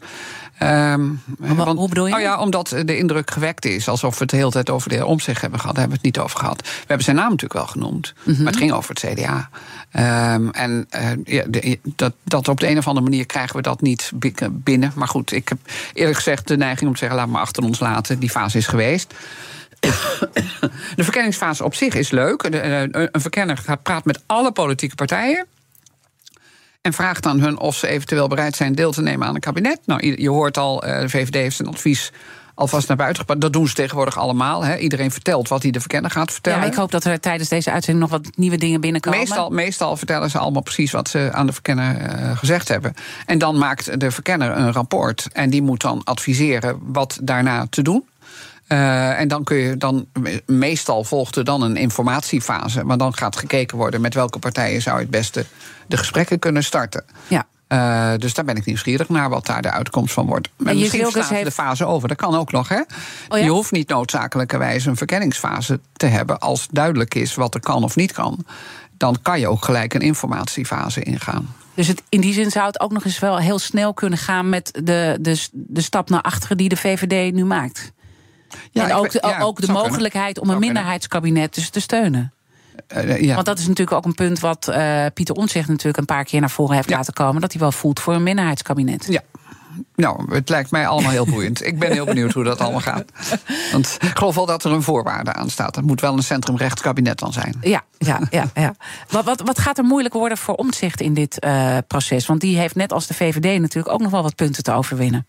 Um, 0.63 1.21
want, 1.37 1.77
hoe 1.77 1.89
bedoel 1.89 2.05
je? 2.05 2.11
Nou 2.11 2.23
ja, 2.23 2.39
omdat 2.39 2.75
de 2.85 2.97
indruk 2.97 3.31
gewekt 3.31 3.65
is 3.65 3.89
alsof 3.89 4.13
we 4.13 4.19
het 4.19 4.29
de 4.29 4.35
hele 4.35 4.51
tijd 4.51 4.69
over 4.69 4.89
de 4.89 4.95
heer 4.95 5.05
Omtzigt 5.05 5.41
hebben 5.41 5.59
gehad. 5.59 5.75
Daar 5.75 5.83
hebben 5.83 6.01
we 6.01 6.07
het 6.07 6.15
niet 6.17 6.25
over 6.25 6.39
gehad. 6.39 6.61
We 6.61 6.85
hebben 6.87 7.05
zijn 7.05 7.15
naam 7.15 7.29
natuurlijk 7.29 7.53
wel 7.59 7.67
genoemd, 7.67 8.13
mm 8.15 8.33
-hmm. 8.33 8.43
maar 8.43 8.51
het 8.51 8.61
ging 8.61 8.71
over 8.71 8.95
het 8.95 8.99
CDA. 8.99 9.49
Um, 10.33 10.51
en 10.51 10.87
uh, 10.95 11.09
ja, 11.23 11.43
de, 11.47 11.79
dat, 11.83 12.13
dat 12.23 12.47
op 12.47 12.59
de 12.59 12.67
een 12.69 12.77
of 12.77 12.87
andere 12.87 13.05
manier 13.09 13.25
krijgen 13.25 13.55
we 13.55 13.61
dat 13.61 13.81
niet 13.81 14.11
binnen. 14.51 14.91
Maar 14.95 15.07
goed, 15.07 15.31
ik 15.31 15.49
heb 15.49 15.57
eerlijk 15.93 16.17
gezegd 16.17 16.47
de 16.47 16.57
neiging 16.57 16.87
om 16.87 16.93
te 16.93 16.99
zeggen: 16.99 17.17
laat 17.17 17.27
maar 17.27 17.41
achter 17.41 17.63
ons 17.63 17.79
laten. 17.79 18.19
Die 18.19 18.29
fase 18.29 18.57
is 18.57 18.67
geweest. 18.67 19.13
De 20.95 21.03
verkenningsfase 21.03 21.63
op 21.63 21.75
zich 21.75 21.93
is 21.93 22.09
leuk. 22.09 22.43
Eh, 22.43 22.81
een 22.81 23.21
verkenner 23.21 23.57
gaat 23.57 23.83
praat 23.83 24.05
met 24.05 24.21
alle 24.25 24.51
politieke 24.51 24.95
partijen. 24.95 25.45
En 26.87 26.93
vraagt 26.93 27.25
aan 27.25 27.39
hun 27.39 27.59
of 27.59 27.75
ze 27.75 27.87
eventueel 27.87 28.27
bereid 28.27 28.55
zijn 28.55 28.75
deel 28.75 28.91
te 28.91 29.01
nemen 29.01 29.27
aan 29.27 29.35
een 29.35 29.41
kabinet. 29.41 29.79
Nou, 29.85 30.21
je 30.21 30.29
hoort 30.29 30.57
al, 30.57 30.83
eh, 30.83 30.99
de 31.01 31.09
VVD 31.09 31.33
heeft 31.33 31.55
zijn 31.55 31.67
advies 31.67 32.11
alvast 32.53 32.87
naar 32.87 32.97
buiten 32.97 33.19
gebracht. 33.19 33.41
Dat 33.41 33.53
doen 33.53 33.67
ze 33.67 33.73
tegenwoordig 33.73 34.17
allemaal. 34.17 34.65
Hè. 34.65 34.77
Iedereen 34.77 35.11
vertelt 35.11 35.47
wat 35.47 35.61
hij 35.61 35.71
de 35.71 35.79
verkenner 35.79 36.11
gaat 36.11 36.31
vertellen. 36.31 36.59
Ja, 36.59 36.65
ik 36.65 36.73
hoop 36.73 36.91
dat 36.91 37.03
er 37.03 37.19
tijdens 37.19 37.49
deze 37.49 37.71
uitzending 37.71 38.09
nog 38.09 38.19
wat 38.19 38.37
nieuwe 38.37 38.57
dingen 38.57 38.81
binnenkomen. 38.81 39.19
Meestal, 39.19 39.49
meestal 39.49 39.97
vertellen 39.97 40.29
ze 40.29 40.37
allemaal 40.37 40.61
precies 40.61 40.91
wat 40.91 41.09
ze 41.09 41.29
aan 41.33 41.45
de 41.45 41.53
verkenner 41.53 42.19
uh, 42.21 42.37
gezegd 42.37 42.67
hebben. 42.67 42.93
En 43.25 43.37
dan 43.37 43.57
maakt 43.57 43.99
de 43.99 44.11
verkenner 44.11 44.57
een 44.57 44.71
rapport. 44.71 45.27
En 45.33 45.49
die 45.49 45.61
moet 45.61 45.81
dan 45.81 46.01
adviseren 46.03 46.79
wat 46.81 47.19
daarna 47.21 47.67
te 47.69 47.81
doen. 47.81 48.03
Uh, 48.67 49.19
en 49.19 49.27
dan 49.27 49.43
kun 49.43 49.57
je 49.57 49.77
dan, 49.77 50.07
meestal 50.45 51.03
volgt 51.03 51.35
er 51.35 51.43
dan 51.43 51.61
een 51.61 51.75
informatiefase. 51.75 52.83
Maar 52.83 52.97
dan 52.97 53.17
gaat 53.17 53.35
gekeken 53.35 53.77
worden 53.77 54.01
met 54.01 54.13
welke 54.13 54.39
partijen 54.39 54.81
zou 54.81 54.95
je 54.95 55.01
het 55.01 55.11
beste 55.11 55.45
de 55.87 55.97
gesprekken 55.97 56.39
kunnen 56.39 56.63
starten. 56.63 57.05
Ja. 57.27 57.45
Uh, 57.67 58.11
dus 58.17 58.33
daar 58.33 58.45
ben 58.45 58.55
ik 58.55 58.65
nieuwsgierig 58.65 59.09
naar 59.09 59.29
wat 59.29 59.45
daar 59.45 59.61
de 59.61 59.71
uitkomst 59.71 60.13
van 60.13 60.25
wordt. 60.25 60.49
En, 60.59 60.67
en 60.67 60.77
misschien 60.77 61.05
slaat 61.05 61.29
heeft... 61.29 61.43
de 61.43 61.51
fase 61.51 61.85
over. 61.85 62.07
Dat 62.07 62.17
kan 62.17 62.35
ook 62.35 62.51
nog, 62.51 62.69
hè? 62.69 62.79
Oh 63.29 63.37
ja? 63.37 63.37
Je 63.37 63.49
hoeft 63.49 63.71
niet 63.71 63.89
noodzakelijkerwijs 63.89 64.85
een 64.85 64.97
verkenningsfase 64.97 65.79
te 65.93 66.05
hebben... 66.05 66.39
als 66.39 66.67
duidelijk 66.71 67.15
is 67.15 67.35
wat 67.35 67.53
er 67.53 67.59
kan 67.59 67.83
of 67.83 67.95
niet 67.95 68.11
kan. 68.11 68.45
Dan 68.97 69.17
kan 69.21 69.39
je 69.39 69.47
ook 69.47 69.65
gelijk 69.65 69.93
een 69.93 70.01
informatiefase 70.01 71.03
ingaan. 71.03 71.55
Dus 71.73 71.87
het, 71.87 72.03
in 72.09 72.21
die 72.21 72.33
zin 72.33 72.51
zou 72.51 72.65
het 72.65 72.79
ook 72.79 72.91
nog 72.91 73.05
eens 73.05 73.19
wel 73.19 73.37
heel 73.37 73.59
snel 73.59 73.93
kunnen 73.93 74.19
gaan... 74.19 74.49
met 74.49 74.79
de, 74.83 75.17
de, 75.21 75.47
de 75.51 75.81
stap 75.81 76.09
naar 76.09 76.21
achteren 76.21 76.57
die 76.57 76.69
de 76.69 76.77
VVD 76.77 77.33
nu 77.33 77.45
maakt. 77.45 77.91
Ja, 78.71 78.89
en 78.89 78.95
ook, 78.95 79.11
ja, 79.11 79.39
ook 79.39 79.61
de 79.61 79.71
mogelijkheid 79.71 80.39
om 80.39 80.49
een 80.49 80.59
minderheidskabinet 80.59 81.55
dus 81.55 81.69
te 81.69 81.79
steunen. 81.79 82.33
Uh, 82.95 83.21
ja. 83.21 83.33
Want 83.33 83.45
dat 83.45 83.59
is 83.59 83.67
natuurlijk 83.67 83.97
ook 83.97 84.05
een 84.05 84.13
punt 84.13 84.39
wat 84.39 84.67
uh, 84.69 85.05
Pieter 85.13 85.35
Omtzigt 85.35 85.67
natuurlijk 85.67 85.97
een 85.97 86.05
paar 86.05 86.23
keer 86.23 86.39
naar 86.39 86.49
voren 86.49 86.75
heeft 86.75 86.89
laten 86.89 87.13
komen. 87.13 87.41
Dat 87.41 87.51
hij 87.51 87.61
wel 87.61 87.71
voelt 87.71 87.99
voor 87.99 88.13
een 88.13 88.23
minderheidskabinet. 88.23 89.05
Ja, 89.09 89.21
nou, 89.95 90.35
het 90.35 90.49
lijkt 90.49 90.71
mij 90.71 90.87
allemaal 90.87 91.11
heel 91.11 91.25
boeiend. 91.25 91.65
Ik 91.65 91.79
ben 91.79 91.91
heel 91.91 92.05
benieuwd 92.05 92.33
hoe 92.33 92.43
dat 92.43 92.59
allemaal 92.59 92.81
gaat. 92.81 93.05
Want 93.71 93.97
ik 94.01 94.17
geloof 94.17 94.35
wel 94.35 94.45
dat 94.45 94.63
er 94.63 94.71
een 94.71 94.83
voorwaarde 94.83 95.33
aan 95.33 95.49
staat. 95.49 95.75
Het 95.75 95.85
moet 95.85 96.01
wel 96.01 96.13
een 96.13 96.23
centrumrechtskabinet 96.23 97.19
dan 97.19 97.33
zijn. 97.33 97.57
Ja, 97.61 97.83
ja, 97.97 98.19
ja. 98.29 98.49
ja. 98.53 98.75
Wat, 99.09 99.25
wat, 99.25 99.41
wat 99.41 99.59
gaat 99.59 99.77
er 99.77 99.83
moeilijk 99.83 100.13
worden 100.13 100.37
voor 100.37 100.55
omzicht 100.55 101.01
in 101.01 101.13
dit 101.13 101.45
uh, 101.45 101.77
proces? 101.87 102.25
Want 102.25 102.41
die 102.41 102.57
heeft 102.57 102.75
net 102.75 102.93
als 102.93 103.07
de 103.07 103.13
VVD 103.13 103.59
natuurlijk 103.59 103.93
ook 103.93 104.01
nog 104.01 104.11
wel 104.11 104.23
wat 104.23 104.35
punten 104.35 104.63
te 104.63 104.71
overwinnen. 104.71 105.27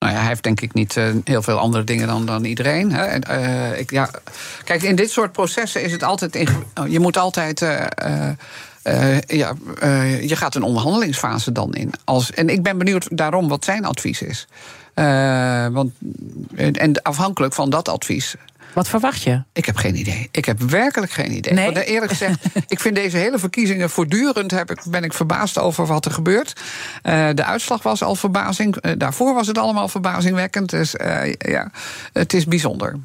Nou 0.00 0.12
ja, 0.12 0.18
hij 0.18 0.28
heeft 0.28 0.42
denk 0.42 0.60
ik 0.60 0.74
niet 0.74 0.96
uh, 0.96 1.14
heel 1.24 1.42
veel 1.42 1.58
andere 1.58 1.84
dingen 1.84 2.06
dan, 2.06 2.26
dan 2.26 2.44
iedereen. 2.44 2.92
Hè. 2.92 3.16
Uh, 3.30 3.78
ik, 3.78 3.90
ja, 3.90 4.10
kijk, 4.64 4.82
in 4.82 4.96
dit 4.96 5.10
soort 5.10 5.32
processen 5.32 5.82
is 5.82 5.92
het 5.92 6.02
altijd. 6.02 6.50
Oh, 6.74 6.88
je 6.88 7.00
moet 7.00 7.16
altijd. 7.16 7.60
Uh, 7.60 7.86
ja, 9.26 9.54
je 10.20 10.36
gaat 10.36 10.54
een 10.54 10.62
onderhandelingsfase 10.62 11.52
dan 11.52 11.74
in. 11.74 11.92
Als, 12.04 12.32
en 12.32 12.48
ik 12.48 12.62
ben 12.62 12.78
benieuwd 12.78 13.16
daarom 13.16 13.48
wat 13.48 13.64
zijn 13.64 13.84
advies 13.84 14.22
is. 14.22 14.46
want, 15.72 15.92
en 16.56 17.02
afhankelijk 17.02 17.54
van 17.54 17.70
dat 17.70 17.88
advies 17.88 18.34
wat 18.74 18.88
verwacht 18.88 19.22
je? 19.22 19.42
Ik 19.52 19.64
heb 19.64 19.76
geen 19.76 19.96
idee. 19.96 20.28
Ik 20.30 20.44
heb 20.44 20.60
werkelijk 20.60 21.12
geen 21.12 21.32
idee. 21.32 21.52
Nee? 21.52 21.64
Want 21.64 21.86
eerlijk 21.86 22.12
gezegd, 22.12 22.44
ik 22.68 22.80
vind 22.80 22.94
deze 22.94 23.16
hele 23.16 23.38
verkiezingen 23.38 23.90
voortdurend 23.90 24.50
heb 24.50 24.70
ik, 24.70 24.82
ben 24.88 25.04
ik 25.04 25.12
verbaasd 25.12 25.58
over 25.58 25.86
wat 25.86 26.04
er 26.04 26.12
gebeurt. 26.12 26.60
Uh, 27.02 27.28
de 27.34 27.44
uitslag 27.44 27.82
was 27.82 28.02
al 28.02 28.14
verbazing. 28.14 28.76
Uh, 28.86 28.92
daarvoor 28.96 29.34
was 29.34 29.46
het 29.46 29.58
allemaal 29.58 29.88
verbazingwekkend. 29.88 30.70
Dus 30.70 30.94
uh, 30.94 31.32
ja, 31.32 31.70
het 32.12 32.32
is 32.32 32.44
bijzonder. 32.44 32.98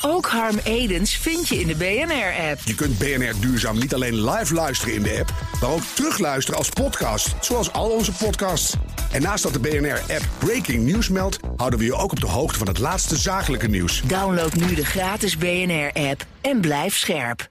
Ook 0.00 0.26
Harm 0.26 0.58
Edens 0.64 1.16
vind 1.16 1.48
je 1.48 1.60
in 1.60 1.66
de 1.66 1.74
BNR-app. 1.74 2.60
Je 2.64 2.74
kunt 2.74 2.98
BNR 2.98 3.32
Duurzaam 3.40 3.78
niet 3.78 3.94
alleen 3.94 4.30
live 4.30 4.54
luisteren 4.54 4.94
in 4.94 5.02
de 5.02 5.18
app, 5.20 5.32
maar 5.60 5.70
ook 5.70 5.82
terugluisteren 5.94 6.58
als 6.58 6.68
podcast, 6.68 7.34
zoals 7.40 7.72
al 7.72 7.90
onze 7.90 8.12
podcasts. 8.12 8.74
En 9.10 9.22
naast 9.22 9.42
dat 9.42 9.52
de 9.52 9.58
BNR-app 9.58 10.28
Breaking 10.38 10.90
News 10.90 11.08
meldt, 11.08 11.38
houden 11.56 11.78
we 11.78 11.84
je 11.84 11.94
ook 11.94 12.10
op 12.10 12.20
de 12.20 12.26
hoogte 12.26 12.58
van 12.58 12.66
het 12.66 12.78
laatste 12.78 13.16
zakelijke 13.16 13.68
nieuws. 13.68 14.02
Download 14.04 14.52
nu 14.52 14.74
de 14.74 14.84
gratis 14.84 15.36
BNR-app 15.36 16.26
en 16.40 16.60
blijf 16.60 16.96
scherp. 16.96 17.50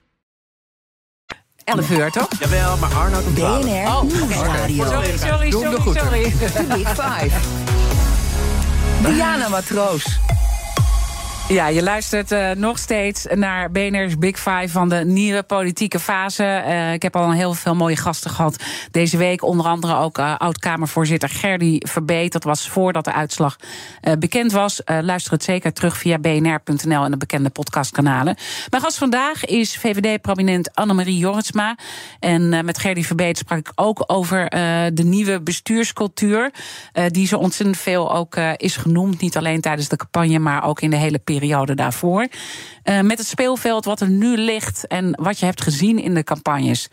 11 1.64 1.90
uur, 1.90 2.10
toch? 2.10 2.28
Jawel, 2.38 2.76
maar 2.76 2.94
Arnoud 2.94 3.26
om 3.26 3.34
BNR 3.34 3.42
oh, 3.42 4.02
Nieuwsradio. 4.02 4.84
Sorry, 4.84 5.18
sorry, 5.18 5.50
sorry, 5.50 5.98
sorry. 5.98 6.22
De 6.22 6.64
Big 6.68 6.88
Five. 6.88 7.36
Diana 9.02 9.48
Matroos. 9.48 10.04
Ja, 11.52 11.66
je 11.66 11.82
luistert 11.82 12.32
uh, 12.32 12.50
nog 12.50 12.78
steeds 12.78 13.26
naar 13.34 13.70
BNR's 13.70 14.18
Big 14.18 14.36
Five 14.36 14.68
van 14.68 14.88
de 14.88 15.04
nieuwe 15.04 15.42
politieke 15.42 15.98
fase. 15.98 16.62
Uh, 16.66 16.92
ik 16.92 17.02
heb 17.02 17.16
al 17.16 17.32
heel 17.32 17.54
veel 17.54 17.74
mooie 17.74 17.96
gasten 17.96 18.30
gehad 18.30 18.64
deze 18.90 19.16
week. 19.16 19.42
Onder 19.42 19.66
andere 19.66 19.96
ook 19.96 20.18
uh, 20.18 20.34
oud-Kamervoorzitter 20.36 21.28
Gerdy 21.28 21.78
Verbeet. 21.78 22.32
Dat 22.32 22.44
was 22.44 22.68
voordat 22.68 23.04
de 23.04 23.12
uitslag 23.12 23.56
bekend 24.18 24.52
was. 24.52 24.82
luister 24.84 25.32
het 25.32 25.44
zeker 25.44 25.72
terug 25.72 25.96
via 25.96 26.18
bnr.nl 26.18 27.04
en 27.04 27.10
de 27.10 27.16
bekende 27.16 27.50
podcastkanalen. 27.50 28.36
Mijn 28.70 28.82
gast 28.82 28.98
vandaag 28.98 29.44
is 29.44 29.76
VVD-prominent 29.76 30.74
Annemarie 30.74 31.18
Jorritsma. 31.18 31.76
En 32.20 32.64
met 32.64 32.78
Gerdy 32.78 33.02
Verbeet 33.02 33.38
sprak 33.38 33.58
ik 33.58 33.72
ook 33.74 34.04
over 34.06 34.50
de 34.94 35.02
nieuwe 35.04 35.40
bestuurscultuur. 35.40 36.50
die 37.08 37.26
zo 37.26 37.38
ontzettend 37.38 37.78
veel 37.78 38.14
ook 38.14 38.36
is 38.56 38.76
genoemd. 38.76 39.20
Niet 39.20 39.36
alleen 39.36 39.60
tijdens 39.60 39.88
de 39.88 39.96
campagne, 39.96 40.38
maar 40.38 40.64
ook 40.64 40.80
in 40.80 40.90
de 40.90 40.96
hele 40.96 41.18
periode 41.18 41.40
periode 41.42 41.74
daarvoor. 41.74 42.28
Uh, 42.84 43.00
met 43.00 43.18
het 43.18 43.26
speelveld 43.26 43.84
wat 43.84 44.00
er 44.00 44.08
nu 44.08 44.36
ligt 44.36 44.86
en 44.86 45.14
wat 45.20 45.38
je 45.38 45.44
hebt 45.44 45.62
gezien 45.62 45.98
in 45.98 46.14
de 46.14 46.24
campagnes. 46.24 46.88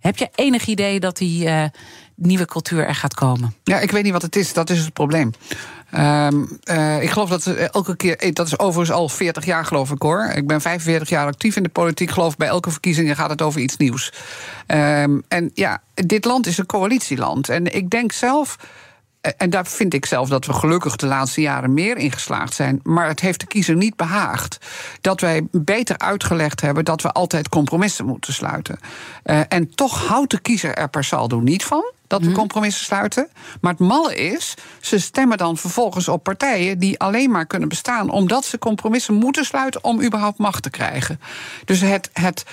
Heb 0.00 0.16
je 0.16 0.28
enig 0.34 0.66
idee 0.66 1.00
dat 1.00 1.16
die 1.16 1.46
uh, 1.46 1.64
nieuwe 2.14 2.44
cultuur 2.46 2.86
er 2.86 2.94
gaat 2.94 3.14
komen? 3.14 3.54
Ja, 3.64 3.78
ik 3.80 3.90
weet 3.90 4.02
niet 4.02 4.12
wat 4.12 4.22
het 4.22 4.36
is. 4.36 4.52
Dat 4.52 4.70
is 4.70 4.78
het 4.78 4.92
probleem. 4.92 5.30
Uh, 5.94 6.28
uh, 6.64 7.02
ik 7.02 7.10
geloof 7.10 7.28
dat 7.28 7.46
elke 7.46 7.96
keer. 7.96 8.32
Dat 8.34 8.46
is 8.46 8.58
overigens 8.58 8.96
al 8.96 9.08
40 9.08 9.44
jaar, 9.44 9.64
geloof 9.64 9.90
ik 9.90 10.02
hoor. 10.02 10.30
Ik 10.34 10.46
ben 10.46 10.60
45 10.60 11.08
jaar 11.08 11.26
actief 11.26 11.56
in 11.56 11.62
de 11.62 11.68
politiek. 11.68 12.10
Geloof 12.10 12.36
bij 12.36 12.48
elke 12.48 12.70
verkiezing 12.70 13.16
gaat 13.16 13.30
het 13.30 13.42
over 13.42 13.60
iets 13.60 13.76
nieuws. 13.76 14.12
Um, 14.66 15.22
en 15.28 15.50
ja, 15.54 15.82
dit 15.94 16.24
land 16.24 16.46
is 16.46 16.58
een 16.58 16.66
coalitieland. 16.66 17.48
En 17.48 17.74
ik 17.74 17.90
denk 17.90 18.12
zelf 18.12 18.56
en 19.36 19.50
daar 19.50 19.66
vind 19.66 19.94
ik 19.94 20.06
zelf 20.06 20.28
dat 20.28 20.46
we 20.46 20.52
gelukkig 20.52 20.96
de 20.96 21.06
laatste 21.06 21.40
jaren 21.40 21.74
meer 21.74 21.96
in 21.96 22.12
geslaagd 22.12 22.54
zijn. 22.54 22.80
Maar 22.82 23.06
het 23.08 23.20
heeft 23.20 23.40
de 23.40 23.46
kiezer 23.46 23.76
niet 23.76 23.96
behaagd 23.96 24.58
dat 25.00 25.20
wij 25.20 25.46
beter 25.50 25.98
uitgelegd 25.98 26.60
hebben 26.60 26.84
dat 26.84 27.02
we 27.02 27.12
altijd 27.12 27.48
compromissen 27.48 28.06
moeten 28.06 28.32
sluiten. 28.32 28.78
Uh, 29.24 29.40
en 29.48 29.74
toch 29.74 30.06
houdt 30.06 30.30
de 30.30 30.40
kiezer 30.40 30.74
er 30.74 30.88
per 30.88 31.04
saldo 31.04 31.40
niet 31.40 31.64
van 31.64 31.92
dat 32.06 32.20
we 32.20 32.26
mhm. 32.26 32.36
compromissen 32.36 32.84
sluiten. 32.84 33.28
Maar 33.60 33.72
het 33.72 33.80
malle 33.80 34.14
is, 34.14 34.54
ze 34.80 34.98
stemmen 34.98 35.38
dan 35.38 35.56
vervolgens 35.56 36.08
op 36.08 36.22
partijen 36.22 36.78
die 36.78 36.98
alleen 36.98 37.30
maar 37.30 37.46
kunnen 37.46 37.68
bestaan 37.68 38.10
omdat 38.10 38.44
ze 38.44 38.58
compromissen 38.58 39.14
moeten 39.14 39.44
sluiten 39.44 39.84
om 39.84 40.02
überhaupt 40.02 40.38
macht 40.38 40.62
te 40.62 40.70
krijgen. 40.70 41.20
Dus 41.64 41.80
het. 41.80 42.10
het 42.12 42.44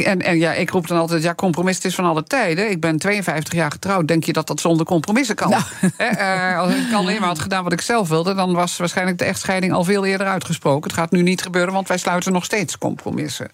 en, 0.00 0.22
en 0.22 0.38
ja, 0.38 0.52
ik 0.52 0.70
roep 0.70 0.86
dan 0.86 0.98
altijd, 0.98 1.22
ja, 1.22 1.34
compromis 1.34 1.78
is 1.78 1.94
van 1.94 2.04
alle 2.04 2.22
tijden. 2.22 2.70
Ik 2.70 2.80
ben 2.80 2.98
52 2.98 3.52
jaar 3.52 3.70
getrouwd. 3.70 4.08
Denk 4.08 4.24
je 4.24 4.32
dat 4.32 4.46
dat 4.46 4.60
zonder 4.60 4.86
compromissen 4.86 5.34
kan? 5.34 5.50
Nou. 5.50 5.62
uh, 5.98 6.58
als 6.58 6.74
ik 6.74 6.92
alleen 6.92 7.20
maar 7.20 7.28
had 7.28 7.38
gedaan 7.38 7.64
wat 7.64 7.72
ik 7.72 7.80
zelf 7.80 8.08
wilde... 8.08 8.34
dan 8.34 8.52
was 8.52 8.76
waarschijnlijk 8.76 9.18
de 9.18 9.24
echtscheiding 9.24 9.72
al 9.72 9.84
veel 9.84 10.04
eerder 10.04 10.26
uitgesproken. 10.26 10.90
Het 10.90 10.98
gaat 10.98 11.10
nu 11.10 11.22
niet 11.22 11.42
gebeuren, 11.42 11.72
want 11.72 11.88
wij 11.88 11.98
sluiten 11.98 12.32
nog 12.32 12.44
steeds 12.44 12.78
compromissen. 12.78 13.50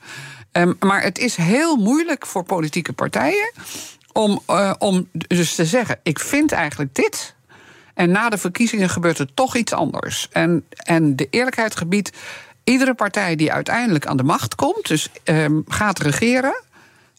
Um, 0.52 0.76
maar 0.80 1.02
het 1.02 1.18
is 1.18 1.36
heel 1.36 1.76
moeilijk 1.76 2.26
voor 2.26 2.44
politieke 2.44 2.92
partijen 2.92 3.52
om, 4.12 4.40
uh, 4.50 4.72
om 4.78 5.08
dus 5.12 5.54
te 5.54 5.64
zeggen: 5.64 6.00
ik 6.02 6.18
vind 6.18 6.52
eigenlijk 6.52 6.94
dit. 6.94 7.34
En 7.94 8.10
na 8.10 8.28
de 8.28 8.38
verkiezingen 8.38 8.88
gebeurt 8.88 9.18
er 9.18 9.34
toch 9.34 9.56
iets 9.56 9.72
anders. 9.72 10.28
En, 10.32 10.64
en 10.70 11.16
de 11.16 11.26
eerlijkheid 11.30 11.76
gebiedt. 11.76 12.16
Iedere 12.68 12.94
partij 12.94 13.36
die 13.36 13.52
uiteindelijk 13.52 14.06
aan 14.06 14.16
de 14.16 14.22
macht 14.22 14.54
komt, 14.54 14.88
dus 14.88 15.08
um, 15.24 15.64
gaat 15.68 15.98
regeren, 15.98 16.62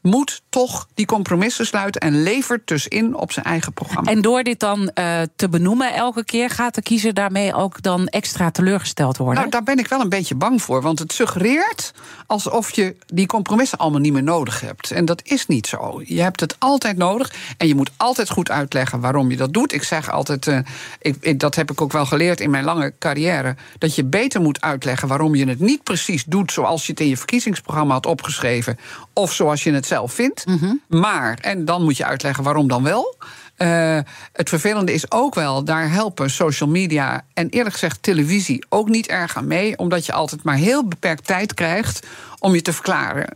moet 0.02 0.42
toch 0.50 0.88
die 0.94 1.06
compromissen 1.06 1.66
sluiten 1.66 2.02
en 2.02 2.24
levert 2.24 2.68
dus 2.68 2.88
in 2.88 3.16
op 3.16 3.32
zijn 3.32 3.46
eigen 3.46 3.74
programma. 3.74 4.12
En 4.12 4.22
door 4.22 4.44
dit 4.44 4.60
dan 4.60 4.80
uh, 4.80 5.22
te 5.36 5.50
benoemen 5.50 5.94
elke 5.94 6.24
keer, 6.24 6.50
gaat 6.50 6.76
de 6.76 6.82
kiezer 6.82 7.14
daarmee 7.14 7.54
ook 7.54 7.82
dan 7.82 8.08
extra 8.08 8.52
teleurgesteld 8.52 9.18
worden? 9.18 9.38
Nou, 9.38 9.50
daar 9.50 9.64
ben 9.64 9.78
ik 9.78 9.88
wel 9.88 10.02
een 10.02 10.10
beetje 10.10 10.36
bang 10.36 10.62
voor, 10.62 10.82
want 10.82 11.00
het 11.00 11.14
suggereert 11.14 11.94
alsof 12.28 12.72
je 12.72 12.96
die 13.06 13.26
compromissen 13.26 13.78
allemaal 13.78 14.00
niet 14.00 14.14
meer 14.14 14.24
nodig 14.24 14.62
hebt. 14.62 14.92
En 14.92 15.06
dat 15.06 15.22
is 15.24 15.48
niet 15.48 15.68
zo. 15.68 16.02
Je 16.06 16.22
hebt 16.22 16.40
het 16.40 16.56
altijd 16.60 16.98
nodig 16.98 17.34
en 17.58 17.68
je 17.68 17.76
moet 17.76 17.92
altijd 17.98 18.30
goed 18.30 18.52
uitleggen 18.52 19.00
waarom 19.00 19.30
je 19.30 19.38
dat 19.38 19.54
doet. 19.54 19.74
Ik 19.74 19.84
zeg 19.84 20.12
altijd, 20.12 20.48
uh, 20.48 20.60
ik, 21.02 21.40
dat 21.40 21.56
heb 21.56 21.72
ik 21.72 21.82
ook 21.82 21.92
wel 21.92 22.06
geleerd 22.06 22.40
in 22.40 22.50
mijn 22.50 22.64
lange 22.64 22.94
carrière, 23.00 23.56
dat 23.78 23.96
je 23.96 24.04
beter 24.04 24.42
moet 24.42 24.62
uitleggen 24.62 25.08
waarom 25.08 25.36
je 25.36 25.48
het 25.48 25.60
niet 25.60 25.84
precies 25.84 26.24
doet 26.24 26.52
zoals 26.52 26.86
je 26.86 26.92
het 26.92 27.02
in 27.02 27.08
je 27.08 27.18
verkiezingsprogramma 27.18 27.94
had 27.94 28.06
opgeschreven, 28.06 28.80
of 29.14 29.34
zoals 29.34 29.64
je 29.64 29.72
het 29.72 29.86
zelf 29.90 30.14
vindt. 30.14 30.46
Mhm. 30.46 30.74
Maar, 30.88 31.38
en 31.42 31.66
dan 31.66 31.84
moet 31.84 31.98
je 31.98 32.06
uitleggen 32.06 32.44
waarom 32.44 32.68
dan 32.68 32.84
wel. 32.84 33.18
Uh, 33.58 34.00
het 34.34 34.50
vervelende 34.50 34.94
is 34.94 35.12
ook 35.12 35.36
wel, 35.36 35.64
daar 35.64 35.92
helpen 35.92 36.30
social 36.30 36.70
media 36.70 37.26
en 37.34 37.50
eerlijk 37.50 37.74
gezegd 37.74 38.04
televisie 38.04 38.66
ook 38.70 38.90
niet 38.90 39.08
erg 39.08 39.38
aan 39.38 39.48
mee, 39.48 39.78
omdat 39.78 40.06
je 40.06 40.14
altijd 40.14 40.44
maar 40.44 40.56
heel 40.56 40.88
beperkt 40.88 41.28
tijd 41.28 41.54
krijgt 41.54 42.08
om 42.40 42.54
je 42.54 42.62
te 42.62 42.74
verklaren. 42.74 43.28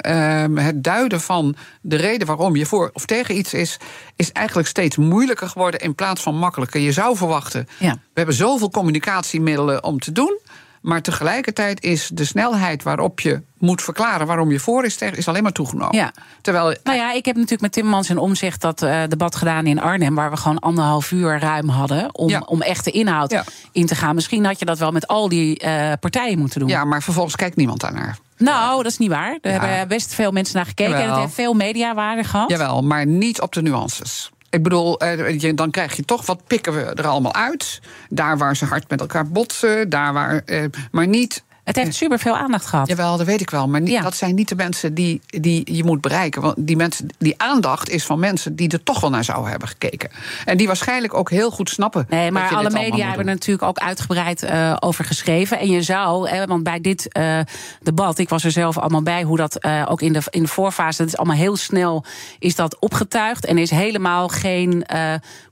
Uh, 0.58 0.64
het 0.66 0.84
duiden 0.84 1.22
van 1.22 1.56
de 1.82 1.96
reden 1.96 2.28
waarom 2.28 2.56
je 2.56 2.66
voor 2.66 2.90
of 2.94 3.06
tegen 3.06 3.38
iets 3.38 3.54
is, 3.54 3.78
is 4.16 4.32
eigenlijk 4.32 4.68
steeds 4.68 4.98
moeilijker 4.98 5.48
geworden 5.48 5.80
in 5.80 5.96
plaats 5.96 6.22
van 6.22 6.36
makkelijker. 6.36 6.82
Je 6.82 6.92
zou 6.92 7.18
verwachten, 7.18 7.68
ja. 7.80 7.92
we 7.92 8.00
hebben 8.14 8.36
zoveel 8.36 8.70
communicatiemiddelen 8.70 9.84
om 9.84 10.00
te 10.00 10.12
doen. 10.12 10.40
Maar 10.84 11.02
tegelijkertijd 11.02 11.84
is 11.84 12.10
de 12.14 12.26
snelheid 12.26 12.84
waarop 12.84 13.20
je 13.20 13.42
moet 13.58 13.82
verklaren 13.82 14.28
waarom 14.28 14.52
je 14.52 14.60
voor 14.60 14.86
is 14.86 14.96
tegen, 14.96 15.18
is 15.18 15.28
alleen 15.28 15.44
maar 15.44 15.52
toegenomen. 15.52 15.96
Ja. 15.96 16.14
Terwijl, 16.42 16.76
nou 16.84 16.98
ja, 16.98 17.14
ik 17.14 17.26
heb 17.26 17.36
natuurlijk 17.36 17.62
met 17.62 17.72
Timmermans 17.72 18.10
en 18.10 18.18
Omzicht 18.18 18.62
dat 18.62 18.82
uh, 18.82 19.02
debat 19.08 19.36
gedaan 19.36 19.66
in 19.68 19.82
Arnhem, 19.82 20.16
waar 20.16 20.32
we 20.32 20.38
gewoon 20.38 20.60
anderhalf 20.60 21.12
uur 21.12 21.40
ruim 21.40 21.70
hadden 21.70 22.16
om, 22.16 22.44
om 22.46 22.62
echte 22.62 22.92
inhoud 22.92 23.44
in 23.72 23.86
te 23.86 23.96
gaan. 23.96 24.16
Misschien 24.16 24.46
had 24.46 24.60
je 24.60 24.66
dat 24.66 24.80
wel 24.80 24.92
met 24.92 25.08
al 25.08 25.30
die 25.30 25.64
uh, 25.66 25.92
partijen 26.00 26.40
moeten 26.40 26.60
doen. 26.60 26.70
Ja, 26.70 26.86
maar 26.86 27.04
vervolgens 27.04 27.36
kijkt 27.36 27.56
niemand 27.56 27.80
daarnaar. 27.80 28.18
Nou, 28.38 28.84
dat 28.84 28.92
is 28.92 28.98
niet 28.98 29.10
waar. 29.10 29.38
Er 29.42 29.52
hebben 29.52 29.88
best 29.88 30.14
veel 30.14 30.32
mensen 30.32 30.56
naar 30.56 30.66
gekeken 30.66 30.96
en 30.96 31.10
het 31.10 31.20
heeft 31.20 31.34
veel 31.34 31.54
mediawaarde 31.54 32.24
gehad. 32.24 32.50
Jawel, 32.50 32.82
maar 32.82 33.06
niet 33.06 33.42
op 33.42 33.54
de 33.54 33.62
nuances. 33.62 34.32
Ik 34.54 34.64
bedoel, 34.64 35.00
eh, 35.00 35.56
dan 35.56 35.72
krijg 35.72 35.96
je 35.96 36.06
toch 36.06 36.26
wat 36.26 36.48
pikken 36.48 36.74
we 36.74 36.82
er 36.82 37.08
allemaal 37.08 37.34
uit. 37.34 37.82
Daar 38.10 38.38
waar 38.38 38.56
ze 38.56 38.66
hard 38.66 38.90
met 38.90 39.00
elkaar 39.00 39.28
botsen, 39.28 39.90
daar 39.90 40.14
waar. 40.14 40.42
Eh, 40.46 40.64
maar 40.92 41.08
niet 41.08 41.44
het 41.64 41.76
heeft 41.76 41.96
super 41.96 42.20
veel 42.20 42.38
aandacht 42.38 42.66
gehad. 42.66 42.88
Jawel, 42.88 43.18
dat 43.18 43.26
weet 43.26 43.42
ik 43.42 43.50
wel. 43.50 43.68
Maar 43.68 43.82
niet, 43.82 44.04
dat 44.04 44.16
zijn 44.16 44.36
niet 44.36 44.50
de 44.50 44.56
mensen 44.56 44.94
die, 44.94 45.22
die 45.26 45.76
je 45.76 45.84
moet 45.84 46.02
bereiken. 46.02 46.42
Want 46.42 46.56
die, 46.58 46.76
mensen, 46.76 47.08
die 47.18 47.34
aandacht 47.38 47.90
is 47.90 48.06
van 48.06 48.20
mensen 48.20 48.56
die 48.56 48.70
er 48.70 48.84
toch 48.84 49.00
wel 49.00 49.10
naar 49.10 49.24
zouden 49.24 49.50
hebben 49.50 49.68
gekeken. 49.68 50.10
En 50.46 50.58
die 50.58 50.68
waarschijnlijk 50.68 51.14
ook 51.14 51.30
heel 51.30 51.52
goed 51.52 51.70
snappen. 51.70 52.06
Nee, 52.10 52.32
maar 52.32 52.56
alle 52.56 52.70
media 52.70 53.08
hebben 53.08 53.28
er 53.28 53.34
natuurlijk 53.34 53.68
ook 53.68 53.78
uitgebreid 53.78 54.44
uh, 54.44 54.76
over 54.80 55.06
geschreven. 55.06 55.60
En 55.60 55.70
je 55.70 55.82
zou, 55.82 56.30
hè, 56.30 56.46
want 56.46 56.64
bij 56.64 56.82
dit 56.82 57.08
uh, 57.18 57.40
debat, 57.82 58.18
ik 58.18 58.30
was 58.30 58.44
er 58.44 58.52
zelf 58.52 58.78
allemaal 58.78 59.04
bij, 59.04 59.24
hoe 59.24 59.38
dat 59.38 59.66
uh, 59.66 59.86
ook 59.90 60.02
in 60.02 60.14
de, 60.14 60.22
in 60.30 60.42
de 60.42 60.48
voorfase, 60.48 60.98
dat 60.98 61.08
is 61.08 61.18
allemaal 61.18 61.38
heel 61.38 61.56
snel 61.56 62.06
is 62.40 62.56
dat 62.56 62.80
opgetuigd. 62.80 63.46
En 63.46 63.58
is 63.58 63.70
helemaal 63.70 64.28
geen 64.28 64.86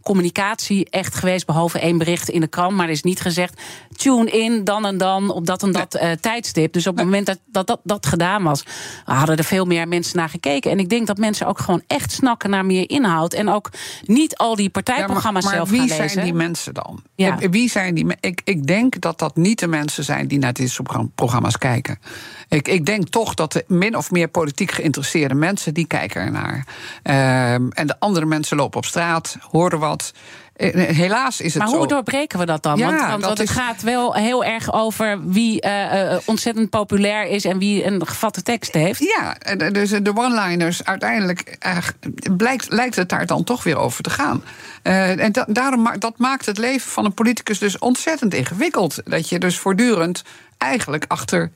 communicatie 0.04 0.90
echt 0.90 1.16
geweest, 1.16 1.46
behalve 1.46 1.80
één 1.80 1.98
bericht 1.98 2.30
in 2.30 2.42
de 2.42 2.48
krant. 2.48 2.76
Maar 2.76 2.86
er 2.86 2.92
is 2.92 3.04
niet 3.04 3.22
gezegd, 3.22 3.62
tune 3.96 4.32
in 4.32 4.64
dan 4.64 4.86
en 4.86 4.98
dan 4.98 5.32
op 5.32 5.46
dat 5.46 5.64
en 5.64 5.72
dat 5.72 5.96
uh, 5.96 6.12
tijdstip. 6.12 6.74
Dus 6.74 6.88
op 6.88 6.96
het 6.96 7.06
moment 7.06 7.26
dat 7.26 7.40
dat, 7.46 7.68
dat 7.68 7.80
dat 7.84 8.06
gedaan 8.06 8.44
was, 8.44 8.64
hadden 9.06 9.38
er 9.38 9.44
veel 9.44 9.66
meer 9.66 9.88
mensen 9.88 10.18
naar 10.18 10.30
gekeken. 10.30 10.72
En 10.72 10.80
ik 10.80 10.90
denk 10.90 11.08
dat 11.08 11.18
mensen 11.18 11.48
ook 11.48 11.60
gewoon 11.60 11.84
echt 11.88 12.12
snakken 12.12 12.50
naar 12.50 12.66
meer 12.66 12.90
inhoud. 12.90 13.34
En 13.34 13.50
ook 13.50 13.70
niet 14.06 14.38
al 14.38 14.56
die 14.56 14.70
partijprogramma's 14.70 15.44
ja, 15.44 15.50
maar, 15.50 15.58
maar 15.58 15.68
zelf 15.68 15.80
gaan 15.80 15.88
lezen. 15.88 16.00
Wie 16.00 16.10
zijn 16.10 16.26
die 16.26 16.34
mensen 16.34 16.74
dan? 16.74 17.02
Ja. 17.16 17.38
Wie 17.50 17.70
zijn 17.70 17.96
die? 17.96 18.06
Ik, 18.20 18.42
ik 18.44 18.68
denk 18.68 19.02
dat 19.02 19.20
dat 19.20 19.36
niet 19.36 19.60
de 19.60 19.68
mensen 19.68 20.04
zijn 20.04 20.28
die 20.28 20.40
naar 20.40 20.54
dit 20.54 20.70
soort 20.70 21.16
programma's 21.16 21.58
kijken. 21.58 22.00
Ik, 22.50 22.68
ik 22.68 22.86
denk 22.86 23.08
toch 23.08 23.34
dat 23.34 23.52
de 23.52 23.64
min 23.68 23.98
of 23.98 24.12
meer 24.12 24.28
politiek 24.28 24.72
geïnteresseerde 24.72 25.36
mensen 25.36 25.74
die 25.74 25.88
kijken 25.88 26.22
ernaar. 26.22 26.68
Um, 27.54 27.72
en 27.72 27.88
de 27.88 28.00
andere 28.00 28.26
mensen 28.26 28.58
lopen 28.58 28.78
op 28.78 28.86
straat, 28.86 29.38
horen 29.52 29.80
wat. 29.80 29.91
Eh, 30.62 30.96
helaas 30.96 31.42
is 31.42 31.54
het 31.54 31.64
maar 31.64 31.72
zo. 31.72 31.78
hoe 31.78 31.88
doorbreken 31.88 32.40
we 32.40 32.46
dat 32.46 32.64
dan? 32.64 32.78
Ja, 32.78 33.10
want, 33.10 33.24
want, 33.24 33.38
het 33.38 33.50
gaat 33.50 33.82
wel 33.82 34.14
heel 34.14 34.44
erg 34.44 34.74
over 34.74 35.28
wie 35.28 35.66
uh, 35.66 36.18
ontzettend 36.26 36.70
populair 36.70 37.28
is 37.28 37.46
en 37.46 37.58
wie 37.58 37.86
een 37.86 38.08
gevatte 38.08 38.42
tekst 38.42 38.74
heeft. 38.74 39.00
Ja, 39.00 39.56
dus 39.70 39.90
de 39.90 40.16
one-liners 40.16 40.86
uiteindelijk 40.86 41.58
uh, 41.66 41.78
blijkt, 42.38 42.72
lijkt 42.72 42.96
het 42.96 43.10
daar 43.10 43.26
dan 43.26 43.44
toch 43.44 43.64
weer 43.64 43.78
over 43.78 44.04
te 44.04 44.10
gaan. 44.10 44.44
Uh, 44.84 45.24
en 45.24 45.32
da 45.32 45.46
daarom 45.48 45.90
dat 46.00 46.18
maakt 46.18 46.46
het 46.46 46.58
leven 46.58 46.92
van 46.92 47.06
een 47.06 47.14
politicus 47.14 47.60
dus 47.60 47.80
ontzettend 47.80 48.34
ingewikkeld. 48.34 49.02
Dat 49.06 49.30
je 49.30 49.40
dus 49.40 49.58
voortdurend 49.58 50.24
eigenlijk 50.58 51.06
achter 51.08 51.52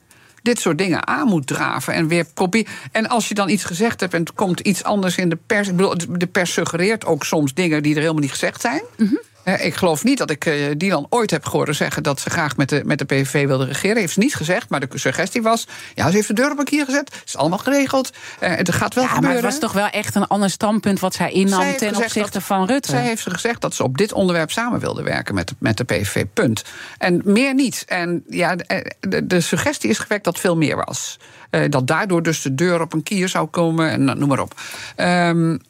dit 0.46 0.60
soort 0.60 0.78
dingen 0.78 1.06
aan 1.06 1.28
moet 1.28 1.46
draven. 1.46 1.94
En 1.94 2.08
weer 2.08 2.26
proberen. 2.34 2.72
En 2.92 3.08
als 3.08 3.28
je 3.28 3.34
dan 3.34 3.48
iets 3.48 3.64
gezegd 3.64 4.00
hebt 4.00 4.14
en 4.14 4.20
het 4.20 4.32
komt 4.34 4.60
iets 4.60 4.84
anders 4.84 5.16
in 5.16 5.28
de 5.28 5.38
pers. 5.46 5.68
Ik 5.68 5.76
bedoel, 5.76 5.94
de 6.08 6.26
pers 6.26 6.52
suggereert 6.52 7.06
ook 7.06 7.24
soms 7.24 7.54
dingen 7.54 7.82
die 7.82 7.94
er 7.94 8.00
helemaal 8.00 8.20
niet 8.20 8.30
gezegd 8.30 8.60
zijn. 8.60 8.82
Mm 8.96 9.18
ik 9.54 9.74
geloof 9.74 10.04
niet 10.04 10.18
dat 10.18 10.30
ik 10.30 10.46
uh, 10.46 10.72
die 10.76 10.90
dan 10.90 11.06
ooit 11.08 11.30
heb 11.30 11.44
gehoord 11.44 11.76
zeggen 11.76 12.02
dat 12.02 12.20
ze 12.20 12.30
graag 12.30 12.56
met 12.56 12.68
de, 12.68 12.82
met 12.84 12.98
de 12.98 13.04
PVV 13.04 13.46
wilde 13.46 13.64
regeren. 13.64 13.96
Heeft 13.96 14.12
ze 14.12 14.18
niet 14.18 14.34
gezegd, 14.34 14.68
maar 14.68 14.80
de 14.80 14.98
suggestie 14.98 15.42
was: 15.42 15.66
ja, 15.94 16.08
ze 16.08 16.16
heeft 16.16 16.28
de 16.28 16.34
deur 16.34 16.50
op 16.50 16.58
een 16.58 16.64
kier 16.64 16.84
gezet. 16.84 17.14
Het 17.14 17.22
is 17.26 17.36
allemaal 17.36 17.58
geregeld. 17.58 18.10
Uh, 18.40 18.54
het 18.54 18.74
gaat 18.74 18.94
wel 18.94 19.04
ja, 19.04 19.10
gebeuren. 19.10 19.42
Maar 19.42 19.50
het 19.50 19.60
was 19.60 19.70
toch 19.70 19.72
wel 19.72 19.88
echt 19.88 20.14
een 20.14 20.26
ander 20.26 20.50
standpunt 20.50 21.00
wat 21.00 21.14
zij 21.14 21.32
innam 21.32 21.76
ten 21.76 21.96
opzichte 21.96 22.40
van 22.40 22.66
Rutte. 22.66 22.90
Zij 22.90 23.02
heeft 23.02 23.22
gezegd 23.22 23.60
dat 23.60 23.74
ze 23.74 23.82
op 23.82 23.98
dit 23.98 24.12
onderwerp 24.12 24.50
samen 24.50 24.80
wilde 24.80 25.02
werken 25.02 25.34
met, 25.34 25.52
met 25.58 25.76
de 25.76 25.84
PVV. 25.84 26.24
Punt. 26.32 26.64
En 26.98 27.20
meer 27.24 27.54
niet. 27.54 27.84
En 27.86 28.24
ja, 28.28 28.56
de, 29.00 29.26
de 29.26 29.40
suggestie 29.40 29.90
is 29.90 29.98
gewekt 29.98 30.24
dat 30.24 30.38
veel 30.38 30.56
meer 30.56 30.76
was. 30.76 31.18
Uh, 31.56 31.64
dat 31.68 31.86
daardoor 31.86 32.22
dus 32.22 32.42
de 32.42 32.54
deur 32.54 32.80
op 32.80 32.92
een 32.92 33.02
kier 33.02 33.28
zou 33.28 33.46
komen 33.46 33.90
en 33.90 34.04
noem 34.04 34.28
maar 34.28 34.40
op. 34.40 34.60
Um, 34.96 35.60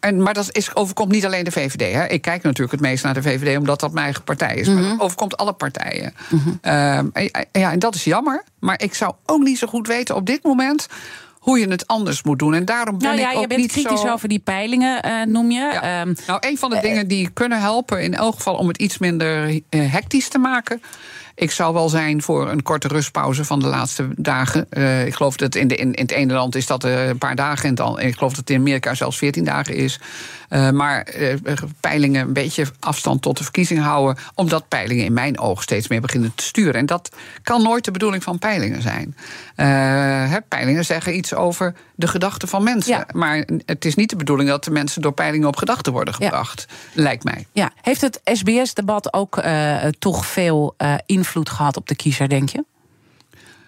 en, 0.00 0.22
maar 0.22 0.34
dat 0.34 0.48
is, 0.56 0.74
overkomt 0.74 1.12
niet 1.12 1.24
alleen 1.24 1.44
de 1.44 1.52
VVD. 1.52 1.92
Hè. 1.92 2.06
Ik 2.06 2.22
kijk 2.22 2.42
natuurlijk 2.42 2.72
het 2.72 2.80
meest 2.80 3.04
naar 3.04 3.14
de 3.14 3.22
VVD 3.22 3.58
omdat 3.58 3.80
dat 3.80 3.92
mijn 3.92 4.04
eigen 4.04 4.24
partij 4.24 4.56
is. 4.56 4.68
Mm 4.68 4.74
-hmm. 4.74 4.82
Maar 4.82 4.92
het 4.92 5.00
overkomt 5.00 5.36
alle 5.36 5.52
partijen. 5.52 6.14
Mm 6.28 6.38
-hmm. 6.38 6.72
um, 6.72 7.12
ja, 7.52 7.72
en 7.72 7.78
dat 7.78 7.94
is 7.94 8.04
jammer. 8.04 8.42
Maar 8.58 8.82
ik 8.82 8.94
zou 8.94 9.14
ook 9.26 9.42
niet 9.42 9.58
zo 9.58 9.66
goed 9.66 9.86
weten 9.86 10.14
op 10.14 10.26
dit 10.26 10.42
moment 10.42 10.86
hoe 11.44 11.58
je 11.58 11.68
het 11.68 11.86
anders 11.86 12.22
moet 12.22 12.38
doen. 12.38 12.54
En 12.54 12.64
daarom 12.64 12.98
ben 12.98 13.08
nou 13.08 13.20
ja, 13.20 13.30
ik 13.30 13.34
ook 13.34 13.40
je 13.40 13.46
bent 13.46 13.60
niet 13.60 13.72
kritisch 13.72 14.00
zo... 14.00 14.12
over 14.12 14.28
die 14.28 14.38
peilingen, 14.38 15.06
uh, 15.06 15.22
noem 15.22 15.50
je. 15.50 15.60
Ja. 15.60 16.00
Um, 16.00 16.14
nou, 16.26 16.38
een 16.48 16.58
van 16.58 16.70
de 16.70 16.76
uh, 16.76 16.82
dingen 16.82 17.08
die 17.08 17.30
kunnen 17.30 17.60
helpen, 17.60 18.02
in 18.02 18.14
elk 18.14 18.34
geval 18.34 18.54
om 18.54 18.68
het 18.68 18.76
iets 18.76 18.98
minder 18.98 19.60
hectisch 19.68 20.28
te 20.28 20.38
maken, 20.38 20.82
ik 21.34 21.50
zou 21.50 21.74
wel 21.74 21.88
zijn 21.88 22.22
voor 22.22 22.50
een 22.50 22.62
korte 22.62 22.88
rustpauze 22.88 23.44
van 23.44 23.60
de 23.60 23.66
laatste 23.66 24.08
dagen. 24.16 24.66
Uh, 24.70 25.06
ik 25.06 25.14
geloof 25.14 25.36
dat 25.36 25.54
in, 25.54 25.68
de, 25.68 25.76
in, 25.76 25.94
in, 25.94 26.02
het 26.02 26.10
ene 26.10 26.32
land 26.32 26.54
is 26.54 26.66
dat 26.66 26.84
een 26.84 27.18
paar 27.18 27.36
dagen. 27.36 27.68
En 27.68 27.74
dan, 27.74 28.00
ik 28.00 28.14
geloof 28.14 28.30
dat 28.30 28.40
het 28.40 28.50
in 28.50 28.60
Amerika 28.60 28.94
zelfs 28.94 29.18
14 29.18 29.44
dagen 29.44 29.74
is. 29.74 30.00
Uh, 30.54 30.70
maar 30.70 31.14
uh, 31.16 31.34
peilingen 31.80 32.26
een 32.26 32.32
beetje 32.32 32.66
afstand 32.80 33.22
tot 33.22 33.38
de 33.38 33.42
verkiezing 33.42 33.80
houden. 33.80 34.22
Omdat 34.34 34.68
peilingen 34.68 35.04
in 35.04 35.12
mijn 35.12 35.38
oog 35.38 35.62
steeds 35.62 35.88
meer 35.88 36.00
beginnen 36.00 36.32
te 36.34 36.44
sturen. 36.44 36.74
En 36.74 36.86
dat 36.86 37.10
kan 37.42 37.62
nooit 37.62 37.84
de 37.84 37.90
bedoeling 37.90 38.22
van 38.22 38.38
peilingen 38.38 38.82
zijn. 38.82 39.16
He, 40.30 40.40
peilingen 40.40 40.84
zeggen 40.84 41.16
iets 41.16 41.34
over 41.34 41.74
de 41.94 42.06
gedachten 42.06 42.48
van 42.48 42.62
mensen. 42.62 42.92
Ja. 42.92 43.06
Maar 43.12 43.44
het 43.64 43.84
is 43.84 43.94
niet 43.94 44.10
de 44.10 44.16
bedoeling 44.16 44.48
dat 44.48 44.64
de 44.64 44.70
mensen 44.70 45.02
door 45.02 45.12
peilingen 45.12 45.48
op 45.48 45.56
gedachten 45.56 45.92
worden 45.92 46.14
gebracht. 46.14 46.66
Ja. 46.68 47.02
Lijkt 47.02 47.24
mij. 47.24 47.46
Ja. 47.52 47.70
Heeft 47.82 48.00
het 48.00 48.20
SBS-debat 48.24 49.12
ook 49.12 49.42
toch 49.98 50.26
veel 50.26 50.76
invloed 51.06 51.50
gehad 51.50 51.76
op 51.76 51.88
de 51.88 51.96
kiezer, 51.96 52.28
denk 52.28 52.48
je? 52.48 52.64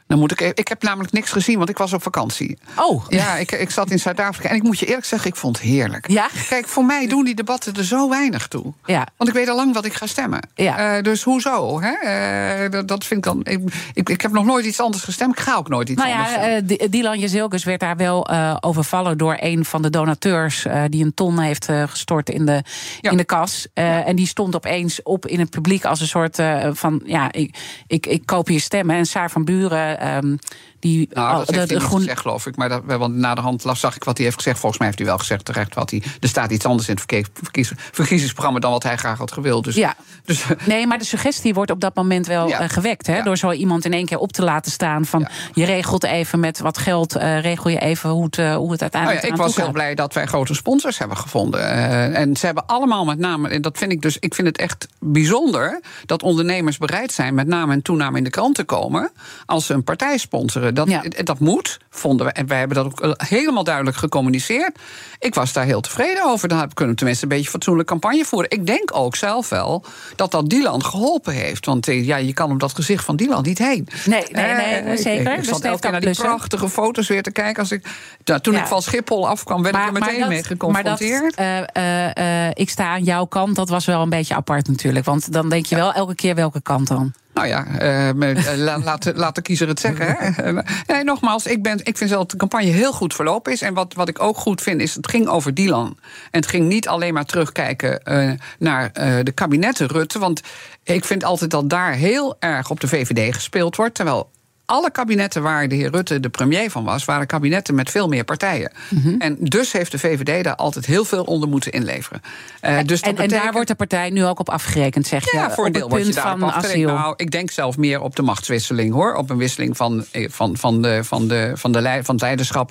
Dan 0.06 0.18
moet 0.18 0.32
ik, 0.32 0.40
e- 0.40 0.52
ik 0.54 0.68
heb 0.68 0.82
namelijk 0.82 1.12
niks 1.12 1.30
gezien, 1.30 1.56
want 1.56 1.68
ik 1.68 1.78
was 1.78 1.92
op 1.92 2.02
vakantie. 2.02 2.58
Oh. 2.76 3.04
Ja, 3.08 3.36
ik, 3.36 3.52
ik 3.52 3.70
zat 3.70 3.90
in 3.90 3.98
Zuid-Afrika. 3.98 4.48
En 4.48 4.56
ik 4.56 4.62
moet 4.62 4.78
je 4.78 4.86
eerlijk 4.86 5.06
zeggen, 5.06 5.30
ik 5.30 5.36
vond 5.36 5.58
het 5.58 5.66
heerlijk. 5.66 6.08
Ja? 6.08 6.28
Kijk, 6.48 6.68
voor 6.68 6.84
mij 6.84 7.06
doen 7.06 7.24
die 7.24 7.34
debatten 7.34 7.74
er 7.74 7.84
zo 7.84 8.08
weinig 8.08 8.48
toe. 8.48 8.72
Ja. 8.84 9.06
Want 9.16 9.30
ik 9.30 9.36
weet 9.36 9.48
al 9.48 9.56
lang 9.56 9.74
wat 9.74 9.84
ik 9.84 9.92
ga 9.92 10.06
stemmen. 10.06 10.40
Ja. 10.54 10.96
Uh, 10.96 11.02
dus 11.02 11.22
hoezo? 11.22 11.80
Hè? 11.80 12.64
Uh, 12.64 12.70
dat, 12.70 12.88
dat, 12.88 13.04
vind 13.04 13.26
ik 13.26 13.32
dan. 13.32 13.40
Ik, 13.44 13.60
ik, 13.94 14.08
ik, 14.08 14.20
heb 14.20 14.32
nog 14.32 14.44
nooit 14.44 14.64
iets 14.64 14.80
anders 14.80 15.04
gestemd. 15.04 15.32
Ik 15.32 15.40
ga 15.40 15.56
ook 15.56 15.68
nooit 15.68 15.88
iets 15.88 16.02
nou 16.02 16.12
anders 16.12 16.34
ja, 16.34 16.56
uh, 16.56 16.90
Dylan 16.90 17.18
Jezilkus 17.18 17.64
werd 17.64 17.80
daar 17.80 17.96
wel 17.96 18.28
overvallen 18.60 19.18
door 19.18 19.36
een 19.40 19.64
van 19.64 19.82
de 19.82 19.90
donateurs. 19.90 20.66
die 20.88 21.04
een 21.04 21.14
ton 21.14 21.38
heeft 21.38 21.68
gestort 21.86 22.30
in 22.30 22.46
de, 22.46 22.62
ja. 23.00 23.10
in 23.10 23.16
de 23.16 23.24
kas. 23.24 23.66
Ja. 23.74 24.04
En 24.04 24.16
die 24.16 24.26
stond 24.26 24.56
opeens 24.56 25.02
op 25.02 25.26
in 25.26 25.40
het 25.40 25.50
publiek 25.50 25.84
als 25.84 26.00
een 26.00 26.06
soort 26.06 26.38
van. 26.72 27.02
Ja, 27.04 27.32
ik, 27.32 27.56
ik, 27.86 28.06
ik 28.06 28.26
koop 28.26 28.48
je 28.48 28.58
stemmen. 28.58 28.96
En 28.96 29.06
Saar 29.06 29.30
van 29.30 29.44
Buren. 29.44 29.95
Um, 29.98 30.38
die, 30.78 31.08
nou, 31.12 31.38
dat 31.38 31.54
heeft 31.54 31.70
hij 31.70 31.78
niet 31.78 31.88
gezegd, 31.88 32.20
geloof 32.20 32.46
ik. 32.46 32.56
Maar 32.56 32.68
dat, 32.68 32.82
want 32.84 33.14
na 33.14 33.34
de 33.34 33.40
hand 33.40 33.64
zag 33.72 33.96
ik 33.96 34.04
wat 34.04 34.16
hij 34.16 34.24
heeft 34.24 34.36
gezegd. 34.36 34.58
Volgens 34.58 34.78
mij 34.78 34.86
heeft 34.86 35.00
hij 35.00 35.08
wel 35.08 35.18
gezegd 35.18 35.44
terecht 35.44 35.74
wat 35.74 35.90
hij... 35.90 36.02
Er 36.20 36.28
staat 36.28 36.50
iets 36.50 36.64
anders 36.64 36.88
in 36.88 36.94
het 36.94 37.04
verkies, 37.36 37.72
verkiezingsprogramma... 37.92 38.60
dan 38.60 38.70
wat 38.70 38.82
hij 38.82 38.96
graag 38.96 39.18
had 39.18 39.32
gewild. 39.32 39.64
Dus, 39.64 39.74
ja. 39.74 39.94
dus, 40.24 40.44
nee, 40.64 40.86
maar 40.86 40.98
de 40.98 41.04
suggestie 41.04 41.54
wordt 41.54 41.70
op 41.70 41.80
dat 41.80 41.94
moment 41.94 42.26
wel 42.26 42.48
ja. 42.48 42.62
uh, 42.62 42.68
gewekt. 42.68 43.06
Hè? 43.06 43.16
Ja. 43.16 43.22
Door 43.22 43.36
zo 43.36 43.52
iemand 43.52 43.84
in 43.84 43.92
één 43.92 44.06
keer 44.06 44.18
op 44.18 44.32
te 44.32 44.42
laten 44.42 44.72
staan... 44.72 45.04
van 45.04 45.28
je 45.52 45.64
regelt 45.64 46.04
even 46.04 46.40
met 46.40 46.58
wat 46.58 46.78
geld... 46.78 47.16
Uh, 47.16 47.40
regel 47.40 47.70
je 47.70 47.78
even 47.78 48.10
hoe 48.10 48.24
het, 48.24 48.38
uh, 48.38 48.54
hoe 48.54 48.72
het 48.72 48.82
uiteindelijk 48.82 49.22
nou 49.22 49.34
Ik 49.34 49.40
was 49.40 49.56
heel 49.56 49.70
blij 49.70 49.94
dat 49.94 50.14
wij 50.14 50.26
grote 50.26 50.54
sponsors 50.54 50.98
hebben 50.98 51.16
gevonden. 51.16 51.60
Uh, 51.60 52.18
en 52.18 52.36
ze 52.36 52.46
hebben 52.46 52.66
allemaal 52.66 53.04
met 53.04 53.18
name... 53.18 53.48
en 53.48 53.62
dat 53.62 53.78
vind 53.78 53.92
ik 53.92 54.02
dus... 54.02 54.18
ik 54.18 54.34
vind 54.34 54.46
het 54.46 54.58
echt 54.58 54.88
bijzonder... 55.00 55.80
dat 56.06 56.22
ondernemers 56.22 56.78
bereid 56.78 57.12
zijn 57.12 57.34
met 57.34 57.46
name 57.46 57.72
en 57.72 57.82
toename 57.82 58.18
in 58.18 58.24
de 58.24 58.30
krant 58.30 58.54
te 58.54 58.64
komen... 58.64 59.10
als 59.46 59.66
ze 59.66 59.74
een 59.74 59.84
partij 59.84 60.18
sponsoren. 60.18 60.65
Dat, 60.74 60.88
Ja. 60.88 61.02
dat 61.24 61.38
moet, 61.38 61.78
vonden 61.90 62.26
we. 62.26 62.32
En 62.32 62.46
wij 62.46 62.58
hebben 62.58 62.76
dat 62.76 62.86
ook 62.86 63.00
eh, 63.00 63.28
helemaal 63.28 63.64
duidelijk 63.64 63.96
gecommuniceerd. 63.96 64.78
Ik 65.18 65.34
was 65.34 65.52
daar 65.52 65.64
heel 65.64 65.80
tevreden 65.80 66.24
over. 66.24 66.48
Dan 66.48 66.72
kunnen 66.74 66.92
we 66.92 66.98
tenminste 66.98 67.24
een 67.24 67.30
beetje 67.36 67.50
fatsoenlijk 67.50 67.88
campagne 67.88 68.24
voeren. 68.24 68.50
Ik 68.50 68.66
denk 68.66 68.90
ook 68.96 69.16
zelf 69.16 69.48
wel 69.48 69.84
dat 70.16 70.30
dat 70.30 70.50
Dylan 70.50 70.84
geholpen 70.84 71.32
heeft. 71.32 71.66
Want 71.66 71.88
eh, 71.88 72.06
ja, 72.06 72.16
je 72.16 72.32
kan 72.32 72.50
op 72.50 72.60
dat 72.60 72.74
gezicht 72.74 73.04
van 73.04 73.16
Dylan 73.16 73.42
niet 73.42 73.58
heen. 73.58 73.88
Nee, 74.04 74.24
nee, 74.30 74.44
nee, 74.54 74.64
Eh, 74.74 74.96
zeker. 74.96 75.20
Ik, 75.26 75.28
ik 75.32 75.36
Dus 75.36 75.48
zat 75.48 75.60
elke 75.64 75.80
keer 75.80 75.90
naar 75.90 76.00
die 76.00 76.14
prachtige 76.14 76.68
foto's 76.68 77.08
weer 77.08 77.22
te 77.22 77.30
kijken. 77.32 77.60
Als 77.62 77.72
ik, 77.72 77.86
nou, 78.24 78.40
toen 78.40 78.54
Ja. 78.54 78.60
ik 78.60 78.66
van 78.66 78.82
Schiphol 78.82 79.28
afkwam, 79.28 79.62
werd 79.62 79.74
ik 79.76 79.86
er 79.86 79.92
meteen 79.92 80.18
dat- 80.20 80.28
mee 80.28 80.42
geconfronteerd. 80.44 81.36
Maar 81.36 81.60
dat, 81.66 81.70
eh, 81.74 82.04
eh, 82.14 82.46
eh, 82.46 82.52
ik 82.54 82.70
sta 82.70 82.84
aan 82.88 83.02
jouw 83.04 83.24
kant, 83.24 83.56
dat 83.56 83.68
was 83.68 83.84
wel 83.84 84.02
een 84.02 84.08
beetje 84.08 84.34
apart 84.34 84.68
natuurlijk. 84.68 85.04
Want 85.04 85.32
dan 85.32 85.48
denk 85.48 85.66
je 85.66 85.74
wel 85.76 85.92
elke 85.92 86.14
keer 86.14 86.34
welke 86.34 86.60
kant 86.62 86.88
dan. 86.88 87.12
Nou 87.36 87.48
ja, 87.48 87.66
eh, 87.78 88.08
eh, 88.08 88.56
la- 88.56 88.78
laat, 88.84 89.02
de- 89.02 89.14
laat 89.14 89.34
de 89.34 89.42
kiezer 89.42 89.68
het 89.68 89.80
zeggen. 89.80 90.16
Hè. 90.18 90.52
Nee, 90.92 91.04
nogmaals, 91.04 91.46
ik, 91.46 91.62
ben, 91.62 91.78
ik 91.84 91.96
vind 91.96 92.10
zelf 92.10 92.22
dat 92.22 92.30
de 92.30 92.36
campagne 92.36 92.66
heel 92.70 92.92
goed 92.92 93.14
verlopen 93.14 93.52
is. 93.52 93.62
En 93.62 93.74
wat, 93.74 93.94
wat 93.94 94.08
ik 94.08 94.22
ook 94.22 94.36
goed 94.36 94.62
vind, 94.62 94.80
is 94.80 94.94
het 94.94 95.08
ging 95.08 95.26
over 95.28 95.54
Dylan. 95.54 95.96
En 96.30 96.40
het 96.40 96.46
ging 96.48 96.68
niet 96.68 96.88
alleen 96.88 97.14
maar 97.14 97.24
terugkijken 97.24 98.02
eh, 98.02 98.30
naar 98.58 98.90
eh, 98.92 99.14
de 99.22 99.32
kabinetten 99.32 99.86
Rutte. 99.86 100.18
Want 100.18 100.40
ik 100.84 101.04
vind 101.04 101.24
altijd 101.24 101.50
dat 101.50 101.70
daar 101.70 101.92
heel 101.92 102.36
erg 102.38 102.70
op 102.70 102.80
de 102.80 102.88
VVD 102.88 103.34
gespeeld 103.34 103.76
wordt. 103.76 103.94
Terwijl 103.94 104.30
alle 104.66 104.90
kabinetten 104.90 105.42
waar 105.42 105.68
de 105.68 105.74
heer 105.74 105.90
Rutte 105.90 106.20
de 106.20 106.28
premier 106.28 106.70
van 106.70 106.84
was, 106.84 107.04
waren 107.04 107.26
kabinetten 107.26 107.74
met 107.74 107.90
veel 107.90 108.08
meer 108.08 108.24
partijen. 108.24 108.72
Mhm. 108.88 109.14
En 109.18 109.36
dus 109.38 109.72
heeft 109.72 109.90
de 109.90 109.98
VVD 109.98 110.44
daar 110.44 110.54
altijd 110.54 110.86
heel 110.86 111.04
veel 111.04 111.24
onder 111.24 111.48
moeten 111.48 111.72
inleveren. 111.72 112.20
Eh, 112.60 112.78
dus 112.84 113.00
dat 113.00 113.14
en, 113.14 113.22
en 113.22 113.28
daar 113.28 113.52
wordt 113.52 113.68
de 113.68 113.74
partij 113.74 114.10
nu 114.10 114.24
ook 114.24 114.38
op 114.38 114.48
afgerekend, 114.48 115.06
zeg 115.06 115.30
je. 115.30 115.36
ja, 115.36 115.50
voor 115.50 115.66
een 115.66 115.72
deel 115.72 115.96
je 115.96 116.12
daarop 116.12 116.38
van 116.38 116.48
afgerekend. 116.48 116.72
asiel. 116.72 116.98
Nou, 116.98 117.14
ik 117.16 117.30
denk 117.30 117.50
zelf 117.50 117.76
meer 117.76 118.00
op 118.00 118.16
de 118.16 118.22
machtswisseling, 118.22 118.92
hoor. 118.92 119.14
Op 119.14 119.30
een 119.30 119.36
wisseling 119.36 119.76
van, 119.76 120.04
eh, 120.12 120.28
van, 120.30 120.56
van, 120.56 120.82
de, 120.82 121.04
van, 121.04 121.28
de, 121.28 121.52
van, 121.54 121.72
de, 121.72 122.00
van 122.02 122.14
het 122.14 122.22
leiderschap. 122.22 122.70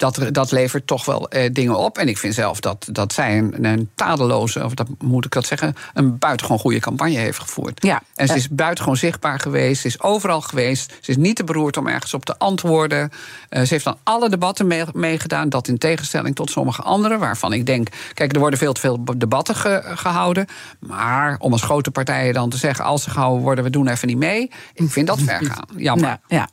Dat, 0.00 0.18
dat 0.30 0.50
levert 0.50 0.86
toch 0.86 1.04
wel 1.04 1.28
eh, 1.28 1.50
dingen 1.52 1.76
op. 1.78 1.98
En 1.98 2.08
ik 2.08 2.18
vind 2.18 2.34
zelf 2.34 2.60
dat, 2.60 2.88
dat 2.92 3.12
zij 3.12 3.38
een, 3.38 3.64
een 3.64 3.90
tadeloze, 3.94 4.64
of 4.64 4.74
dat 4.74 4.86
moet 4.98 5.24
ik 5.24 5.30
dat 5.32 5.46
zeggen, 5.46 5.74
een 5.94 6.18
buitengewoon 6.18 6.58
goede 6.60 6.78
campagne 6.80 7.16
heeft 7.18 7.38
gevoerd. 7.38 7.84
Ja. 7.84 8.02
En 8.14 8.26
ze 8.28 8.34
is 8.34 8.48
buitengewoon 8.48 8.96
zichtbaar 8.98 9.40
geweest. 9.40 9.80
Ze 9.80 9.86
is 9.86 10.00
overal 10.02 10.40
geweest. 10.40 10.92
Ze 11.00 11.10
is 11.10 11.16
niet 11.16 11.36
te 11.36 11.44
beroerd 11.44 11.76
om 11.76 11.86
ergens 11.86 12.14
op 12.14 12.24
te 12.24 12.38
antwoorden. 12.38 13.10
Eh, 13.48 13.62
ze 13.62 13.74
heeft 13.74 13.86
aan 13.86 13.98
alle 14.02 14.28
debatten 14.28 14.66
mee- 14.66 14.84
meegedaan. 14.92 15.48
Dat 15.48 15.68
in 15.68 15.78
tegenstelling 15.78 16.34
tot 16.34 16.50
sommige 16.50 16.82
anderen. 16.82 17.18
Waarvan 17.18 17.52
ik 17.52 17.66
denk, 17.66 17.88
kijk, 18.14 18.32
er 18.32 18.38
worden 18.40 18.58
veel 18.58 18.72
te 18.72 18.80
veel 18.80 19.04
debatten 19.16 19.54
ge- 19.54 19.82
gehouden. 19.84 20.46
Maar 20.78 21.36
om 21.38 21.52
als 21.52 21.62
grote 21.62 21.90
partijen 21.90 22.34
dan 22.34 22.50
te 22.50 22.56
zeggen, 22.56 22.84
als 22.84 23.02
ze 23.02 23.10
gehouden 23.10 23.42
worden, 23.42 23.64
we 23.64 23.70
doen 23.70 23.88
even 23.88 24.08
niet 24.08 24.16
mee. 24.18 24.50
Ik 24.74 24.90
vind 24.90 25.06
dat 25.06 25.20
ver 25.20 25.44
gaan. 25.44 25.64
Jammer. 25.76 26.06
Nou, 26.06 26.18
ja. 26.28 26.48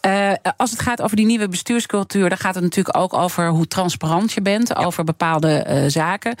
Eh, 0.00 0.52
als 0.56 0.70
het 0.70 0.80
gaat 0.80 1.02
over 1.02 1.16
die 1.16 1.26
nieuwe 1.26 1.48
bestuurscultuur, 1.48 2.28
dan 2.28 2.38
gaat 2.38 2.54
het 2.54 2.64
natuurlijk 2.64 2.87
ook 2.94 3.14
over 3.14 3.48
hoe 3.48 3.66
transparant 3.66 4.32
je 4.32 4.42
bent 4.42 4.76
over 4.76 5.04
bepaalde 5.04 5.48
eh, 5.48 5.84
zaken. 5.86 6.36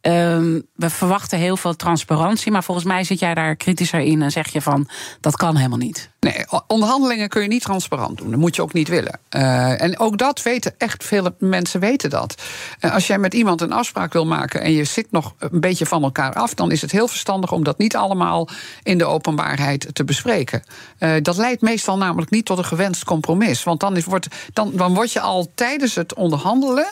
Ehm, 0.00 0.60
we 0.74 0.90
verwachten 0.90 1.38
heel 1.38 1.56
veel 1.56 1.76
transparantie, 1.76 2.52
maar 2.52 2.64
volgens 2.64 2.86
mij 2.86 3.04
zit 3.04 3.18
jij 3.18 3.34
daar 3.34 3.56
kritischer 3.56 4.00
in 4.00 4.22
en 4.22 4.30
zeg 4.30 4.48
je 4.48 4.62
van 4.62 4.88
dat 5.20 5.36
kan 5.36 5.56
helemaal 5.56 5.78
niet. 5.78 6.10
Nee, 6.34 6.62
onderhandelingen 6.66 7.28
kun 7.28 7.42
je 7.42 7.48
niet 7.48 7.62
transparant 7.62 8.18
doen. 8.18 8.30
Dat 8.30 8.40
moet 8.40 8.56
je 8.56 8.62
ook 8.62 8.72
niet 8.72 8.88
willen. 8.88 9.18
Eh, 9.28 9.82
en 9.82 9.98
ook 9.98 10.18
dat 10.18 10.42
weten 10.42 10.74
echt 10.78 11.04
veel 11.04 11.30
mensen 11.38 11.80
weten 11.80 12.10
dat. 12.10 12.42
Als 12.80 13.06
jij 13.06 13.18
met 13.18 13.34
iemand 13.34 13.60
een 13.60 13.72
afspraak 13.72 14.12
wil 14.12 14.26
maken 14.26 14.60
en 14.60 14.72
je 14.72 14.84
zit 14.84 15.06
nog 15.10 15.34
een 15.38 15.60
beetje 15.60 15.86
van 15.86 16.02
elkaar 16.02 16.32
af, 16.32 16.54
dan 16.54 16.70
is 16.72 16.80
het 16.80 16.90
heel 16.90 17.08
verstandig 17.08 17.52
om 17.52 17.64
dat 17.64 17.78
niet 17.78 17.96
allemaal 17.96 18.48
in 18.82 18.98
de 18.98 19.04
openbaarheid 19.04 19.88
te 19.92 20.04
bespreken. 20.04 20.62
Eh, 20.98 21.14
dat 21.22 21.36
leidt 21.36 21.62
meestal 21.62 21.96
namelijk 21.96 22.30
niet 22.30 22.44
tot 22.44 22.58
een 22.58 22.64
gewenst 22.64 23.04
compromis. 23.04 23.62
Want 23.62 23.80
dan, 23.80 23.96
is, 23.96 24.04
wordt, 24.04 24.26
dan, 24.52 24.70
dan 24.74 24.94
word 24.94 25.12
je 25.12 25.20
al 25.20 25.50
tijdens 25.54 25.94
het 25.94 26.14
onderhandelen. 26.14 26.86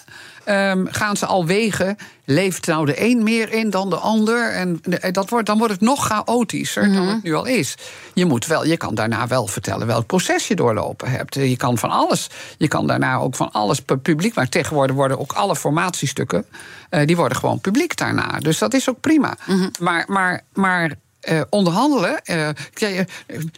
Ehm, 0.44 0.86
gaan 0.86 1.16
ze 1.16 1.26
al 1.26 1.46
wegen, 1.46 1.96
leeft 2.24 2.66
nou 2.66 2.86
de 2.86 3.02
een 3.04 3.22
meer 3.22 3.52
in 3.52 3.70
dan 3.70 3.90
de 3.90 3.96
ander? 3.96 4.50
En 4.52 4.80
eh, 5.00 5.12
dat 5.12 5.28
wordt, 5.28 5.46
dan 5.46 5.58
wordt 5.58 5.72
het 5.72 5.82
nog 5.82 6.06
chaotischer 6.06 6.92
dan 6.92 7.06
het 7.08 7.22
nu 7.22 7.34
al 7.34 7.44
is. 7.44 7.74
Je, 8.14 8.24
moet 8.24 8.46
wel, 8.46 8.64
je 8.64 8.76
kan 8.76 8.94
daarna 8.94 9.26
wel 9.26 9.46
vertellen 9.46 9.86
welk 9.86 10.06
proces 10.06 10.48
je 10.48 10.54
doorlopen 10.54 11.10
hebt. 11.10 11.36
Eh, 11.36 11.50
Je 11.50 11.56
kan 11.56 11.78
van 11.78 11.90
alles. 11.90 12.26
Je 12.58 12.68
kan 12.68 12.86
daarna 12.86 13.16
ook 13.16 13.34
van 13.36 13.52
alles 13.52 13.80
pu- 13.80 13.96
publiek. 13.96 14.34
Maar 14.34 14.48
tegenwoordig 14.48 14.96
worden 14.96 15.18
ook 15.20 15.32
alle 15.32 15.56
formatiestukken. 15.56 16.44
eh, 16.90 17.06
die 17.06 17.16
worden 17.16 17.38
gewoon 17.38 17.60
publiek 17.60 17.96
daarna. 17.96 18.38
Dus 18.38 18.58
dat 18.58 18.74
is 18.74 18.88
ook 18.88 19.00
prima. 19.00 19.36
Maar, 19.80 20.04
maar, 20.08 20.40
maar 20.52 20.92
eh, 21.24 21.40
onderhandelen, 21.50 22.22
eh, 22.24 22.48
eh, 22.48 22.54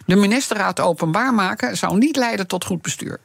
de 0.07 0.17
ministerraad 0.17 0.81
openbaar 0.81 1.35
maken, 1.35 1.77
zou 1.77 1.99
niet 1.99 2.17
leiden 2.17 2.47
tot 2.47 2.65
goed 2.65 2.83
bestuur. 2.83 3.21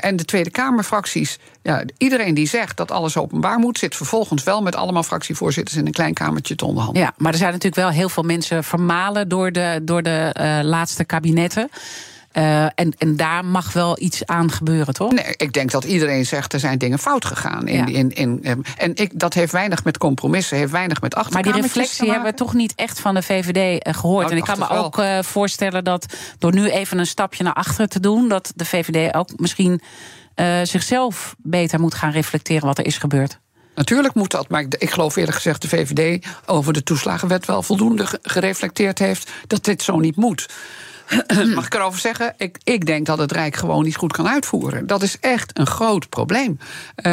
En 0.00 0.16
de 0.16 0.24
Tweede 0.24 0.50
Kamerfracties, 0.50 1.38
ja, 1.62 1.82
iedereen 1.98 2.34
die 2.34 2.48
zegt 2.48 2.76
dat 2.76 2.90
alles 2.90 3.16
openbaar 3.16 3.58
moet, 3.58 3.78
zit 3.78 3.96
vervolgens 3.96 4.42
wel 4.42 4.62
met 4.62 4.76
allemaal 4.76 5.02
fractievoorzitters 5.02 5.76
in 5.76 5.86
een 5.86 5.92
klein 5.92 6.14
kamertje 6.14 6.54
te 6.54 6.64
onderhandelen. 6.64 7.06
Ja, 7.06 7.14
maar 7.16 7.32
er 7.32 7.38
zijn 7.38 7.52
natuurlijk 7.52 7.82
wel 7.82 7.90
heel 7.90 8.08
veel 8.08 8.22
mensen 8.22 8.64
vermalen 8.64 9.28
door 9.28 9.52
de, 9.52 9.80
door 9.82 10.02
de 10.02 10.32
laatste 10.62 11.04
kabinetten. 11.04 11.70
Eh, 12.32 12.64
en, 12.64 12.94
en 12.98 13.16
daar 13.16 13.44
mag 13.44 13.72
wel 13.72 13.96
iets 14.00 14.26
aan 14.26 14.50
gebeuren, 14.50 14.94
toch? 14.94 15.12
Nee, 15.12 15.34
ik 15.36 15.52
denk 15.52 15.70
dat 15.70 15.84
iedereen 15.84 16.26
zegt 16.26 16.52
er 16.52 16.60
zijn 16.60 16.78
dingen 16.78 16.98
fout 16.98 17.24
gegaan. 17.24 17.66
In, 17.68 17.76
Ja. 17.76 17.98
in, 17.98 18.10
in, 18.14 18.38
eh, 18.42 18.52
en 18.76 18.92
ik, 18.94 19.10
dat 19.14 19.34
heeft 19.34 19.52
weinig 19.52 19.84
met 19.84 19.98
compromissen, 19.98 20.56
heeft 20.56 20.70
weinig 20.72 21.00
met 21.00 21.14
Maar 21.14 21.22
achterkamertjes 21.24 21.72
die 21.72 21.82
reflectie 21.82 22.10
hebben 22.10 22.30
we 22.30 22.36
toch 22.36 22.54
niet 22.54 22.72
echt 22.76 23.00
van 23.00 23.14
de 23.14 23.22
VVD 23.22 23.82
eh, 23.82 23.94
gehoord. 23.94 24.20
Nou, 24.20 24.30
en 24.32 24.38
ik 24.38 24.44
kan 24.44 24.58
me 24.58 24.68
ook 24.68 24.98
eh, 24.98 25.18
voorstellen 25.22 25.84
dat 25.84 26.06
door 26.38 26.54
nu 26.54 26.70
even 26.70 26.98
een 26.98 27.06
stapje 27.06 27.44
naar 27.44 27.52
achteren 27.54 27.88
te 27.88 28.00
doen, 28.00 28.28
dat 28.28 28.52
de 28.56 28.64
VVD 28.64 29.14
ook 29.14 29.28
misschien 29.36 29.80
zichzelf 30.62 31.34
beter 31.38 31.80
moet 31.80 31.94
gaan 31.94 32.10
reflecteren 32.10 32.66
wat 32.66 32.78
er 32.78 32.86
is 32.86 32.98
gebeurd. 32.98 33.38
Natuurlijk 33.74 34.14
moet 34.14 34.30
dat, 34.30 34.48
maar 34.48 34.60
ik, 34.60 34.74
ik 34.78 34.90
geloof 34.90 35.16
eerlijk 35.16 35.36
gezegd... 35.36 35.62
de 35.62 35.68
VVD 35.68 36.26
over 36.46 36.72
de 36.72 36.82
toeslagenwet 36.82 37.46
wel 37.46 37.62
voldoende 37.62 38.06
ge- 38.06 38.18
gereflecteerd 38.22 38.98
heeft... 38.98 39.30
dat 39.46 39.64
dit 39.64 39.82
zo 39.82 39.98
niet 39.98 40.16
moet. 40.16 40.48
Mag 41.54 41.66
ik 41.66 41.74
erover 41.74 42.00
zeggen? 42.00 42.34
Ik, 42.36 42.58
ik 42.64 42.86
denk 42.86 43.06
dat 43.06 43.18
het 43.18 43.32
Rijk 43.32 43.56
gewoon 43.56 43.84
niet 43.84 43.96
goed 43.96 44.12
kan 44.12 44.28
uitvoeren. 44.28 44.86
Dat 44.86 45.02
is 45.02 45.18
echt 45.20 45.58
een 45.58 45.66
groot 45.66 46.08
probleem. 46.08 46.58
Uh, 47.06 47.12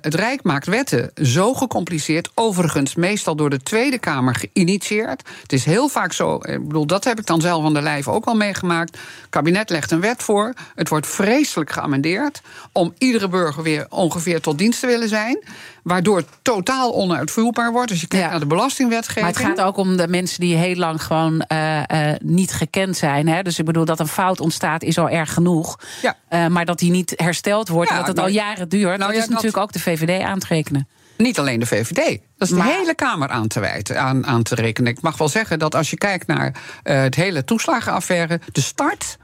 het 0.00 0.14
Rijk 0.14 0.42
maakt 0.42 0.66
wetten 0.66 1.10
zo 1.22 1.54
gecompliceerd. 1.54 2.30
Overigens 2.34 2.94
meestal 2.94 3.36
door 3.36 3.50
de 3.50 3.62
Tweede 3.62 3.98
Kamer 3.98 4.34
geïnitieerd. 4.34 5.22
Het 5.42 5.52
is 5.52 5.64
heel 5.64 5.88
vaak 5.88 6.12
zo. 6.12 6.34
Ik 6.34 6.66
bedoel, 6.66 6.86
dat 6.86 7.04
heb 7.04 7.18
ik 7.18 7.26
dan 7.26 7.40
zelf 7.40 7.64
aan 7.64 7.74
de 7.74 7.82
lijf 7.82 8.08
ook 8.08 8.24
al 8.24 8.34
meegemaakt. 8.34 8.98
Het 9.20 9.30
kabinet 9.30 9.70
legt 9.70 9.90
een 9.90 10.00
wet 10.00 10.22
voor. 10.22 10.54
Het 10.74 10.88
wordt 10.88 11.06
vreselijk 11.06 11.70
geamendeerd. 11.70 12.40
Om 12.72 12.94
iedere 12.98 13.28
burger 13.28 13.62
weer 13.62 13.86
ongeveer 13.88 14.40
tot 14.40 14.58
dienst 14.58 14.80
te 14.80 14.86
willen 14.86 15.08
zijn. 15.08 15.38
Waardoor 15.82 16.16
het 16.16 16.26
totaal 16.42 16.94
onuitvoerbaar 16.94 17.72
wordt. 17.72 17.90
Als 17.90 18.00
je 18.00 18.06
kijkt 18.06 18.30
naar 18.30 18.40
de 18.40 18.46
belastingwetgeving. 18.46 19.24
Maar 19.24 19.34
het 19.34 19.58
gaat 19.58 19.66
ook 19.66 19.76
om 19.76 19.96
de 19.96 20.08
mensen 20.08 20.40
die 20.40 20.56
heel 20.56 20.74
lang 20.74 21.02
gewoon 21.02 21.44
uh, 21.52 21.76
uh, 21.76 22.12
niet 22.22 22.52
gekend 22.52 22.96
zijn. 22.96 23.28
Hè? 23.28 23.42
Dus 23.42 23.58
ik 23.58 23.64
bedoel, 23.64 23.84
dat 23.84 24.00
een 24.00 24.08
fout 24.08 24.40
ontstaat 24.40 24.82
is 24.82 24.98
al 24.98 25.08
erg 25.08 25.32
genoeg. 25.32 25.78
Ja. 26.02 26.16
Uh, 26.30 26.46
maar 26.46 26.64
dat 26.64 26.78
die 26.78 26.90
niet 26.90 27.12
hersteld 27.16 27.68
wordt, 27.68 27.90
ja, 27.90 27.96
dat 27.96 28.06
het 28.06 28.16
nou, 28.16 28.28
al 28.28 28.34
jaren 28.34 28.68
duurt. 28.68 28.98
Nou, 28.98 29.12
dat 29.12 29.22
is 29.22 29.28
natuurlijk 29.28 29.56
ook 29.56 29.72
de 29.72 29.80
VVD 29.80 30.22
aan 30.22 30.38
te 30.38 30.46
rekenen. 30.48 30.88
Niet 31.16 31.38
alleen 31.38 31.60
de 31.60 31.66
VVD. 31.66 32.18
Dat 32.36 32.50
is 32.50 32.54
de 32.54 32.62
hele 32.62 32.94
Kamer 32.94 33.28
aan 33.28 33.48
te, 33.48 33.60
wijten, 33.60 34.00
aan, 34.00 34.26
aan 34.26 34.42
te 34.42 34.54
rekenen. 34.54 34.92
Ik 34.92 35.00
mag 35.00 35.18
wel 35.18 35.28
zeggen 35.28 35.58
dat 35.58 35.74
als 35.74 35.90
je 35.90 35.96
kijkt 35.96 36.26
naar 36.26 36.54
het 36.82 37.14
hele 37.14 37.44
toeslagenaffaire, 37.44 38.40
de 38.52 38.60
start 38.60 39.18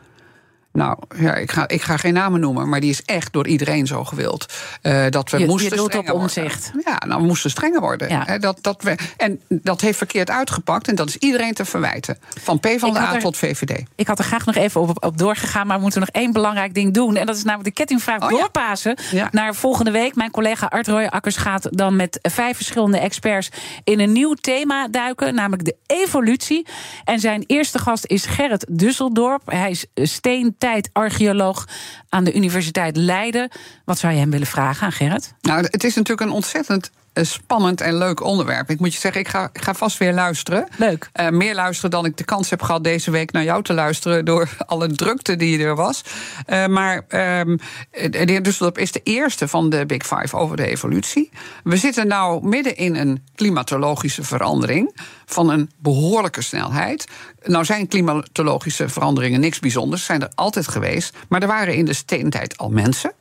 nou, 0.77 0.99
ja, 1.17 1.35
ik, 1.35 1.51
ga, 1.51 1.69
ik 1.69 1.83
ga 1.83 1.97
geen 1.97 2.15
namen 2.15 2.41
noemen, 2.41 2.69
maar 2.69 2.81
die 2.81 2.91
is 2.91 3.03
echt 3.05 3.33
door 3.33 3.47
iedereen 3.47 3.87
zo 3.87 4.05
gewild. 4.05 4.53
Uh, 4.83 5.05
dat 5.11 5.31
we 5.31 5.39
je, 5.39 5.47
moesten 5.47 5.77
je 5.77 5.83
strenger 5.83 6.13
op 6.13 6.21
omzicht. 6.21 6.71
worden. 6.73 6.93
Ja, 6.93 7.07
nou, 7.07 7.21
we 7.21 7.27
moesten 7.27 7.51
strenger 7.51 7.81
worden. 7.81 8.09
Ja. 8.09 8.39
dat, 8.39 8.59
dat 8.61 8.83
we, 8.83 8.97
en 9.17 9.41
dat 9.49 9.81
heeft 9.81 9.99
verkeerd 9.99 10.31
uitgepakt 10.31 10.89
en 10.89 10.95
dat 10.95 11.09
is 11.09 11.17
iedereen 11.17 11.55
te 11.55 11.65
verwijten. 11.65 12.19
Van 12.43 12.61
PvdA 12.61 13.15
er, 13.15 13.21
tot 13.21 13.37
VVD. 13.37 13.83
Ik 13.95 14.07
had 14.07 14.19
er 14.19 14.25
graag 14.25 14.47
nog 14.47 14.55
even 14.55 14.81
op, 14.81 15.05
op 15.05 15.19
doorgegaan, 15.19 15.67
maar 15.67 15.77
we 15.77 15.83
moeten 15.83 16.01
nog 16.01 16.09
één 16.09 16.33
belangrijk 16.33 16.75
ding 16.75 16.95
doen. 16.95 17.17
En 17.17 17.27
dat 17.27 17.37
is 17.37 17.45
namelijk 17.45 17.69
de 17.69 17.75
kettingvraag 17.75 18.23
oh, 18.23 18.29
doorpassen 18.29 18.99
ja. 19.11 19.29
naar 19.33 19.55
volgende 19.55 19.91
week. 19.91 20.15
Mijn 20.15 20.31
collega 20.31 20.67
Art 20.67 20.87
Roy 20.87 21.05
Akkers 21.05 21.37
gaat 21.37 21.69
dan 21.71 21.97
met 21.97 22.19
vijf 22.23 22.57
verschillende 22.57 22.99
experts 22.99 23.51
in 23.85 24.01
een 24.01 24.13
nieuw 24.13 24.35
thema 24.35 24.89
duiken, 24.89 25.35
namelijk 25.35 25.65
de 25.65 25.77
evolutie. 25.87 26.67
En 27.05 27.21
zijn 27.21 27.45
eerste 27.47 27.79
gast 27.79 28.07
is 28.07 28.27
Gerrit 28.27 28.67
Dusseldorp. 28.71 29.43
Hij 29.47 29.71
is 29.71 29.87
steen 29.95 30.55
archeoloog 30.93 31.69
aan 32.09 32.25
de 32.25 32.35
Universiteit 32.35 32.97
Leiden. 32.97 33.51
Wat 33.85 33.99
zou 33.99 34.13
je 34.13 34.19
hem 34.19 34.31
willen 34.31 34.47
vragen 34.47 34.87
aan 34.87 34.93
Gerrit? 34.93 35.35
Nou, 35.41 35.67
het 35.71 35.85
is 35.85 35.95
natuurlijk 35.95 36.29
een 36.29 36.35
ontzettend 36.35 36.91
spannend 37.23 37.81
en 37.81 37.99
leuk 37.99 38.23
onderwerp. 38.23 38.71
Ik 38.71 38.81
moet 38.81 38.95
je 38.95 39.01
zeggen, 39.01 39.21
ik 39.21 39.29
ga, 39.29 39.51
ik 39.53 39.63
ga 39.63 39.75
vast 39.75 39.99
weer 39.99 40.13
luisteren. 40.13 40.69
Leuk. 40.77 41.11
Uh, 41.21 41.29
meer 41.29 41.55
luisteren 41.55 41.91
dan 41.91 42.05
ik 42.05 42.17
de 42.17 42.25
kans 42.25 42.51
heb 42.51 42.63
gehad 42.63 42.85
deze 42.85 43.11
week 43.11 43.33
naar 43.33 43.45
jou 43.45 43.63
te 43.63 43.75
luisteren. 43.75 44.25
door 44.25 44.49
alle 44.67 44.89
drukte 44.89 45.37
die 45.37 45.63
er 45.63 45.75
was. 45.75 46.03
Uh, 46.47 46.67
maar 46.67 46.95
um, 46.97 47.59
de 47.91 48.23
heer 48.25 48.43
Dusseldorp 48.43 48.79
is 48.79 48.93
de 48.93 49.01
eerste 49.03 49.49
van 49.49 49.71
de 49.71 49.87
Big 49.87 50.07
Five 50.07 50.37
over 50.37 50.57
de 50.57 50.67
evolutie. 50.67 51.31
We 51.65 51.77
zitten 51.77 52.07
nou 52.07 52.47
midden 52.47 52.77
in 52.77 52.95
een 52.95 53.25
klimatologische 53.35 54.23
verandering. 54.23 54.95
van 55.29 55.51
een 55.51 55.71
behoorlijke 55.79 56.43
snelheid. 56.43 57.07
Nou 57.45 57.65
zijn 57.65 57.89
klimatologische 57.89 58.89
veranderingen 58.89 59.41
niks 59.41 59.59
bijzonders, 59.59 60.05
zijn 60.05 60.23
er 60.23 60.31
altijd 60.35 60.69
geweest. 60.69 61.17
Maar 61.29 61.43
er 61.43 61.49
waren 61.49 61.75
in 61.75 61.85
de 61.85 61.93
steentijd 61.93 62.57
al 62.57 62.69
mensen. 62.69 63.13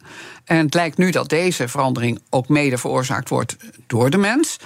En 0.46 0.58
het 0.58 0.74
lijkt 0.74 0.98
nu 0.98 1.12
dat 1.12 1.30
deze 1.30 1.68
verandering 1.68 2.20
ook 2.30 2.50
mede 2.50 2.78
veroorzaakt 2.78 3.30
wordt 3.30 3.58
door 3.88 4.10
de 4.10 4.18
mens. 4.18 4.58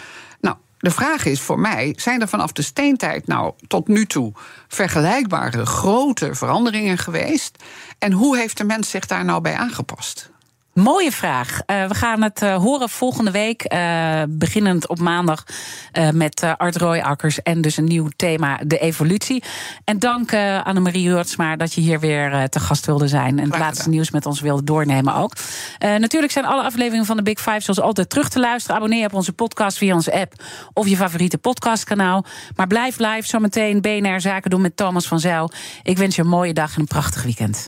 Nou, 0.42 0.56
de 0.80 0.92
vraag 0.92 1.26
is 1.26 1.42
voor 1.42 1.60
mij: 1.60 1.94
zijn 1.98 2.22
er 2.22 2.28
vanaf 2.28 2.52
de 2.52 2.62
steentijd 2.62 3.28
nou 3.28 3.54
tot 3.68 3.88
nu 3.88 4.06
toe 4.06 4.32
vergelijkbare 4.68 5.66
grote 5.66 6.36
veranderingen 6.36 6.98
geweest? 6.98 7.64
En 8.00 8.12
hoe 8.12 8.38
heeft 8.38 8.58
de 8.58 8.64
mens 8.64 8.90
zich 8.90 9.06
daar 9.06 9.26
nou 9.26 9.42
bij 9.42 9.56
aangepast? 9.56 10.29
Mooie 10.84 11.12
vraag. 11.12 11.62
Uh, 11.66 11.88
we 11.88 11.94
gaan 11.94 12.22
het 12.22 12.42
uh, 12.42 12.56
horen 12.56 12.90
volgende 12.90 13.32
week. 13.32 13.74
Uh, 13.74 14.22
beginnend 14.30 14.88
op 14.88 15.00
maandag 15.00 15.44
met 16.14 16.44
Art 16.58 16.76
Rooijakkers. 16.76 17.42
En 17.42 17.62
dus 17.62 17.78
een 17.78 17.86
nieuw 17.86 18.08
thema, 18.16 18.60
de 18.66 18.78
evolutie. 18.78 19.44
En 19.84 20.00
dank 20.00 20.34
Annemarie 20.64 21.10
Hurtsma 21.10 21.56
dat 21.56 21.74
je 21.74 21.82
hier 21.82 22.00
weer 22.00 22.50
te 22.50 22.60
gast 22.60 22.86
wilde 22.86 23.08
zijn. 23.08 23.40
En 23.40 23.50
het 23.50 23.60
laatste 23.60 23.90
nieuws 23.90 24.12
met 24.12 24.26
ons 24.26 24.42
wilde 24.42 24.64
doornemen 24.64 25.16
ook. 25.16 25.34
natuurlijk 25.80 26.32
zijn 26.32 26.46
alle 26.46 26.64
afleveringen 26.64 27.06
van 27.06 27.18
de 27.18 27.24
Big 27.24 27.40
Five 27.40 27.60
zoals 27.60 27.82
altijd 27.82 28.10
terug 28.10 28.30
te 28.30 28.40
luisteren. 28.40 28.76
Abonneer 28.76 29.06
op 29.06 29.14
onze 29.14 29.34
podcast 29.34 29.78
via 29.78 29.94
onze 29.94 30.14
app 30.14 30.34
of 30.74 30.88
je 30.88 30.96
favoriete 30.96 31.38
podcastkanaal. 31.38 32.26
Maar 32.56 32.68
blijf 32.68 33.00
live 33.00 33.28
zometeen 33.28 33.82
BNR 33.82 34.22
Zaken 34.22 34.50
doen 34.50 34.62
met 34.62 34.78
Thomas 34.78 35.08
van 35.08 35.20
Zijl. 35.20 35.52
Ik 35.84 35.98
wens 35.98 36.16
je 36.16 36.22
een 36.22 36.28
mooie 36.28 36.54
dag 36.54 36.74
en 36.74 36.80
een 36.80 36.88
prachtig 36.88 37.24
weekend. 37.24 37.68